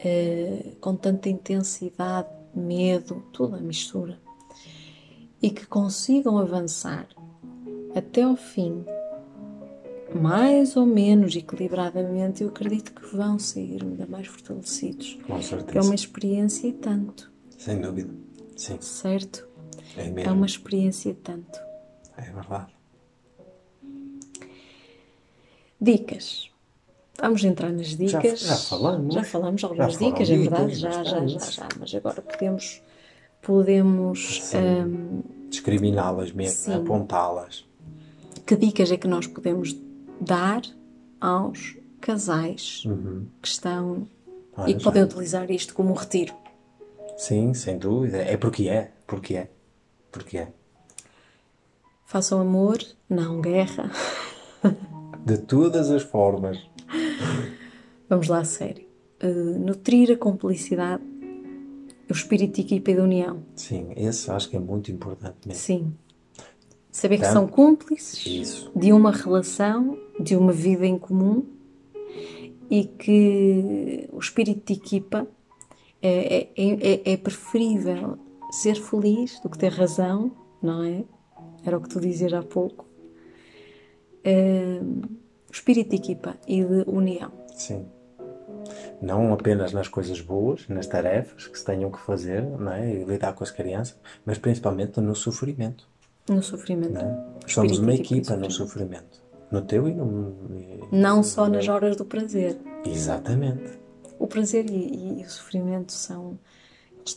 eh, 0.00 0.74
com 0.80 0.94
tanta 0.96 1.28
intensidade, 1.28 2.28
medo, 2.54 3.22
toda 3.32 3.56
a 3.56 3.60
mistura, 3.60 4.18
e 5.40 5.50
que 5.50 5.66
consigam 5.66 6.38
avançar 6.38 7.08
até 7.94 8.22
ao 8.22 8.36
fim, 8.36 8.84
mais 10.16 10.76
ou 10.76 10.84
menos 10.86 11.34
equilibradamente, 11.36 12.42
eu 12.42 12.48
acredito 12.48 12.92
que 12.92 13.14
vão 13.16 13.38
sair 13.38 13.82
ainda 13.82 14.06
mais 14.06 14.26
fortalecidos. 14.26 15.14
Com 15.26 15.34
Que 15.34 15.40
é 15.40 15.42
certeza. 15.42 15.86
uma 15.88 15.94
experiência 15.94 16.66
e 16.68 16.72
tanto. 16.72 17.30
Sem 17.58 17.80
dúvida. 17.80 18.12
Sim, 18.56 18.78
certo? 18.80 19.46
é 19.96 20.06
É 20.06 20.10
mesmo. 20.10 20.32
uma 20.34 20.46
experiência 20.46 21.12
de 21.12 21.18
tanto. 21.20 21.58
É 22.16 22.22
verdade. 22.22 22.72
Dicas. 25.80 26.50
Vamos 27.20 27.44
entrar 27.44 27.70
nas 27.72 27.96
dicas. 27.96 28.40
já 28.40 28.56
falamos. 28.56 29.14
Já 29.14 29.24
falamos 29.24 29.62
algumas 29.64 29.94
Já 29.94 29.98
dicas, 29.98 30.30
é 30.30 30.36
verdade. 30.36 30.74
Já, 30.74 31.04
já, 31.04 31.26
já, 31.26 31.38
já. 31.50 31.68
Mas 31.78 31.94
agora 31.94 32.22
podemos, 32.22 32.82
podemos 33.42 34.40
Sim. 34.44 34.58
hum, 34.58 35.22
Discriminá-las 35.50 36.32
mesmo, 36.32 36.74
apontá-las. 36.74 37.64
que 38.46 38.56
dicas 38.56 38.90
é 38.90 38.96
que 38.96 39.06
nós 39.06 39.26
podemos 39.26 39.76
dar 40.20 40.62
aos 41.20 41.76
casais 42.00 42.84
que 43.40 43.48
estão 43.48 43.92
Uhum. 43.92 44.06
Olha, 44.56 44.70
e 44.70 44.74
que 44.74 44.84
podem 44.84 45.02
utilizar 45.02 45.50
isto 45.50 45.74
como 45.74 45.90
um 45.90 45.94
retiro. 45.94 46.34
Sim, 47.16 47.54
sem 47.54 47.78
dúvida. 47.78 48.18
É 48.18 48.36
porque 48.36 48.68
é. 48.68 48.92
Porque 49.06 49.34
é. 49.34 49.50
Porque 50.10 50.38
é. 50.38 50.52
Façam 52.04 52.40
amor, 52.40 52.78
não 53.08 53.40
guerra. 53.40 53.90
De 55.24 55.38
todas 55.38 55.90
as 55.90 56.02
formas. 56.02 56.58
Vamos 58.08 58.28
lá 58.28 58.40
a 58.40 58.44
sério. 58.44 58.84
Uh, 59.22 59.58
nutrir 59.58 60.10
a 60.10 60.16
cumplicidade, 60.16 61.02
o 62.10 62.12
espírito 62.12 62.56
de 62.56 62.60
equipa 62.62 62.90
e 62.90 62.94
de 62.94 63.00
união. 63.00 63.42
Sim, 63.54 63.92
esse 63.96 64.30
acho 64.30 64.50
que 64.50 64.56
é 64.56 64.60
muito 64.60 64.90
importante 64.90 65.36
mesmo. 65.46 65.62
Sim. 65.62 65.94
Saber 66.92 67.16
que 67.16 67.24
Tá. 67.24 67.32
são 67.32 67.48
cúmplices 67.48 68.24
Isso. 68.26 68.70
de 68.76 68.92
uma 68.92 69.10
relação, 69.10 69.98
de 70.20 70.36
uma 70.36 70.52
vida 70.52 70.86
em 70.86 70.98
comum 70.98 71.42
e 72.70 72.84
que 72.84 74.08
o 74.12 74.18
espírito 74.18 74.66
de 74.66 74.78
equipa 74.78 75.26
é, 76.02 76.48
é, 76.54 77.02
é, 77.04 77.12
é 77.12 77.16
preferível 77.16 78.18
ser 78.50 78.74
feliz 78.76 79.40
do 79.40 79.48
que 79.48 79.56
ter 79.56 79.72
razão, 79.72 80.32
não 80.62 80.84
é? 80.84 81.02
Era 81.64 81.78
o 81.78 81.80
que 81.80 81.88
tu 81.88 81.98
dizias 81.98 82.32
há 82.34 82.42
pouco. 82.42 82.84
É, 84.22 84.78
o 85.48 85.52
espírito 85.52 85.90
de 85.90 85.96
equipa 85.96 86.36
e 86.46 86.62
de 86.62 86.84
união. 86.86 87.32
Sim. 87.54 87.86
Não 89.00 89.32
apenas 89.32 89.72
nas 89.72 89.88
coisas 89.88 90.20
boas, 90.20 90.68
nas 90.68 90.86
tarefas 90.86 91.48
que 91.48 91.58
se 91.58 91.64
tenham 91.64 91.90
que 91.90 91.98
fazer, 91.98 92.42
não 92.42 92.72
é? 92.72 92.94
E 92.94 93.04
lidar 93.04 93.32
com 93.32 93.42
as 93.42 93.50
crianças, 93.50 93.98
mas 94.24 94.38
principalmente 94.38 95.00
no 95.00 95.14
sofrimento. 95.16 95.90
No 96.28 96.42
sofrimento. 96.42 96.92
Não 96.92 97.40
Somos 97.46 97.78
uma 97.78 97.94
equipa 97.94 98.36
no 98.36 98.50
sofrimento. 98.50 99.20
No 99.50 99.60
teu 99.62 99.88
e 99.88 99.94
no. 99.94 100.34
Não 100.90 101.22
só 101.22 101.48
nas 101.48 101.68
horas 101.68 101.96
do 101.96 102.04
prazer. 102.04 102.56
Exatamente. 102.86 103.78
O 104.18 104.26
prazer 104.26 104.70
e, 104.70 105.20
e- 105.20 105.24
o 105.24 105.28
sofrimento 105.30 105.92
são. 105.92 106.38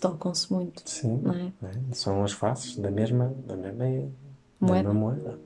Tocam-se 0.01 0.51
muito, 0.51 0.81
Sim. 0.89 1.21
é? 1.61 1.67
É, 1.67 1.93
São 1.93 2.23
as 2.23 2.31
faces 2.31 2.75
da 2.75 2.89
mesma, 2.89 3.35
da 3.45 3.55
mesma, 3.55 3.85
Moeda. 3.85 4.09
Da 4.59 4.73
mesma 4.73 4.93
moeda. 4.93 5.39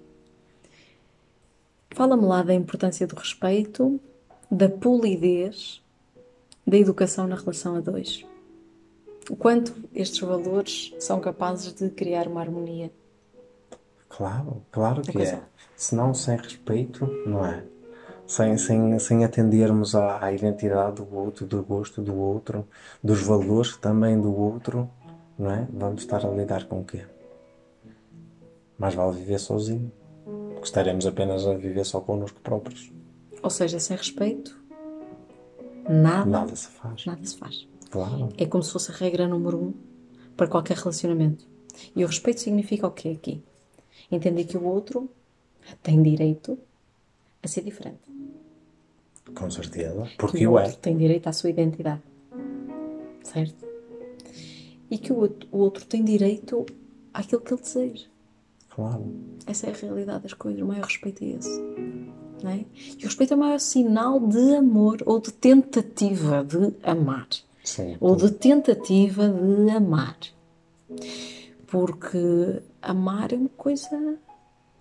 Fala-me 1.92 2.24
lá 2.24 2.42
da 2.42 2.54
importância 2.54 3.06
do 3.06 3.18
respeito, 3.18 4.00
da 4.50 4.70
polidez, 4.70 5.82
da 6.66 6.78
educação 6.78 7.28
na 7.28 7.36
relação 7.36 7.76
a 7.76 7.82
dois. 7.82 8.26
O 9.30 9.36
quanto 9.36 9.76
estes 9.94 10.20
valores 10.22 10.94
são 11.00 11.20
capazes 11.20 11.74
de 11.74 11.90
criar 11.90 12.26
uma 12.28 12.40
harmonia. 12.40 12.90
Claro, 14.10 14.64
claro 14.72 15.02
que 15.02 15.22
é. 15.22 15.42
Senão, 15.76 16.14
sem 16.14 16.36
respeito, 16.36 17.06
não 17.26 17.46
é? 17.46 17.64
Sem, 18.28 18.58
sem, 18.58 19.00
sem 19.00 19.24
atendermos 19.24 19.96
à, 19.96 20.24
à 20.24 20.32
identidade 20.34 20.98
do 20.98 21.16
outro, 21.16 21.46
do 21.46 21.64
gosto 21.64 22.02
do 22.02 22.16
outro, 22.16 22.68
dos 23.04 23.22
valores 23.22 23.78
também 23.78 24.20
do 24.20 24.36
outro, 24.36 24.90
não 25.38 25.52
é? 25.52 25.68
Vamos 25.72 26.02
estar 26.02 26.26
a 26.26 26.30
lidar 26.30 26.66
com 26.66 26.82
o 26.82 26.84
quê? 26.84 27.06
Mais 28.78 28.94
vale 28.94 29.18
viver 29.18 29.40
sozinho. 29.40 29.92
Porque 30.26 30.66
estaremos 30.66 31.06
apenas 31.08 31.46
a 31.48 31.54
viver 31.54 31.86
só 31.86 32.02
connosco 32.02 32.40
próprios. 32.42 32.92
Ou 33.42 33.50
seja, 33.50 33.80
sem 33.80 33.96
respeito, 33.96 34.60
nada, 35.88 36.26
Nada 36.30 36.56
se 36.56 36.68
faz. 36.68 37.06
nada 37.06 37.26
se 37.26 37.38
faz. 37.38 37.68
Claro. 37.90 38.30
É 38.38 38.46
como 38.46 38.62
se 38.64 38.72
fosse 38.72 38.92
a 38.92 38.96
regra 38.96 39.28
número 39.28 39.58
um 39.58 39.74
para 40.36 40.48
qualquer 40.48 40.78
relacionamento. 40.78 41.48
E 41.96 42.04
o 42.04 42.08
respeito 42.08 42.42
significa 42.42 42.86
o 42.86 42.92
quê 42.92 43.10
aqui? 43.10 43.44
Entender 44.12 44.44
que 44.46 44.58
o 44.58 44.64
outro 44.64 45.10
tem 45.84 46.02
direito 46.02 46.58
a 47.44 47.48
ser 47.48 47.64
diferente. 47.64 48.00
Com 49.36 49.50
certeza. 49.50 50.04
que 50.06 50.18
Porque 50.18 50.48
o 50.48 50.52
o 50.52 50.54
outro 50.54 50.72
é. 50.72 50.76
tem 50.76 50.98
direito 50.98 51.28
à 51.28 51.34
sua 51.34 51.50
identidade. 51.50 52.02
Certo? 53.24 53.68
E 54.90 54.98
que 54.98 55.14
o 55.14 55.18
outro, 55.20 55.48
o 55.52 55.58
outro 55.60 55.86
tem 55.86 56.04
direito 56.04 56.66
àquilo 57.14 57.42
que 57.42 57.54
ele 57.54 57.62
deseja. 57.62 58.06
Claro. 58.70 59.14
Essa 59.46 59.68
é 59.68 59.72
a 59.72 59.76
realidade 59.76 60.24
das 60.24 60.34
coisas. 60.34 60.62
O 60.62 60.66
maior 60.66 60.86
respeito 60.86 61.24
é 61.24 61.28
esse. 61.28 61.60
Não 62.42 62.50
é? 62.52 62.66
E 62.98 63.04
o 63.04 63.06
respeito 63.06 63.34
é 63.34 63.36
o 63.36 63.40
maior 63.40 63.60
sinal 63.60 64.20
de 64.20 64.56
amor 64.56 65.04
ou 65.06 65.20
de 65.20 65.32
tentativa 65.32 66.44
de 66.44 66.74
amar. 66.84 67.28
Sim. 67.64 67.98
Ou 68.00 68.16
de 68.16 68.32
tentativa 68.32 69.28
de 69.30 69.70
amar. 69.70 70.18
Porque 71.72 72.62
amar 72.82 73.32
é 73.32 73.36
uma 73.36 73.50
coisa 73.50 74.18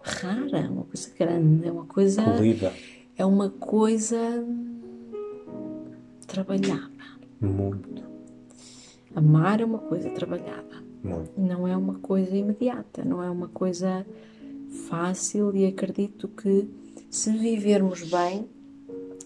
rara, 0.01 0.59
é 0.59 0.69
uma 0.69 0.85
coisa 0.85 1.11
grande, 1.19 1.69
é 1.69 1.73
uma 1.73 1.85
coisa. 1.85 2.23
Polida. 2.23 2.73
É 3.17 3.25
uma 3.27 3.51
coisa 3.51 4.19
trabalhada. 6.27 6.91
Muito. 7.41 8.03
Amar 9.15 9.61
é 9.61 9.65
uma 9.65 9.79
coisa 9.79 10.11
trabalhada. 10.11 10.83
Muito. 11.03 11.33
Não 11.37 11.67
é 11.67 11.77
uma 11.77 11.99
coisa 11.99 12.37
imediata, 12.37 13.05
não 13.05 13.23
é 13.23 13.31
uma 13.31 13.49
coisa 13.49 14.07
fácil 14.89 15.55
e 15.57 15.67
acredito 15.67 16.29
que 16.29 16.69
se 17.11 17.31
vivermos 17.37 18.03
bem 18.11 18.49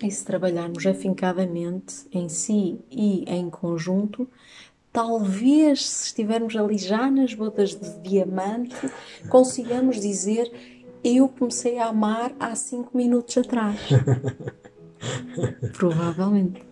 e 0.02 0.10
se 0.10 0.24
trabalharmos 0.24 0.86
afincadamente 0.86 2.06
em 2.12 2.28
si 2.28 2.80
e 2.90 3.24
em 3.26 3.48
conjunto, 3.48 4.28
talvez 4.92 5.88
se 5.88 6.06
estivermos 6.06 6.54
ali 6.54 6.76
já 6.76 7.10
nas 7.10 7.32
bodas 7.34 7.74
de 7.74 7.98
diamante, 8.00 8.76
consigamos 9.28 10.00
dizer 10.00 10.52
eu 11.04 11.28
comecei 11.28 11.78
a 11.78 11.86
amar 11.86 12.32
há 12.38 12.54
cinco 12.54 12.96
minutos 12.96 13.36
atrás. 13.36 13.80
Provavelmente. 15.76 16.62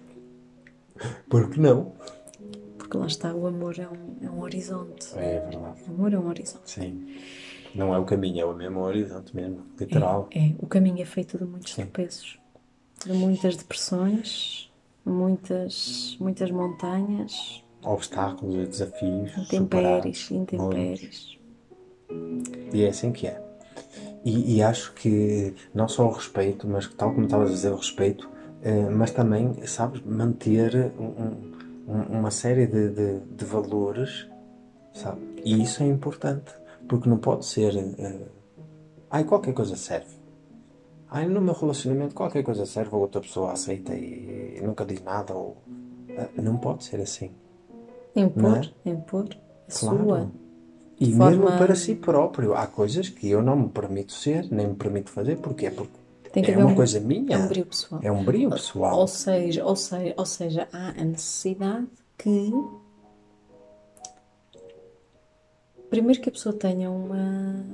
Por 1.28 1.50
que 1.50 1.58
não? 1.58 1.92
Porque 2.78 2.96
lá 2.96 3.06
está, 3.06 3.34
o 3.34 3.46
amor 3.46 3.78
é 3.78 3.88
um, 3.88 4.16
é 4.24 4.30
um 4.30 4.40
horizonte. 4.40 5.08
É 5.16 5.40
verdade. 5.40 5.82
O 5.88 5.94
amor 5.94 6.12
é 6.12 6.18
um 6.18 6.28
horizonte. 6.28 6.70
Sim. 6.70 7.16
Não 7.74 7.94
é 7.94 7.98
o 7.98 8.04
caminho, 8.04 8.40
é 8.40 8.44
o 8.44 8.54
mesmo 8.54 8.80
horizonte 8.80 9.34
mesmo. 9.34 9.64
Literal. 9.78 10.28
É, 10.32 10.52
o 10.58 10.66
caminho 10.66 11.00
é 11.00 11.04
feito 11.04 11.38
de 11.38 11.44
muitos 11.44 11.74
Sim. 11.74 11.82
tropeços, 11.82 12.38
de 13.04 13.12
muitas 13.12 13.56
depressões, 13.56 14.70
muitas, 15.04 16.16
muitas 16.20 16.50
montanhas, 16.50 17.64
Obstáculos 17.82 18.54
e 18.56 18.66
desafios. 18.66 19.36
intempéries, 19.36 20.30
intempéries. 20.30 21.38
E 22.72 22.84
é 22.84 22.88
assim 22.88 23.10
que 23.12 23.26
é. 23.26 23.40
E, 24.24 24.56
e 24.56 24.62
acho 24.62 24.92
que 24.94 25.54
não 25.74 25.88
só 25.88 26.06
o 26.06 26.12
respeito, 26.12 26.68
mas 26.68 26.86
tal 26.94 27.10
como 27.12 27.24
estavas 27.24 27.50
a 27.50 27.54
dizer, 27.54 27.70
o 27.72 27.76
respeito, 27.76 28.28
eh, 28.62 28.88
mas 28.90 29.10
também, 29.12 29.66
sabes, 29.66 30.02
manter 30.02 30.92
um- 30.98 31.34
um- 31.88 32.18
uma 32.18 32.30
série 32.30 32.66
de, 32.66 32.90
de, 32.90 33.18
de 33.20 33.44
valores, 33.44 34.28
sabe? 34.92 35.20
E 35.44 35.62
isso 35.62 35.82
é 35.82 35.86
importante, 35.86 36.52
porque 36.88 37.08
não 37.08 37.16
pode 37.18 37.46
ser. 37.46 37.74
eh, 37.76 38.26
ai, 39.10 39.24
qualquer 39.24 39.54
coisa 39.54 39.74
serve. 39.74 40.20
Ai, 41.08 41.26
no 41.26 41.40
meu 41.40 41.54
relacionamento, 41.54 42.14
qualquer 42.14 42.42
coisa 42.44 42.66
serve, 42.66 42.94
a 42.94 42.98
outra 42.98 43.20
pessoa 43.20 43.52
aceita 43.52 43.94
e, 43.94 44.58
e 44.58 44.60
nunca 44.60 44.84
diz 44.84 45.02
nada. 45.02 45.34
Ou, 45.34 45.56
eh, 46.10 46.28
não 46.42 46.58
pode 46.58 46.84
ser 46.84 47.00
assim. 47.00 47.32
Impor, 48.16 48.42
Não 48.42 48.56
é? 48.56 48.70
impor 48.84 49.26
a 49.68 49.72
Claro. 49.72 49.98
sua. 50.04 50.30
E 50.98 51.06
de 51.06 51.14
mesmo 51.14 51.42
forma- 51.44 51.58
para 51.58 51.74
si 51.74 51.94
próprio. 51.94 52.54
Há 52.54 52.66
coisas 52.66 53.08
que 53.08 53.28
eu 53.30 53.40
não 53.42 53.56
me 53.56 53.68
permito 53.68 54.12
ser, 54.12 54.46
nem 54.52 54.68
me 54.68 54.74
permito 54.74 55.10
fazer. 55.10 55.36
Porquê? 55.38 55.70
Porque 55.70 55.92
Tem 56.32 56.42
que 56.42 56.50
é 56.50 56.56
uma 56.58 56.66
um- 56.70 56.74
coisa 56.74 57.00
minha. 57.00 57.34
É 57.36 57.38
um 57.38 57.48
brilho 57.48 57.66
pessoal. 57.66 58.00
É 58.04 58.12
um 58.12 58.24
brilho 58.24 58.50
pessoal. 58.50 58.98
Ou 58.98 59.06
seja, 59.08 59.64
ou 59.64 59.74
seja, 59.76 60.14
ou 60.16 60.26
seja, 60.26 60.68
há 60.72 60.88
a 60.90 61.04
necessidade 61.04 61.86
que 62.18 62.52
primeiro 65.88 66.20
que 66.20 66.28
a 66.28 66.32
pessoa 66.32 66.54
tenha 66.54 66.90
uma 66.90 67.64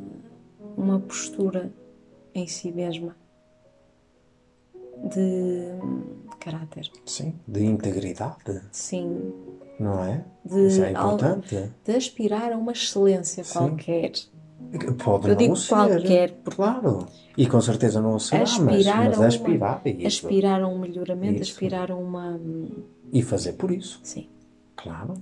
uma 0.77 1.01
postura 1.01 1.73
em 2.35 2.47
si 2.47 2.71
mesma 2.71 3.17
de 5.11 5.69
caráter, 6.41 6.91
Sim, 7.05 7.35
de 7.47 7.65
integridade, 7.65 8.63
sim, 8.73 9.33
não 9.79 10.05
é? 10.05 10.25
de, 10.45 10.67
Isso 10.67 10.83
é 10.83 10.95
algo- 10.95 11.15
importante. 11.17 11.71
de 11.85 11.93
aspirar 11.93 12.53
a 12.53 12.57
uma 12.57 12.73
excelência 12.73 13.43
Sim. 13.45 13.53
qualquer. 13.53 14.13
Pode 15.05 15.25
Eu 15.27 15.31
não 15.31 15.37
digo 15.37 15.57
ser. 15.57 15.69
qualquer, 15.69 16.31
porque 16.43 16.57
Claro. 16.57 17.07
E 17.37 17.47
com 17.47 17.61
certeza 17.61 18.01
não 18.01 18.15
o 18.17 18.21
será, 18.21 18.41
mas, 18.41 18.53
aspirar 18.53 19.05
mas 19.05 19.17
a 19.17 19.21
uma- 19.21 19.27
aspirar 19.29 19.83
a 19.85 19.89
isso. 19.89 20.07
aspirar 20.27 20.63
a 20.63 20.69
um 20.69 20.79
melhoramento, 20.79 21.43
Isso. 21.43 21.53
aspirar 21.53 21.91
a 21.91 21.97
uma 21.97 22.41
E 23.13 23.23
fazer 23.23 23.53
por 23.53 23.71
isso. 23.71 24.01
sim, 24.03 24.29
Claro. 24.75 25.15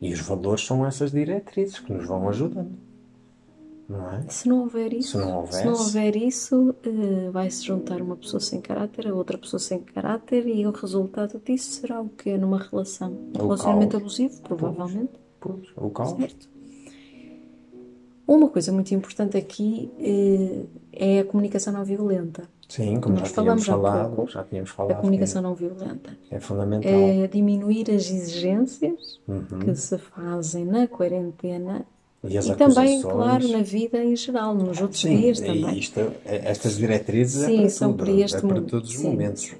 E 0.00 0.12
os 0.14 0.20
valores 0.20 0.64
são 0.64 0.86
essas 0.86 1.10
diretrizes 1.12 1.78
que 1.78 1.92
nos 1.92 2.06
vão 2.06 2.26
ajudando. 2.30 2.72
Não 3.90 4.08
é? 4.08 4.22
Se 4.28 4.48
não 4.48 4.60
houver 4.60 4.92
isso, 4.92 5.10
Se 5.12 5.18
não 5.18 5.36
houvesse- 5.38 5.58
se 5.58 5.64
não 5.64 5.72
houver 5.72 6.14
isso, 6.16 6.74
eh, 6.84 7.30
vai-se 7.32 7.64
juntar 7.64 8.00
uma 8.00 8.16
pessoa 8.16 8.38
sem 8.40 8.60
caráter 8.60 9.08
a 9.08 9.14
outra 9.14 9.36
pessoa 9.36 9.58
sem 9.58 9.80
caráter 9.80 10.46
e 10.46 10.64
o 10.64 10.70
resultado 10.70 11.40
disso 11.44 11.70
será 11.80 12.00
o 12.00 12.08
quê? 12.08 12.38
Numa 12.38 12.58
relação? 12.58 13.10
Um 13.36 13.42
relacionamento 13.42 13.90
caos. 13.92 14.02
abusivo, 14.02 14.40
provavelmente. 14.42 15.10
Pois, 15.40 15.66
o 15.76 15.90
caos. 15.90 16.10
Certo. 16.10 16.48
Uma 18.26 18.48
coisa 18.48 18.72
muito 18.72 18.94
importante 18.94 19.36
aqui 19.36 19.90
eh, 19.98 20.66
é 20.92 21.20
a 21.20 21.24
comunicação 21.24 21.72
não 21.72 21.84
violenta. 21.84 22.44
Sim, 22.68 23.00
como 23.00 23.16
Nós 23.18 23.28
já 23.32 23.42
tínhamos 23.42 23.66
falado, 23.66 24.14
pouco 24.14 24.30
já 24.30 24.44
tínhamos 24.44 24.70
A 24.70 24.74
falado. 24.74 25.00
comunicação 25.00 25.42
não 25.42 25.54
violenta. 25.56 26.16
que 26.28 26.32
É 26.36 26.38
fundamental. 26.38 26.92
É 26.92 27.26
diminuir 27.26 27.90
as 27.90 28.08
exigências 28.08 29.20
Uhum. 29.26 29.58
que 29.64 29.74
se 29.74 29.98
fazem 29.98 30.64
na 30.64 30.86
quarentena 30.86 31.84
E 32.22 32.36
e 32.36 32.54
também, 32.54 33.00
claro, 33.00 33.48
na 33.48 33.62
vida 33.62 34.04
em 34.04 34.14
geral, 34.14 34.54
nos 34.54 34.80
outros 34.80 35.00
Sim, 35.00 35.18
dias 35.20 35.40
e 35.40 35.44
também. 35.46 35.78
isto, 35.78 35.98
é- 36.00 36.50
estas 36.50 36.76
diretrizes 36.76 37.44
Sim, 37.44 37.56
é 37.56 37.60
para 37.62 37.68
são 37.70 37.92
tudo, 37.92 38.04
para 38.04 38.12
este 38.12 38.36
é 38.36 38.40
para 38.40 38.60
todos 38.60 38.90
os 38.90 39.02
momentos. 39.02 39.54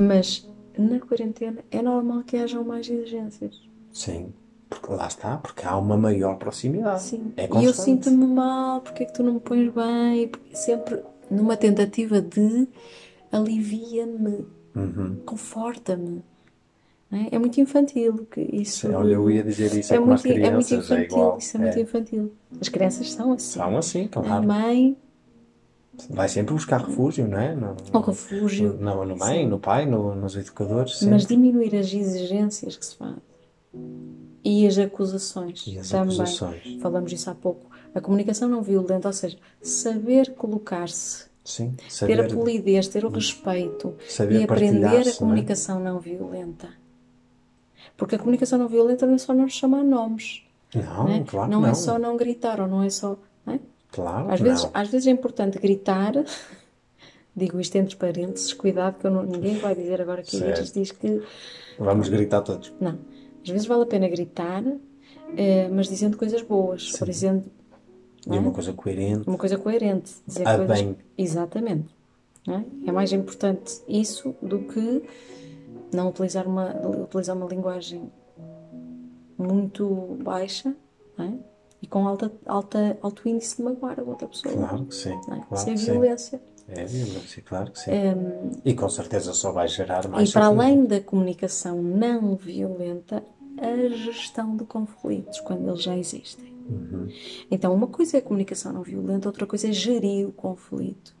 Mas 0.00 0.48
na 0.76 0.98
quarentena 0.98 1.58
é 1.70 1.80
normal 1.82 2.24
que 2.24 2.36
hajam 2.36 2.64
mais 2.64 2.88
exigências. 2.90 3.54
Sim, 3.92 4.32
porque 4.68 4.92
lá 4.92 5.06
está, 5.06 5.36
porque 5.36 5.64
há 5.64 5.76
uma 5.76 5.96
maior 5.96 6.36
proximidade. 6.36 7.02
Sim. 7.02 7.32
É 7.36 7.48
e 7.60 7.64
eu 7.64 7.72
sinto-me 7.74 8.26
mal, 8.26 8.80
porque 8.80 9.04
é 9.04 9.06
que 9.06 9.12
tu 9.12 9.22
não 9.22 9.34
me 9.34 9.40
pões 9.40 9.72
bem? 9.72 10.26
Porque 10.28 10.56
sempre 10.56 11.00
numa 11.30 11.56
tentativa 11.56 12.20
de 12.20 12.66
alivia-me, 13.30 14.46
Uhum. 14.74 15.16
conforta-me. 15.26 16.22
Não 17.10 17.18
É? 17.18 17.28
É 17.32 17.38
muito 17.38 17.60
infantil 17.60 18.26
que 18.30 18.40
isso. 18.40 18.86
Sim, 18.88 18.94
olha, 18.94 19.14
eu 19.14 19.30
ia 19.30 19.42
dizer 19.42 19.72
isso, 19.74 19.92
é, 19.92 19.96
é 19.96 20.00
muito, 20.00 20.26
é 20.26 20.30
muito 20.30 20.66
crianças, 20.68 20.90
é 20.90 20.94
infantil, 20.94 21.04
igual. 21.18 21.38
isso 21.38 21.56
é 21.56 21.60
muito 21.60 21.78
É. 21.78 21.80
infantil. 21.80 22.32
As 22.60 22.68
crianças 22.68 23.12
são 23.12 23.32
assim. 23.32 23.58
São 23.58 23.76
assim, 23.76 24.04
A 24.04 24.08
claro. 24.08 24.46
mãe, 24.46 24.96
Vai 26.08 26.28
sempre 26.30 26.54
buscar 26.54 26.80
refúgio, 26.80 27.28
não 27.28 27.38
é? 27.38 27.54
No, 27.54 27.76
ao 27.92 28.00
refúgio, 28.00 28.72
no, 28.72 29.04
no 29.04 29.16
mãe, 29.18 29.46
no 29.46 29.58
pai, 29.58 29.84
no- 29.84 30.14
nos 30.14 30.34
educadores, 30.34 30.96
sempre. 30.96 31.12
mas 31.14 31.26
diminuir 31.26 31.76
as 31.76 31.92
exigências 31.92 32.76
que 32.76 32.86
se 32.86 32.96
fazem 32.96 33.18
e 34.42 34.66
as 34.66 34.78
acusações 34.78 35.66
E 35.66 35.78
as 35.78 35.90
também. 35.90 36.04
acusações. 36.04 36.78
Falamos 36.80 37.10
disso 37.10 37.28
há 37.28 37.34
pouco. 37.34 37.70
A 37.94 38.00
comunicação 38.00 38.48
não 38.48 38.62
violenta, 38.62 39.08
ou 39.08 39.12
seja, 39.12 39.36
saber 39.60 40.34
colocar-se, 40.34 41.26
Sim, 41.44 41.72
ter 41.72 41.82
a 41.84 41.90
saber, 41.90 42.34
polidez, 42.34 42.88
ter 42.88 43.04
o 43.04 43.08
respeito 43.10 43.94
saber 44.08 44.40
e 44.40 44.44
aprender 44.44 44.86
a 44.86 45.04
não 45.04 45.10
é? 45.10 45.14
comunicação 45.16 45.80
não 45.80 45.98
violenta. 46.00 46.68
Porque 47.96 48.14
a 48.14 48.18
comunicação 48.18 48.58
não 48.58 48.68
violenta 48.68 49.06
não 49.06 49.14
é 49.14 49.18
só 49.18 49.34
não 49.34 49.48
chamar 49.48 49.84
nomes. 49.84 50.42
Não, 50.74 50.82
não 51.04 51.08
é? 51.08 51.20
claro 51.24 51.50
não 51.50 51.60
que 51.60 51.64
é 51.66 51.68
não. 51.68 51.74
só 51.74 51.98
não 51.98 52.16
gritar 52.16 52.60
ou 52.60 52.66
não 52.68 52.82
é 52.82 52.90
só. 52.90 53.16
não 53.44 53.54
é? 53.54 53.60
Claro 53.92 54.30
Às, 54.32 54.40
vezes, 54.40 54.64
não. 54.64 54.70
às 54.74 54.88
vezes 54.88 55.06
é 55.06 55.10
importante 55.10 55.58
gritar. 55.58 56.12
Digo 57.34 57.60
isto 57.60 57.76
entre 57.76 57.94
parênteses, 57.96 58.52
cuidado 58.52 58.98
que 58.98 59.08
não- 59.08 59.22
ninguém 59.22 59.56
vai 59.58 59.74
dizer 59.74 60.00
agora 60.02 60.22
que 60.22 60.36
Certo. 60.36 60.72
diz 60.74 60.90
que. 60.92 61.22
Vamos 61.78 62.08
gritar 62.08 62.40
todos. 62.42 62.72
Não. 62.80 62.98
Às 63.42 63.48
vezes 63.50 63.66
vale 63.66 63.82
a 63.84 63.86
pena 63.86 64.08
gritar, 64.08 64.62
eh, 65.36 65.68
mas 65.72 65.88
dizendo 65.88 66.16
coisas 66.16 66.42
boas. 66.42 66.92
Ou 67.00 67.06
dizendo. 67.06 67.44
não 68.26 68.34
E 68.34 68.38
é? 68.38 68.40
uma 68.40 68.50
coisa 68.50 68.72
coerente. 68.72 69.28
Uma 69.28 69.38
coisa 69.38 69.56
coerente. 69.56 70.12
Dizer 70.26 70.46
A 70.46 70.56
coisas... 70.58 70.80
bem. 70.80 70.96
Exatamente. 71.16 71.88
não 72.46 72.54
é? 72.56 72.64
É 72.86 72.92
mais 72.92 73.12
importante 73.12 73.80
isso 73.88 74.34
do 74.42 74.58
que 74.60 75.02
não 75.92 76.08
utilizar 76.08 76.46
uma, 76.46 76.74
utilizar 77.04 77.36
uma 77.36 77.46
linguagem 77.46 78.10
muito 79.38 80.18
baixa 80.22 80.74
é? 81.18 81.32
e 81.82 81.86
com 81.86 82.06
alta, 82.06 82.30
alta, 82.46 82.98
alto 83.00 83.28
índice 83.28 83.56
de 83.56 83.62
magoar 83.62 83.98
a 83.98 84.02
outra 84.02 84.28
pessoa. 84.28 84.54
Claro 84.54 84.84
que 84.84 84.94
sim. 84.94 85.12
é? 85.12 85.20
Claro 85.20 85.46
Isso 85.52 85.68
é 85.68 85.72
que 85.72 85.78
sim. 85.78 85.92
violência. 85.92 86.42
É 86.68 86.84
violência, 86.84 87.42
claro 87.42 87.72
que 87.72 87.80
sim. 87.80 87.90
E 88.64 88.74
com 88.74 88.88
certeza 88.88 89.32
só 89.32 89.50
vai 89.50 89.66
gerar 89.66 90.06
mais 90.08 90.28
E 90.28 90.32
para 90.32 90.46
além 90.46 90.84
da 90.84 91.00
comunicação 91.00 91.82
não 91.82 92.36
violenta, 92.36 93.24
a 93.58 93.88
gestão 93.88 94.56
de 94.56 94.64
conflitos, 94.64 95.40
quando 95.40 95.68
eles 95.68 95.82
já 95.82 95.96
existem. 95.96 96.50
Uhum. 96.68 97.08
Então, 97.50 97.74
uma 97.74 97.88
coisa 97.88 98.16
é 98.16 98.20
a 98.20 98.22
comunicação 98.22 98.72
não 98.72 98.82
violenta, 98.82 99.28
outra 99.28 99.46
coisa 99.46 99.68
é 99.68 99.72
gerir 99.72 100.28
o 100.28 100.32
conflito 100.32 101.14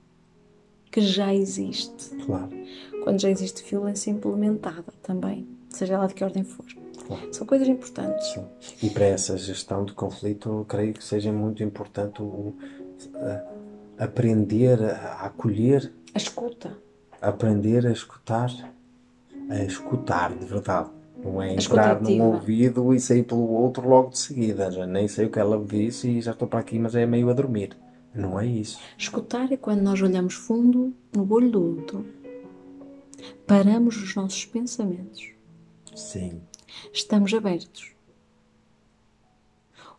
que 0.90 1.00
já 1.00 1.34
existe. 1.34 2.16
Claro, 2.24 2.50
Quando 3.02 3.20
já 3.20 3.30
existe 3.30 3.62
violência 3.68 4.10
implementada 4.10 4.92
também, 5.02 5.46
seja 5.68 5.94
ela 5.94 6.06
de 6.06 6.14
que 6.14 6.22
ordem 6.24 6.44
for. 6.44 6.64
claro. 7.06 7.32
São 7.34 7.46
coisas 7.46 7.66
importantes. 7.68 8.32
Sim. 8.32 8.44
E 8.82 8.90
para 8.90 9.04
essa 9.06 9.36
gestão 9.38 9.84
de 9.84 9.92
conflito, 9.92 10.64
creio 10.68 10.92
que 10.94 11.02
seja 11.04 11.32
muito 11.32 11.62
importante 11.62 12.20
o, 12.22 12.54
a- 13.16 14.04
aprender 14.04 14.82
a 14.82 15.26
acolher, 15.26 15.92
A 16.14 16.18
escuta. 16.18 16.76
aprender 17.20 17.86
a 17.86 17.90
escutar, 17.92 18.50
a 19.48 19.62
escutar 19.64 20.34
de 20.34 20.44
verdade. 20.44 20.90
Não 21.22 21.42
é 21.42 21.52
entrar 21.52 22.00
num 22.00 22.22
ouvido 22.22 22.94
e 22.94 23.00
sair 23.00 23.22
pelo 23.24 23.46
outro 23.50 23.86
logo 23.86 24.08
de 24.10 24.18
seguida. 24.18 24.70
Já 24.70 24.86
nem 24.86 25.06
sei 25.06 25.26
o 25.26 25.30
que 25.30 25.38
ela 25.38 25.62
disse 25.62 26.08
e 26.08 26.20
já 26.22 26.30
estou 26.32 26.48
para 26.48 26.60
aqui, 26.60 26.78
mas 26.78 26.94
é 26.94 27.04
meio 27.04 27.28
a 27.28 27.34
dormir. 27.34 27.76
Não 28.14 28.40
é 28.40 28.46
isso. 28.46 28.80
Escutar 28.96 29.52
é 29.52 29.56
quando 29.58 29.82
nós 29.82 30.00
olhamos 30.00 30.32
fundo 30.34 30.94
no 31.14 31.30
olho 31.30 31.50
do 31.50 31.62
outro, 31.76 32.06
paramos 33.46 33.96
os 33.96 34.14
nossos 34.14 34.44
pensamentos, 34.44 35.30
Sim, 35.94 36.40
estamos 36.92 37.32
abertos, 37.34 37.92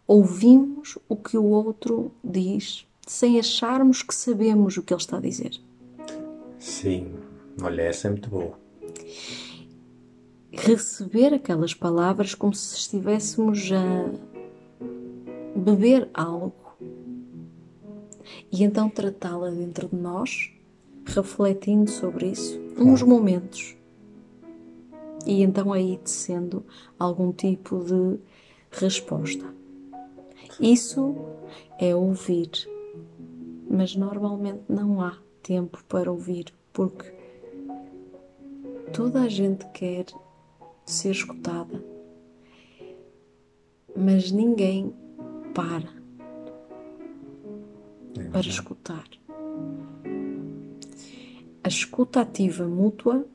ouvimos 0.07 0.97
o 1.07 1.15
que 1.15 1.38
o 1.38 1.45
outro 1.45 2.11
diz 2.24 2.88
sem 3.05 3.39
acharmos 3.39 4.01
que 4.01 4.15
sabemos 4.15 4.78
o 4.78 4.84
que 4.84 4.93
ele 4.93 5.01
está 5.01 5.17
a 5.17 5.22
dizer. 5.22 5.51
sim. 6.59 7.07
Olha, 7.61 7.82
essa 7.82 8.07
é 8.07 8.11
muito 8.11 8.30
boa. 8.30 8.57
Receber 10.51 11.34
aquelas 11.34 11.74
palavras 11.74 12.34
como 12.34 12.53
se 12.55 12.76
estivéssemos 12.76 13.69
a 13.72 15.59
beber 15.59 16.09
algo 16.13 16.61
e 18.51 18.63
então 18.63 18.89
tratá-la 18.89 19.49
dentro 19.49 19.88
de 19.88 19.95
nós, 19.95 20.51
refletindo 21.05 21.89
sobre 21.89 22.28
isso, 22.28 22.59
uns 22.78 23.01
momentos. 23.01 23.76
E 25.26 25.43
então 25.43 25.72
aí 25.72 25.99
descendo 26.03 26.65
algum 26.97 27.32
tipo 27.32 27.84
de 27.84 28.19
resposta. 28.72 29.45
Isso 30.59 31.15
é 31.80 31.95
ouvir, 31.95 32.51
mas 33.69 33.95
normalmente 33.95 34.63
não 34.67 35.01
há 35.01 35.17
tempo 35.41 35.84
para 35.86 36.11
ouvir, 36.11 36.53
porque 36.74 37.11
toda 38.93 39.22
a 39.22 39.30
gente 39.30 39.65
quer 39.72 40.05
ser 40.86 41.11
escutada, 41.11 41.84
mas 43.95 44.32
ninguém 44.32 44.93
para 45.53 46.01
É 48.19 48.24
para 48.30 48.41
escutar. 48.41 49.20
A 51.64 51.68
escuta 51.68 52.22
ativa 52.22 52.66
mútua 52.68 53.26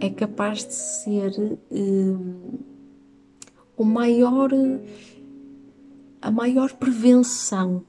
é 0.00 0.10
capaz 0.10 0.64
de 0.66 0.74
ser 0.74 1.32
hum, 1.70 2.58
o 3.76 3.84
maior, 3.84 4.50
a 6.20 6.30
maior 6.30 6.72
prevenção 6.74 7.84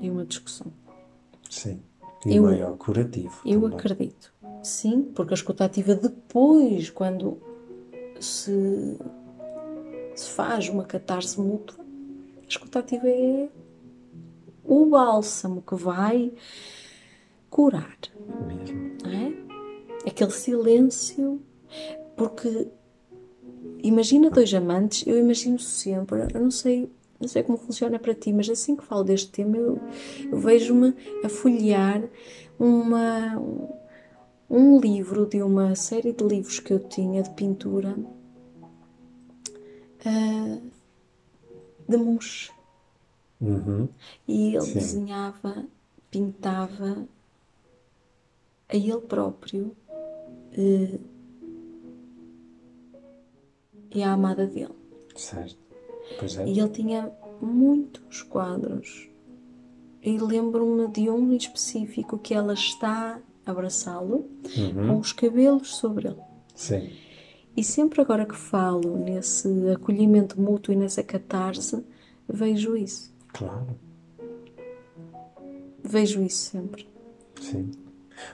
de 0.00 0.10
uma 0.10 0.24
discussão. 0.24 0.72
Sim. 1.48 1.80
E 2.26 2.36
Eu- 2.36 2.44
o 2.44 2.46
maior 2.46 2.76
curativo. 2.76 3.40
Eu 3.44 3.60
também. 3.62 3.78
acredito. 3.78 4.32
Sim, 4.62 5.02
porque 5.14 5.32
a 5.32 5.36
escuta 5.36 5.64
ativa 5.64 5.94
depois, 5.94 6.90
quando 6.90 7.38
se, 8.20 8.98
se 10.14 10.30
faz 10.30 10.68
uma 10.68 10.84
catarse 10.84 11.40
mútua, 11.40 11.82
a 12.42 12.46
escuta 12.48 12.78
ativa 12.80 13.08
é 13.08 13.48
o 14.64 14.86
bálsamo 14.86 15.62
que 15.62 15.74
vai 15.74 16.32
curar, 17.50 17.98
Mesmo. 18.46 18.96
não 19.04 19.10
é? 19.10 20.08
Aquele 20.08 20.30
silêncio, 20.30 21.42
porque 22.16 22.68
imagina 23.82 24.30
dois 24.30 24.52
amantes, 24.54 25.06
eu 25.06 25.18
imagino 25.18 25.58
sempre, 25.58 26.20
eu 26.32 26.40
não 26.40 26.50
sei, 26.50 26.90
não 27.20 27.28
sei 27.28 27.42
como 27.42 27.58
funciona 27.58 27.98
para 27.98 28.14
ti, 28.14 28.32
mas 28.32 28.48
assim 28.48 28.76
que 28.76 28.84
falo 28.84 29.04
deste 29.04 29.30
tema, 29.30 29.56
eu, 29.56 29.78
eu 30.30 30.38
vejo-me 30.38 30.94
a 31.22 31.28
folhear 31.28 32.08
uma, 32.58 33.42
um 34.48 34.78
livro 34.78 35.26
de 35.26 35.42
uma 35.42 35.74
série 35.74 36.12
de 36.12 36.24
livros 36.24 36.60
que 36.60 36.72
eu 36.72 36.78
tinha 36.78 37.22
de 37.22 37.30
pintura 37.30 37.96
ah, 40.04 40.58
de 41.88 41.96
Munch. 41.96 42.50
Uhum. 43.40 43.88
E 44.28 44.54
ele 44.54 44.60
Sim. 44.60 44.74
desenhava, 44.74 45.64
pintava 46.10 47.06
a 48.72 48.76
ele 48.76 49.00
próprio 49.00 49.76
eh, 50.52 50.98
e 53.92 54.02
a 54.02 54.12
amada 54.12 54.46
dele. 54.46 54.74
Certo. 55.16 55.58
Pois 56.18 56.36
é. 56.36 56.46
E 56.46 56.58
ele 56.58 56.68
tinha 56.68 57.12
muitos 57.40 58.22
quadros. 58.22 59.08
E 60.02 60.18
lembro-me 60.18 60.88
de 60.88 61.10
um 61.10 61.32
em 61.32 61.36
específico 61.36 62.18
que 62.18 62.32
ela 62.32 62.54
está 62.54 63.20
a 63.44 63.50
abraçá-lo 63.50 64.28
com 64.88 64.98
os 64.98 65.12
cabelos 65.12 65.76
sobre 65.76 66.08
ele. 66.08 66.20
Sim. 66.54 66.90
E 67.56 67.64
sempre 67.64 68.00
agora 68.00 68.24
que 68.24 68.36
falo 68.36 68.96
nesse 68.96 69.48
acolhimento 69.70 70.40
mútuo 70.40 70.72
e 70.72 70.76
nessa 70.76 71.02
catarse, 71.02 71.84
vejo 72.28 72.76
isso. 72.76 73.12
Claro. 73.32 73.78
Vejo 75.82 76.22
isso 76.22 76.50
sempre. 76.50 76.88
Sim. 77.40 77.70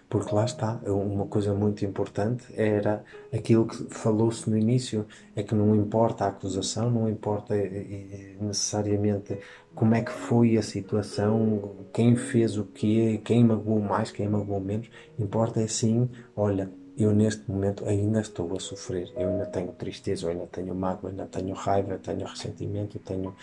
Porque 0.08 0.34
lá 0.34 0.44
está, 0.44 0.80
uma 0.86 1.26
coisa 1.26 1.52
muito 1.54 1.84
importante 1.84 2.44
era 2.56 3.04
aquilo 3.32 3.66
que 3.66 3.84
falou-se 3.94 4.48
no 4.48 4.56
início, 4.56 5.06
é 5.34 5.42
que 5.42 5.54
não 5.54 5.74
importa 5.74 6.24
a 6.24 6.28
acusação, 6.28 6.90
não 6.90 7.08
importa 7.08 7.56
eh, 7.56 7.64
eh, 7.64 8.36
necessariamente 8.40 9.38
como 9.74 9.94
é 9.94 10.02
que 10.02 10.12
foi 10.12 10.56
a 10.56 10.62
situação, 10.62 11.76
quem 11.92 12.16
fez 12.16 12.56
o 12.56 12.64
quê, 12.64 13.20
quem 13.24 13.44
magoou 13.44 13.80
mais, 13.80 14.10
quem 14.10 14.28
magoou 14.28 14.60
menos, 14.60 14.88
importa 15.18 15.60
é 15.60 15.66
sim, 15.66 16.08
olha, 16.34 16.70
eu 16.96 17.12
neste 17.12 17.50
momento 17.50 17.86
ainda 17.86 18.20
estou 18.20 18.56
a 18.56 18.60
sofrer, 18.60 19.12
eu 19.16 19.28
ainda 19.28 19.46
tenho 19.46 19.72
tristeza, 19.72 20.26
eu 20.26 20.30
ainda 20.30 20.46
tenho 20.46 20.74
mágoa, 20.74 21.10
ainda 21.10 21.26
tenho 21.26 21.54
raiva, 21.54 21.98
tenho 21.98 22.26
ressentimento, 22.26 22.98
tenho 23.00 23.34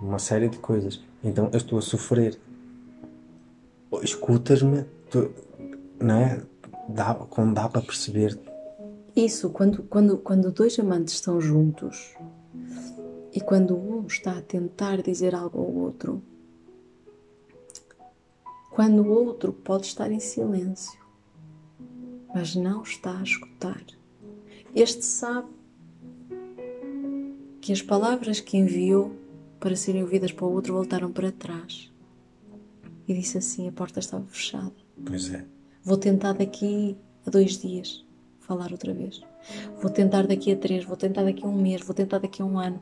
uma 0.00 0.18
série 0.18 0.48
de 0.48 0.58
coisas. 0.58 1.00
Então 1.22 1.48
eu 1.52 1.56
estou 1.56 1.78
a 1.78 1.82
sofrer. 1.82 2.38
Escutas-me, 4.02 4.84
tu- 6.02 6.06
não 6.06 6.14
é? 6.16 6.42
Dá, 6.88 7.14
como 7.14 7.54
dá 7.54 7.68
para 7.68 7.80
perceber. 7.80 8.38
Isso, 9.14 9.50
quando, 9.50 9.82
quando, 9.84 10.18
quando 10.18 10.50
dois 10.50 10.78
amantes 10.78 11.14
estão 11.14 11.40
juntos 11.40 12.14
e 13.32 13.40
quando 13.40 13.76
um 13.76 14.06
está 14.06 14.38
a 14.38 14.42
tentar 14.42 15.02
dizer 15.02 15.34
algo 15.34 15.58
ao 15.60 15.70
outro, 15.72 16.22
quando 18.70 19.02
o 19.02 19.08
outro 19.10 19.52
pode 19.52 19.86
estar 19.86 20.10
em 20.10 20.18
silêncio, 20.18 20.98
mas 22.34 22.56
não 22.56 22.82
está 22.82 23.18
a 23.18 23.22
escutar, 23.22 23.84
este 24.74 25.04
sabe 25.04 25.48
que 27.60 27.72
as 27.72 27.82
palavras 27.82 28.40
que 28.40 28.56
enviou 28.56 29.12
para 29.60 29.76
serem 29.76 30.02
ouvidas 30.02 30.32
para 30.32 30.46
o 30.46 30.52
outro 30.52 30.72
voltaram 30.72 31.12
para 31.12 31.30
trás 31.30 31.92
e 33.06 33.14
disse 33.14 33.38
assim: 33.38 33.68
a 33.68 33.72
porta 33.72 34.00
estava 34.00 34.24
fechada. 34.24 34.72
Pois 35.04 35.32
é. 35.32 35.44
Vou 35.84 35.96
tentar 35.96 36.32
daqui 36.32 36.96
a 37.26 37.30
dois 37.30 37.58
dias 37.58 38.04
falar 38.40 38.70
outra 38.70 38.92
vez. 38.92 39.20
Vou 39.80 39.90
tentar 39.90 40.26
daqui 40.26 40.52
a 40.52 40.56
três, 40.56 40.84
vou 40.84 40.96
tentar 40.96 41.24
daqui 41.24 41.44
a 41.44 41.48
um 41.48 41.60
mês, 41.60 41.82
vou 41.82 41.94
tentar 41.94 42.18
daqui 42.18 42.42
a 42.42 42.44
um 42.44 42.58
ano. 42.58 42.80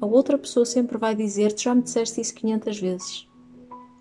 A 0.00 0.06
outra 0.06 0.38
pessoa 0.38 0.64
sempre 0.64 0.96
vai 0.96 1.14
dizer: 1.14 1.52
Tu 1.52 1.62
já 1.62 1.74
me 1.74 1.82
disseste 1.82 2.20
isso 2.20 2.34
500 2.34 2.80
vezes. 2.80 3.28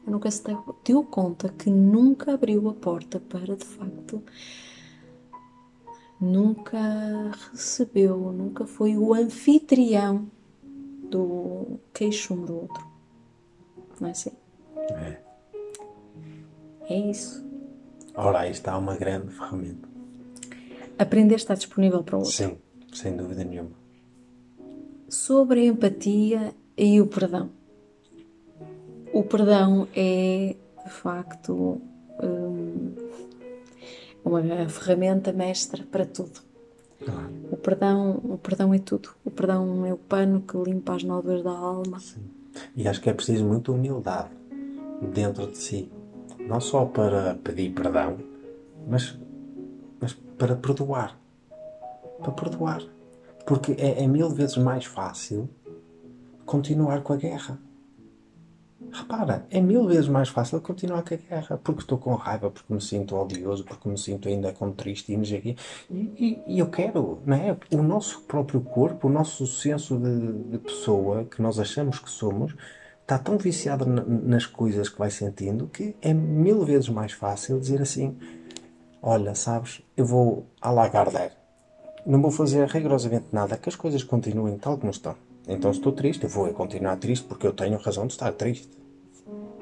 Eu 0.05 0.11
nunca 0.11 0.29
se 0.31 0.43
deu, 0.85 1.03
conta 1.03 1.49
que 1.49 1.69
nunca 1.69 2.33
abriu 2.33 2.69
a 2.69 2.73
porta 2.73 3.19
para, 3.19 3.55
de 3.55 3.65
facto, 3.65 4.23
nunca 6.21 7.31
recebeu, 7.51 8.31
nunca 8.31 8.65
foi 8.65 8.95
o 8.97 9.13
anfitrião 9.13 10.31
do 11.09 11.79
queixume 11.93 12.45
do 12.45 12.55
outro. 12.55 12.87
Não 13.99 14.07
é 14.07 14.11
assim? 14.11 14.31
é. 14.91 15.27
É 16.89 16.97
isso. 17.11 17.46
Ora, 18.17 18.39
aí 18.39 18.51
está 18.51 18.77
uma 18.77 18.95
grande 18.97 19.31
ferramenta. 19.31 19.87
Aprender 20.97 21.35
está 21.35 21.53
disponível 21.53 22.03
para 22.03 22.15
o 22.15 22.19
outro. 22.19 22.33
Sim, 22.33 22.57
sem 22.91 23.15
dúvida 23.15 23.43
nenhuma. 23.43 23.71
sobre 25.09 25.61
a 25.61 25.65
empatia 25.65 26.53
e 26.75 26.99
o 26.99 27.07
perdão. 27.07 27.49
O 29.13 29.23
perdão 29.23 29.87
é, 29.95 30.55
de 30.83 30.89
facto, 30.91 31.79
hum, 32.21 32.93
uma 34.25 34.41
ferramenta 34.67 35.31
mestra 35.31 35.83
para 35.89 36.05
tudo. 36.05 36.41
Claro. 37.03 37.29
O 37.51 37.55
perdão, 37.55 38.19
o 38.23 38.37
perdão 38.37 38.73
é 38.73 38.79
tudo. 38.79 39.09
O 39.23 39.31
perdão 39.31 39.85
é 39.85 39.93
o 39.93 39.97
pano 39.97 40.41
que 40.41 40.57
limpa 40.57 40.95
as 40.95 41.03
nódoas 41.03 41.41
da 41.43 41.51
alma. 41.51 41.99
E 42.75 42.87
acho 42.87 42.99
que 42.99 43.09
é 43.09 43.13
preciso 43.13 43.45
muita 43.45 43.71
humildade 43.71 44.31
dentro 45.13 45.47
de 45.47 45.57
si. 45.57 45.89
Não 46.47 46.61
só 46.61 46.85
para 46.85 47.35
pedir 47.35 47.73
perdão, 47.73 48.17
mas, 48.87 49.19
mas 49.99 50.13
para 50.13 50.55
perdoar. 50.55 51.19
Para 52.19 52.31
perdoar. 52.31 52.81
Porque 53.45 53.73
é, 53.73 54.03
é 54.03 54.07
mil 54.07 54.29
vezes 54.29 54.55
mais 54.55 54.85
fácil 54.85 55.49
continuar 56.45 57.01
com 57.01 57.11
a 57.11 57.17
guerra. 57.17 57.59
Repara, 58.93 59.45
é 59.51 59.59
mil 59.59 59.85
vezes 59.85 60.07
mais 60.07 60.29
fácil 60.29 60.61
continuar 60.61 61.03
com 61.03 61.13
a 61.13 61.17
guerra. 61.17 61.59
Porque 61.61 61.81
estou 61.81 61.97
com 61.97 62.15
raiva, 62.15 62.49
porque 62.49 62.73
me 62.73 62.79
sinto 62.79 63.17
odioso, 63.17 63.65
porque 63.65 63.89
me 63.89 63.97
sinto 63.97 64.29
ainda 64.29 64.53
com 64.53 64.71
triste 64.71 65.11
e, 65.11 65.17
não 65.17 65.25
sei 65.25 65.39
o 65.39 65.41
quê. 65.41 65.55
e, 65.91 65.95
e, 66.47 66.55
e 66.55 66.59
eu 66.59 66.69
quero, 66.69 67.19
não 67.25 67.35
é? 67.35 67.57
O 67.73 67.83
nosso 67.83 68.21
próprio 68.21 68.61
corpo, 68.61 69.09
o 69.09 69.11
nosso 69.11 69.45
senso 69.45 69.97
de, 69.97 70.51
de 70.51 70.57
pessoa 70.59 71.25
que 71.25 71.41
nós 71.41 71.59
achamos 71.59 71.99
que 71.99 72.09
somos, 72.09 72.55
está 73.07 73.17
tão 73.17 73.37
viciado 73.37 73.85
na- 73.85 74.03
nas 74.03 74.45
coisas 74.45 74.89
que 74.89 74.99
vai 74.99 75.09
sentindo 75.09 75.67
que 75.67 75.95
é 76.01 76.13
mil 76.13 76.65
vezes 76.65 76.89
mais 76.89 77.13
fácil 77.13 77.57
dizer 77.57 77.81
assim: 77.81 78.17
Olha, 79.01 79.33
sabes, 79.33 79.81
eu 79.95 80.05
vou 80.05 80.45
à 80.61 80.69
Lagardère, 80.69 81.31
não 82.05 82.21
vou 82.21 82.31
fazer 82.31 82.67
rigorosamente 82.67 83.27
nada, 83.31 83.55
que 83.57 83.69
as 83.69 83.75
coisas 83.77 84.03
continuem 84.03 84.57
tal 84.57 84.77
como 84.77 84.91
estão. 84.91 85.15
Então, 85.47 85.71
se 85.71 85.79
estou 85.79 85.93
triste, 85.93 86.25
eu 86.25 86.29
vou 86.29 86.51
continuar 86.53 86.97
triste 86.97 87.25
porque 87.25 87.47
eu 87.47 87.53
tenho 87.53 87.77
razão 87.77 88.05
de 88.05 88.11
estar 88.13 88.33
triste. 88.33 88.69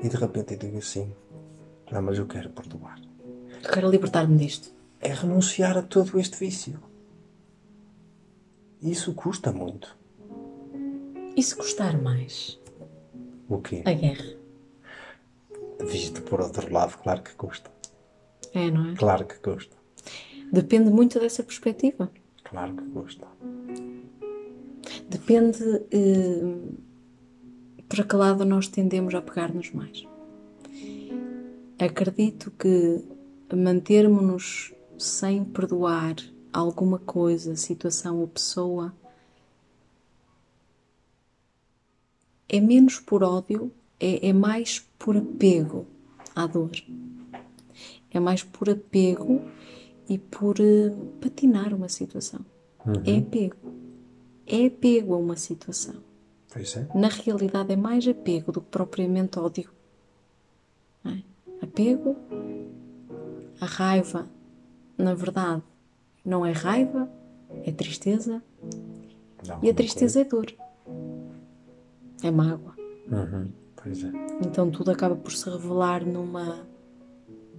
E 0.02 0.10
de 0.10 0.16
repente 0.18 0.54
eu 0.54 0.60
digo 0.60 0.80
assim: 0.80 1.12
Não, 1.92 2.02
mas 2.02 2.18
eu 2.18 2.26
quero 2.26 2.50
perdoar. 2.50 3.00
Eu 3.64 3.70
quero 3.72 3.90
libertar-me 3.92 4.36
disto. 4.38 4.74
É 5.00 5.14
renunciar 5.14 5.78
a 5.78 5.84
todo 5.84 6.20
este 6.20 6.38
vício. 6.38 6.80
Isso 8.82 9.14
custa 9.14 9.52
muito. 9.52 9.96
E 11.36 11.44
se 11.44 11.56
custar 11.56 12.02
mais? 12.02 12.60
O 13.48 13.62
quê? 13.62 13.84
A 13.86 13.94
guerra. 13.94 14.26
Visto 15.82 16.22
por 16.24 16.42
outro 16.42 16.72
lado, 16.72 16.98
claro 16.98 17.22
que 17.22 17.36
custa. 17.36 17.70
É, 18.54 18.72
não 18.72 18.92
é? 18.92 18.96
Claro 18.96 19.26
que 19.26 19.38
custa. 19.40 19.76
Depende 20.52 20.90
muito 20.90 21.20
dessa 21.20 21.44
perspectiva. 21.44 22.12
Claro 22.44 22.76
que 22.76 22.84
custa. 22.90 23.28
Depende 25.10 25.64
eh, 25.92 26.56
para 27.88 28.04
que 28.04 28.16
lado 28.16 28.46
nós 28.46 28.68
tendemos 28.68 29.14
a 29.14 29.22
pegar-nos 29.22 29.72
mais. 29.72 30.08
Acredito 31.78 32.52
que 32.52 33.04
mantermos-nos 33.54 34.74
sem 34.98 35.44
perdoar 35.44 36.16
alguma 36.54 37.00
coisa, 37.00 37.56
situação 37.56 38.20
ou 38.20 38.28
pessoa 38.28 38.94
é 42.48 42.60
menos 42.60 43.00
por 43.00 43.24
ódio, 43.24 43.72
é, 44.00 44.30
é 44.30 44.34
mais 44.34 44.80
por 45.00 45.18
apego 45.18 45.86
à 46.36 46.46
dor. 46.48 46.72
É 48.12 48.20
mais 48.20 48.44
por 48.44 48.70
apego 48.70 49.42
e 50.08 50.18
por 50.18 50.60
eh, 50.60 50.94
patinar 51.20 51.74
uma 51.74 51.90
situação. 51.90 52.46
É 53.06 53.18
apego. 53.18 53.74
É 54.46 54.68
apego 54.68 55.16
a 55.16 55.18
uma 55.18 55.36
situação. 55.36 55.96
Pois 56.52 56.78
é. 56.78 56.88
Na 56.96 57.10
realidade, 57.10 57.74
é 57.74 57.76
mais 57.76 58.08
apego 58.08 58.52
do 58.52 58.62
que 58.62 58.70
propriamente 58.70 59.40
ódio. 59.40 59.70
é? 61.06 61.18
Apego, 61.62 62.16
a 63.60 63.66
raiva, 63.66 64.30
na 64.98 65.14
verdade, 65.14 65.64
não 66.24 66.46
é 66.46 66.52
raiva, 66.52 67.10
é 67.64 67.72
tristeza. 67.72 68.42
Não, 69.48 69.60
E 69.64 69.70
a 69.70 69.74
tristeza 69.74 70.22
é 70.22 70.24
dor. 70.24 70.54
É 72.24 72.32
mágoa. 72.32 72.76
Uhum. 73.12 73.52
Pois 73.76 74.04
é. 74.04 74.12
Então 74.46 74.72
tudo 74.72 74.92
acaba 74.92 75.16
por 75.16 75.32
se 75.32 75.50
revelar 75.50 76.06
numa, 76.06 76.68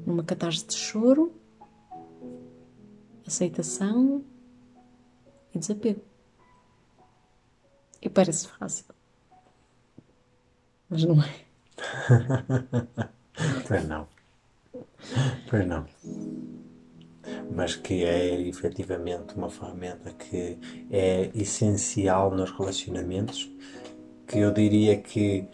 numa 0.04 0.24
catarse 0.24 0.66
de 0.66 0.74
choro, 0.74 1.32
aceitação 3.26 4.24
e 5.54 5.58
desapego. 5.58 6.02
E 8.02 8.08
parece 8.08 8.48
fácil. 8.48 8.84
Mas 10.88 11.04
não 11.04 11.22
é. 11.22 11.46
Pois 13.68 13.86
não. 13.86 14.08
Pois 15.48 15.66
não. 15.66 15.86
Mas 17.54 17.76
que 17.76 18.04
é 18.04 18.40
efetivamente 18.40 19.34
uma 19.34 19.50
ferramenta 19.50 20.10
que 20.12 20.58
é 20.90 21.30
essencial 21.34 22.30
nos 22.30 22.50
relacionamentos, 22.50 23.50
que 24.26 24.38
eu 24.38 24.52
diria 24.52 24.96
que 24.96 25.48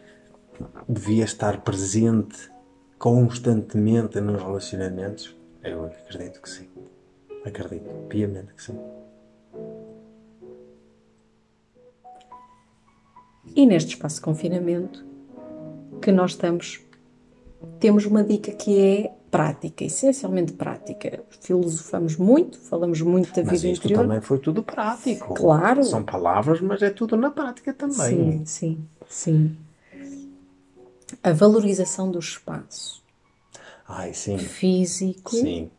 devia 0.88 1.24
estar 1.24 1.60
presente 1.62 2.50
constantemente 2.98 4.20
nos 4.20 4.42
relacionamentos. 4.42 5.36
Eu 5.62 5.84
acredito 5.86 6.40
que 6.40 6.48
sim. 6.48 6.68
Acredito, 7.44 7.90
piamente 8.08 8.54
que 8.54 8.62
sim. 8.62 8.78
E 13.54 13.66
neste 13.66 13.94
espaço 13.94 14.16
de 14.16 14.22
confinamento 14.22 15.04
que 16.00 16.10
nós 16.10 16.32
estamos, 16.32 16.80
temos 17.78 18.06
uma 18.06 18.24
dica 18.24 18.52
que 18.52 18.80
é 18.80 19.12
prática, 19.32 19.84
essencialmente 19.84 20.52
prática. 20.52 21.24
Filosofamos 21.40 22.16
muito, 22.16 22.58
falamos 22.60 23.00
muito 23.00 23.32
da 23.34 23.42
Mas 23.42 23.62
vida 23.62 23.72
isto 23.72 23.86
interior. 23.86 24.02
também 24.02 24.20
foi 24.20 24.38
tudo 24.38 24.62
prático. 24.62 25.34
Claro. 25.34 25.82
São 25.82 26.04
palavras, 26.04 26.60
mas 26.60 26.82
é 26.82 26.90
tudo 26.90 27.16
na 27.16 27.30
prática 27.32 27.74
também. 27.74 28.44
Sim, 28.44 28.46
sim, 28.46 28.88
sim. 29.08 29.58
A 31.22 31.32
valorização 31.32 32.10
do 32.10 32.18
espaço 32.18 33.02
Ai, 33.88 34.14
sim. 34.14 34.38
físico 34.38 35.30
Sim, 35.30 35.70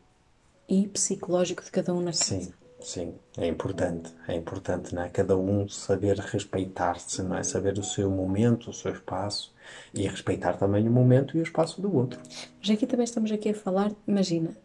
e 0.68 0.88
psicológico 0.88 1.62
de 1.64 1.70
cada 1.70 1.94
um 1.94 2.00
na 2.00 2.12
casa. 2.12 2.24
sim, 2.24 2.52
sim. 2.80 3.14
É 3.38 3.46
importante. 3.46 4.12
É 4.28 4.34
importante, 4.34 4.94
não 4.94 5.02
é? 5.02 5.08
Cada 5.08 5.36
um 5.36 5.68
saber 5.68 6.18
respeitar-se, 6.18 7.22
não 7.22 7.36
é? 7.36 7.42
Saber 7.44 7.78
o 7.78 7.84
seu 7.84 8.10
momento, 8.10 8.70
o 8.70 8.74
seu 8.74 8.92
espaço 8.92 9.53
e 9.94 10.06
respeitar 10.06 10.54
também 10.54 10.86
o 10.88 10.90
momento 10.90 11.36
e 11.36 11.40
o 11.40 11.42
espaço 11.42 11.80
do 11.80 11.94
outro. 11.94 12.20
Mas 12.60 12.70
aqui 12.70 12.86
também 12.86 13.04
estamos 13.04 13.30
aqui 13.30 13.50
a 13.50 13.54
falar, 13.54 13.92
imagina, 14.06 14.56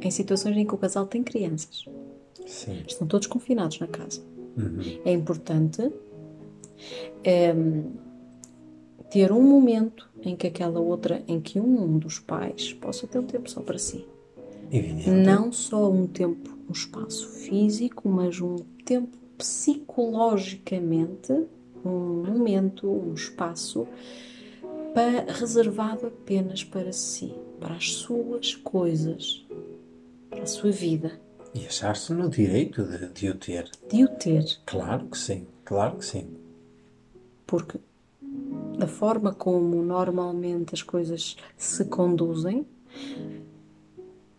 em 0.00 0.10
situações 0.10 0.56
em 0.56 0.66
que 0.66 0.74
o 0.74 0.78
casal 0.78 1.06
tem 1.06 1.22
crianças. 1.22 1.84
Sim. 2.46 2.82
Estão 2.86 3.06
todos 3.06 3.26
confinados 3.26 3.78
na 3.80 3.86
casa. 3.86 4.22
É 5.04 5.12
importante 5.12 5.90
em, 7.24 7.92
ter 9.10 9.32
um 9.32 9.42
momento 9.42 10.08
em 10.22 10.36
que 10.36 10.46
aquela 10.46 10.80
outra, 10.80 11.22
em 11.26 11.40
que 11.40 11.58
um 11.60 11.98
dos 11.98 12.18
pais 12.18 12.72
possa 12.72 13.06
ter 13.06 13.18
um 13.18 13.26
tempo 13.26 13.50
só 13.50 13.60
para 13.62 13.78
si. 13.78 14.06
Evidente. 14.70 15.10
Não 15.10 15.52
só 15.52 15.90
um 15.90 16.06
tempo, 16.06 16.56
um 16.68 16.72
espaço 16.72 17.28
físico, 17.28 18.08
mas 18.08 18.40
um 18.40 18.56
tempo 18.84 19.16
psicologicamente, 19.36 21.32
um 21.84 22.24
momento, 22.24 22.90
um 22.90 23.12
espaço 23.14 23.86
pa- 24.94 25.32
reservado 25.32 26.06
apenas 26.06 26.62
para 26.64 26.92
si, 26.92 27.34
para 27.60 27.74
as 27.74 27.92
suas 27.94 28.54
coisas, 28.54 29.44
para 30.30 30.42
a 30.42 30.46
sua 30.46 30.70
vida, 30.70 31.20
E 31.54 31.66
achar-se 31.66 32.12
no 32.12 32.28
direito 32.28 32.82
de, 32.84 33.08
de 33.10 33.28
o 33.30 33.34
ter. 33.36 33.70
de 33.90 34.04
o 34.04 34.08
ter. 34.08 34.44
Claro 34.66 35.06
que 35.06 35.16
sim, 35.18 35.46
claro 35.64 35.96
que 35.98 36.04
sim. 36.04 36.26
Porque 37.46 37.78
da 38.78 38.88
forma 38.88 39.32
como 39.32 39.82
normalmente 39.82 40.74
as 40.74 40.82
coisas 40.82 41.36
se 41.56 41.84
conduzem, 41.84 42.66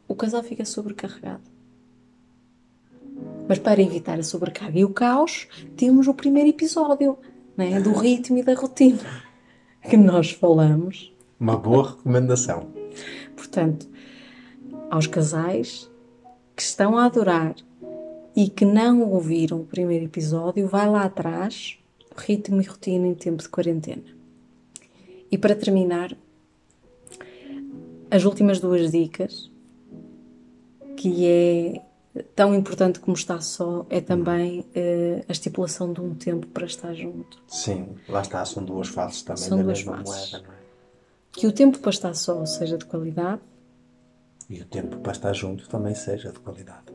o 0.07 0.13
casal 0.15 0.43
fica 0.43 0.65
sobrecarregado. 0.65 1.43
Mas 3.47 3.59
para 3.59 3.81
evitar 3.81 4.19
a 4.19 4.23
sobrecarga 4.23 4.77
e 4.79 4.83
o 4.83 4.89
caos, 4.89 5.47
temos 5.77 6.07
o 6.07 6.13
primeiro 6.13 6.49
episódio 6.49 7.17
né, 7.55 7.79
do 7.79 7.93
ritmo 7.93 8.37
e 8.37 8.43
da 8.43 8.53
rotina 8.55 8.99
que 9.89 9.97
nós 9.97 10.31
falamos. 10.31 11.13
Uma 11.39 11.57
boa 11.57 11.91
recomendação. 11.91 12.67
Portanto, 13.35 13.87
aos 14.89 15.07
casais 15.07 15.89
que 16.55 16.61
estão 16.61 16.97
a 16.97 17.05
adorar 17.05 17.55
e 18.35 18.49
que 18.49 18.65
não 18.65 19.01
ouviram 19.09 19.61
o 19.61 19.65
primeiro 19.65 20.05
episódio, 20.05 20.67
vai 20.67 20.89
lá 20.89 21.03
atrás, 21.03 21.77
ritmo 22.15 22.61
e 22.61 22.65
rotina 22.65 23.07
em 23.07 23.13
tempo 23.13 23.41
de 23.41 23.49
quarentena. 23.49 24.03
E 25.31 25.37
para 25.37 25.55
terminar, 25.55 26.15
as 28.09 28.23
últimas 28.23 28.59
duas 28.59 28.91
dicas, 28.91 29.51
que 30.95 31.25
é 31.25 31.81
tão 32.35 32.53
importante 32.55 32.99
como 32.99 33.15
estar 33.15 33.41
só, 33.41 33.85
é 33.89 33.99
também 34.01 34.65
eh, 34.75 35.23
a 35.27 35.31
estipulação 35.31 35.91
de 35.93 36.01
um 36.01 36.13
tempo 36.15 36.47
para 36.47 36.65
estar 36.65 36.93
junto. 36.93 37.41
Sim, 37.47 37.95
lá 38.07 38.21
está, 38.21 38.43
são 38.45 38.63
duas 38.63 38.87
faces 38.87 39.21
também 39.23 39.43
São 39.43 39.57
da 39.57 39.63
duas 39.63 39.79
mesma 39.83 39.97
faces. 40.03 40.31
moeda, 40.31 40.47
não 40.47 40.53
é? 40.53 40.57
Que 41.31 41.47
o 41.47 41.51
tempo 41.51 41.79
para 41.79 41.89
estar 41.91 42.13
só 42.13 42.45
seja 42.45 42.77
de 42.77 42.85
qualidade, 42.85 43.41
E 44.49 44.61
o 44.61 44.65
tempo 44.65 44.97
para 44.99 45.11
estar 45.11 45.33
junto 45.33 45.67
também 45.67 45.95
seja 45.95 46.31
de 46.31 46.39
qualidade. 46.39 46.85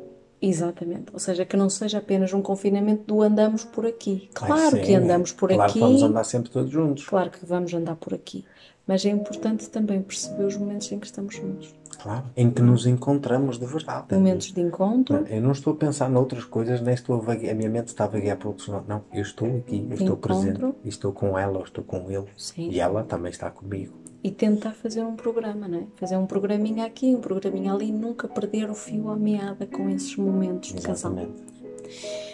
Exatamente. 0.41 1.13
Ou 1.13 1.19
seja, 1.19 1.45
que 1.45 1.57
não 1.57 1.69
seja 1.69 1.99
apenas 1.99 2.33
um 2.33 2.41
confinamento 2.41 3.05
do 3.05 3.21
andamos 3.23 3.65
por 3.65 3.85
aqui. 3.85 4.31
Claro 4.33 4.77
Sim, 4.77 4.83
que 4.83 4.95
andamos 4.95 5.33
por 5.33 5.49
claro 5.51 5.65
aqui. 5.65 5.75
que 5.75 5.81
vamos 5.81 6.03
andar 6.03 6.25
sempre 6.25 6.51
todos 6.51 6.71
juntos. 6.71 7.07
Claro 7.07 7.31
que 7.31 7.45
vamos 7.45 7.75
andar 7.75 7.97
por 7.97 8.15
aqui. 8.15 8.45
Mas 8.91 9.07
é 9.07 9.11
importante 9.11 9.71
também 9.71 10.03
perceber 10.03 10.47
os 10.47 10.57
momentos 10.57 10.91
em 10.91 10.99
que 10.99 11.07
estamos 11.07 11.37
juntos. 11.37 11.73
Claro. 12.03 12.25
Em 12.37 12.51
que 12.51 12.61
nos 12.61 12.87
encontramos 12.87 13.57
de 13.57 13.65
verdade. 13.65 14.13
Momentos 14.13 14.53
de 14.53 14.61
encontro, 14.61 15.25
Eu 15.29 15.41
não 15.41 15.53
estou 15.53 15.75
a 15.75 15.77
pensar 15.77 16.11
noutras 16.11 16.43
coisas, 16.43 16.81
nem 16.81 16.95
estou 16.95 17.15
a 17.15 17.21
vaguear. 17.21 17.53
A 17.53 17.57
minha 17.57 17.71
mente 17.71 17.87
está 17.87 18.03
a 18.03 18.09
vaguear 18.09 18.37
para 18.37 18.49
outros. 18.49 18.67
Não, 18.67 18.83
não, 18.89 19.05
eu 19.13 19.23
estou 19.23 19.47
aqui, 19.59 19.87
eu 19.89 19.95
estou 19.95 20.17
presente. 20.17 20.61
E 20.83 20.89
estou 20.89 21.13
com 21.13 21.39
ela, 21.39 21.59
ou 21.59 21.63
estou 21.63 21.85
com 21.85 22.11
ele. 22.11 22.27
Sim. 22.37 22.69
E 22.69 22.81
ela 22.81 23.05
também 23.05 23.31
está 23.31 23.49
comigo. 23.49 23.95
e 24.25 24.31
tentar 24.33 24.73
fazer 24.73 25.05
um 25.05 25.15
programa, 25.15 25.69
não 25.69 25.79
é? 25.79 25.87
Fazer 25.95 26.17
um 26.17 26.27
programinha 26.27 26.85
aqui, 26.85 27.15
um 27.15 27.21
programinha 27.21 27.73
ali, 27.73 27.93
nunca 27.93 28.27
perder 28.27 28.69
o 28.69 28.75
fio 28.75 29.09
à 29.09 29.15
meada 29.15 29.67
com 29.67 29.89
esses 29.89 30.17
momentos 30.17 30.75
de 30.75 30.83
casal. 30.83 31.13
Exatamente. 31.13 31.45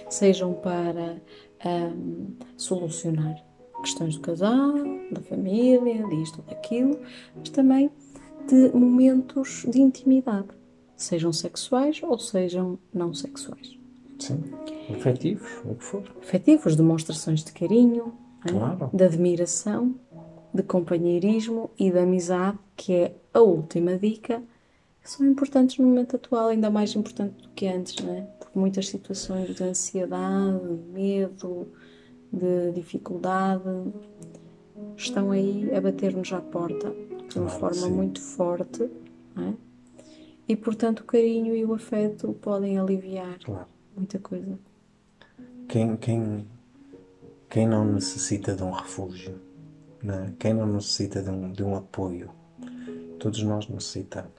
Sejam 0.08 0.54
para 0.54 1.20
ahm, 1.62 2.34
solucionar 2.56 3.45
questões 3.86 4.16
do 4.16 4.20
casal, 4.20 4.74
da 5.12 5.20
família, 5.20 6.06
disto 6.08 6.38
ou 6.38 6.44
daquilo, 6.44 6.98
mas 7.36 7.48
também 7.50 7.88
de 8.48 8.70
momentos 8.76 9.64
de 9.68 9.80
intimidade, 9.80 10.48
sejam 10.96 11.32
sexuais 11.32 12.00
ou 12.02 12.18
sejam 12.18 12.78
não 12.92 13.14
sexuais. 13.14 13.78
Sim. 14.18 14.42
Efetivos, 14.90 15.48
o 15.64 15.74
que 15.74 15.84
for. 15.84 16.02
Afetivos, 16.20 16.74
demonstrações 16.74 17.44
de 17.44 17.52
carinho, 17.52 18.12
é? 18.44 18.50
Claro. 18.50 18.90
de 18.92 19.04
admiração, 19.04 19.94
de 20.52 20.62
companheirismo 20.62 21.70
e 21.78 21.90
de 21.90 21.98
amizade, 21.98 22.58
que 22.76 22.92
é 22.92 23.16
a 23.32 23.40
última 23.40 23.96
dica, 23.96 24.42
que 25.02 25.10
são 25.10 25.26
importantes 25.26 25.78
no 25.78 25.86
momento 25.86 26.16
atual, 26.16 26.48
ainda 26.48 26.70
mais 26.70 26.94
importante 26.96 27.42
do 27.42 27.48
que 27.50 27.68
antes, 27.68 27.96
não 28.04 28.14
é? 28.14 28.22
Porque 28.38 28.58
muitas 28.58 28.88
situações 28.88 29.54
de 29.54 29.62
ansiedade, 29.62 30.60
de 30.60 30.92
medo, 30.92 31.68
de 32.32 32.72
dificuldade 32.72 33.62
estão 34.96 35.30
aí 35.30 35.74
a 35.74 35.80
bater-nos 35.80 36.32
à 36.32 36.40
porta 36.40 36.90
de 37.28 37.38
uma 37.38 37.46
Claro 37.48 37.60
forma 37.60 37.74
sim. 37.74 37.90
muito 37.90 38.20
forte, 38.20 38.82
é? 39.36 39.52
E 40.48 40.54
portanto 40.56 41.00
o 41.00 41.04
carinho 41.04 41.56
e 41.56 41.64
o 41.64 41.74
afeto 41.74 42.32
podem 42.34 42.78
aliviar 42.78 43.38
Claro. 43.44 43.66
muita 43.96 44.18
coisa. 44.18 44.58
Quem, 45.68 45.96
quem, 45.96 46.46
quem 47.50 47.66
não 47.66 47.84
necessita 47.84 48.54
de 48.54 48.62
um 48.62 48.70
refúgio? 48.70 49.40
é? 50.04 50.32
Quem 50.38 50.54
não 50.54 50.66
necessita 50.66 51.20
de 51.22 51.30
um, 51.30 51.50
de 51.52 51.64
um 51.64 51.74
apoio? 51.74 52.30
Todos 53.18 53.42
nós 53.42 53.66
necessitamos, 53.68 54.30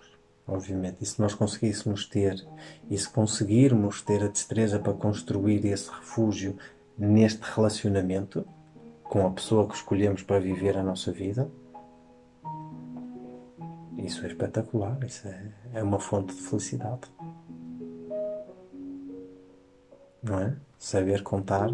obviamente. 0.47 0.97
E 1.01 1.05
se 1.05 1.19
nós 1.19 1.33
conseguíssemos 1.33 2.05
ter, 2.05 2.47
e 2.89 2.97
se 2.97 3.09
conseguirmos 3.09 4.01
ter 4.01 4.23
a 4.23 4.27
destreza 4.27 4.79
para 4.79 4.93
construir 4.93 5.65
esse 5.65 5.89
refúgio 5.89 6.55
neste 6.97 7.41
relacionamento, 7.43 8.45
com 9.03 9.25
a 9.25 9.31
pessoa 9.31 9.67
que 9.67 9.75
escolhemos 9.75 10.23
para 10.23 10.39
viver 10.39 10.77
a 10.77 10.83
nossa 10.83 11.11
vida, 11.11 11.49
isso 13.97 14.23
é 14.23 14.27
espetacular, 14.27 14.97
isso 15.05 15.27
é, 15.27 15.51
é 15.73 15.83
uma 15.83 15.99
fonte 15.99 16.33
de 16.33 16.41
felicidade. 16.41 17.01
Não 20.23 20.39
é? 20.39 20.55
Saber 20.77 21.23
contar. 21.23 21.71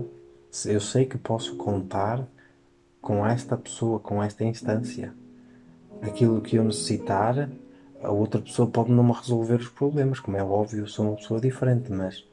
Eu 0.66 0.80
sei 0.80 1.06
que 1.06 1.18
posso 1.18 1.56
contar 1.58 2.26
com 3.02 3.26
esta 3.26 3.58
pessoa, 3.58 4.00
com 4.00 4.22
esta 4.22 4.44
instância. 4.44 5.14
Aquilo 6.02 6.42
que 6.42 6.56
eu 6.56 6.64
necessitar, 6.64 7.50
a 8.02 8.12
outra 8.12 8.42
pessoa 8.42 8.70
pode 8.70 8.92
não 8.92 9.04
me 9.04 9.14
resolver 9.14 9.56
os 9.56 9.70
problemas, 9.70 10.20
como 10.20 10.38
é 10.38 10.44
óbvio, 10.44 10.80
eu 10.80 10.88
sou 10.88 11.08
uma 11.08 11.16
pessoa 11.16 11.40
diferente, 11.40 11.92
mas 11.92 12.26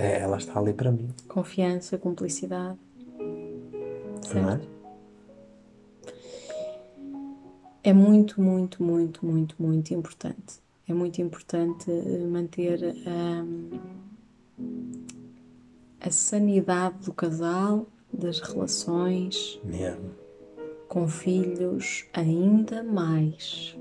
é, 0.00 0.20
ela 0.20 0.38
está 0.38 0.58
ali 0.58 0.72
para 0.72 0.90
mim, 0.90 1.10
Confiança, 1.28 1.98
cumplicidade. 1.98 2.78
não 4.34 4.50
é? 4.50 4.60
É 7.82 7.92
muito, 7.92 8.40
muito, 8.40 8.82
muito, 8.82 9.24
muito, 9.24 9.54
muito 9.58 9.94
importante. 9.94 10.60
É 10.88 10.92
muito 10.92 11.20
importante 11.20 11.90
eh, 11.90 12.26
manter 12.26 12.94
hum, 13.06 13.70
a 16.00 16.10
sanidade 16.10 17.04
do 17.04 17.12
casal, 17.12 17.86
das 18.12 18.40
relações, 18.40 19.60
com 20.88 21.06
filhos, 21.08 22.06
ainda 22.12 22.82
mais. 22.82 23.76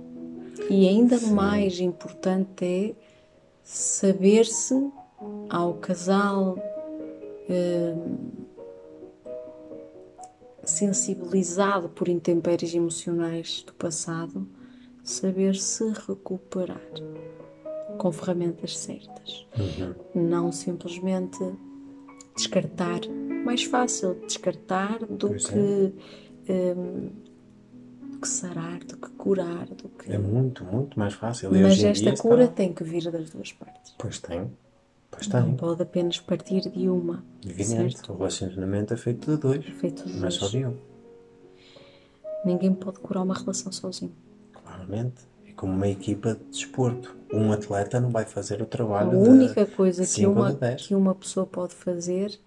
E 0.69 0.87
ainda 0.87 1.19
mais 1.21 1.79
importante 1.79 2.65
é 2.65 2.95
saber-se 3.63 4.91
ao 5.49 5.73
casal 5.75 6.57
hum, 7.49 8.29
sensibilizado 10.63 11.89
por 11.89 12.07
intempéries 12.07 12.73
emocionais 12.73 13.63
do 13.65 13.73
passado, 13.73 14.47
saber 15.03 15.55
se 15.55 15.89
recuperar 16.07 16.81
com 17.97 18.11
ferramentas 18.11 18.77
certas. 18.77 19.47
Não 20.13 20.51
simplesmente 20.51 21.37
descartar 22.35 23.01
mais 23.43 23.63
fácil 23.63 24.15
descartar 24.25 24.99
do 25.05 25.29
Pois 25.29 25.45
é. 25.45 25.51
que, 25.51 25.93
hum, 26.77 27.09
do 28.11 28.17
que 28.19 28.27
sarar, 28.27 28.79
do 28.83 28.97
que 28.97 29.09
curar, 29.11 29.65
do 29.65 29.89
que. 29.89 30.11
É 30.11 30.17
muito, 30.17 30.63
muito 30.63 30.99
mais 30.99 31.13
fácil. 31.13 31.55
E 31.55 31.61
Mas 31.61 31.81
esta 31.83 31.93
dia 32.03 32.13
está- 32.13 32.21
cura 32.21 32.47
tem 32.47 32.73
que 32.73 32.83
vir 32.83 33.09
das 33.11 33.29
duas 33.31 33.51
partes. 33.53 33.93
Pois 33.97 34.19
tem. 34.19 34.49
Pois 35.19 35.43
Não 35.45 35.55
pode 35.55 35.81
apenas 35.81 36.17
partir 36.19 36.61
de 36.69 36.89
uma. 36.89 37.23
Evidente. 37.45 37.97
Certo? 37.97 38.13
O 38.13 38.17
relacionamento 38.17 38.93
é 38.93 38.97
feito 38.97 39.29
de 39.29 39.37
dois. 39.37 39.65
Feito 39.65 40.05
de 40.07 40.17
Não 40.17 40.27
é 40.27 40.31
só 40.31 40.39
dois. 40.41 40.51
de 40.51 40.65
um. 40.65 40.77
Ninguém 42.45 42.73
pode 42.73 42.99
curar 42.99 43.23
uma 43.23 43.33
relação 43.33 43.71
sozinho. 43.71 44.13
Claramente. 44.53 45.27
É 45.45 45.51
como 45.51 45.73
uma 45.73 45.87
equipa 45.87 46.35
de 46.35 46.43
desporto. 46.45 47.17
Um 47.33 47.51
atleta 47.51 47.99
não 47.99 48.09
vai 48.09 48.25
fazer 48.25 48.61
o 48.61 48.63
A 48.63 48.67
trabalho 48.67 49.09
de 49.11 49.29
única 49.29 49.65
coisa 49.65 50.05
que 50.05 50.25
uma, 50.25 50.53
de 50.53 50.75
que 50.75 50.95
uma 50.95 51.13
pessoa 51.13 51.45
pode 51.45 51.75
fazer 51.75 52.39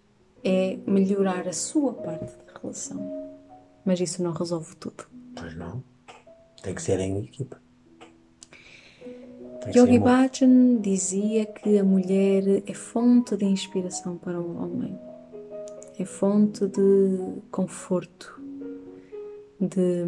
é 0.43 0.79
melhorar 0.87 1.47
a 1.47 1.53
sua 1.53 1.93
parte 1.93 2.35
da 2.47 2.59
relação. 2.61 3.31
Mas 3.85 4.01
isso 4.01 4.23
não 4.23 4.33
resolve 4.33 4.75
tudo. 4.77 5.05
Pois 5.37 5.55
não. 5.57 5.85
Tem 6.63 6.75
que 6.75 6.83
ser 6.83 6.99
em 7.01 7.19
equipa. 7.23 7.61
Yogi 9.71 9.99
Bhajan 10.01 10.81
dizia 10.81 11.47
que 11.47 11.79
a 11.79 11.85
mulher 11.85 12.65
é 12.67 12.75
fonte 12.75 13.37
de 13.37 13.45
inspiração 13.45 14.19
para 14.19 14.41
o 14.41 14.57
homem, 14.57 14.99
é 15.99 16.05
fonte 16.05 16.67
de 16.67 17.41
conforto, 17.49 18.41
de 19.61 20.05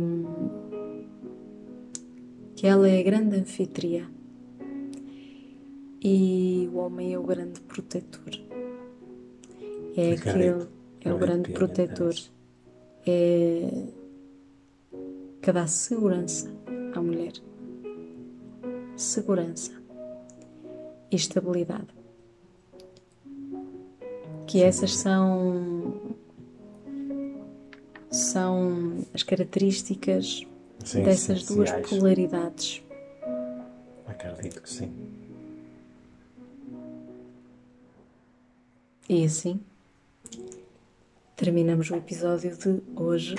que 2.56 2.66
ela 2.66 2.88
é 2.88 2.98
a 2.98 3.02
grande 3.04 3.36
anfitriã. 3.36 4.10
E 6.02 6.68
o 6.72 6.78
homem 6.78 7.14
é 7.14 7.18
o 7.18 7.22
grande 7.22 7.60
protetor. 7.60 8.34
É 9.96 10.12
aquele, 10.14 10.66
é 11.00 11.14
o 11.14 11.16
grande 11.16 11.52
protetor, 11.52 12.14
é 13.06 13.84
que 15.40 15.52
dá 15.52 15.66
segurança 15.66 16.63
segurança 18.96 19.72
e 21.10 21.16
estabilidade. 21.16 21.88
Que 24.46 24.62
essas 24.62 24.94
são 24.94 26.14
são 28.10 29.04
as 29.12 29.22
características 29.24 30.46
Sim, 30.84 31.02
dessas 31.02 31.44
duas 31.44 31.68
essenciais. 31.70 31.88
polaridades. 31.88 32.82
Acredito 34.06 34.62
que 34.62 34.70
sim. 34.70 34.92
E 39.08 39.24
assim 39.24 39.60
terminamos 41.36 41.90
o 41.90 41.96
episódio 41.96 42.56
de 42.56 42.82
hoje. 42.94 43.34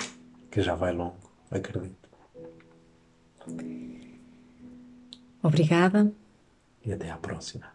Que 0.50 0.60
já 0.60 0.74
vai 0.74 0.92
longo. 0.92 1.16
Acredito. 1.50 2.06
Obrigada. 5.46 6.12
E 6.84 6.92
até 6.92 7.10
à 7.10 7.16
próxima. 7.16 7.66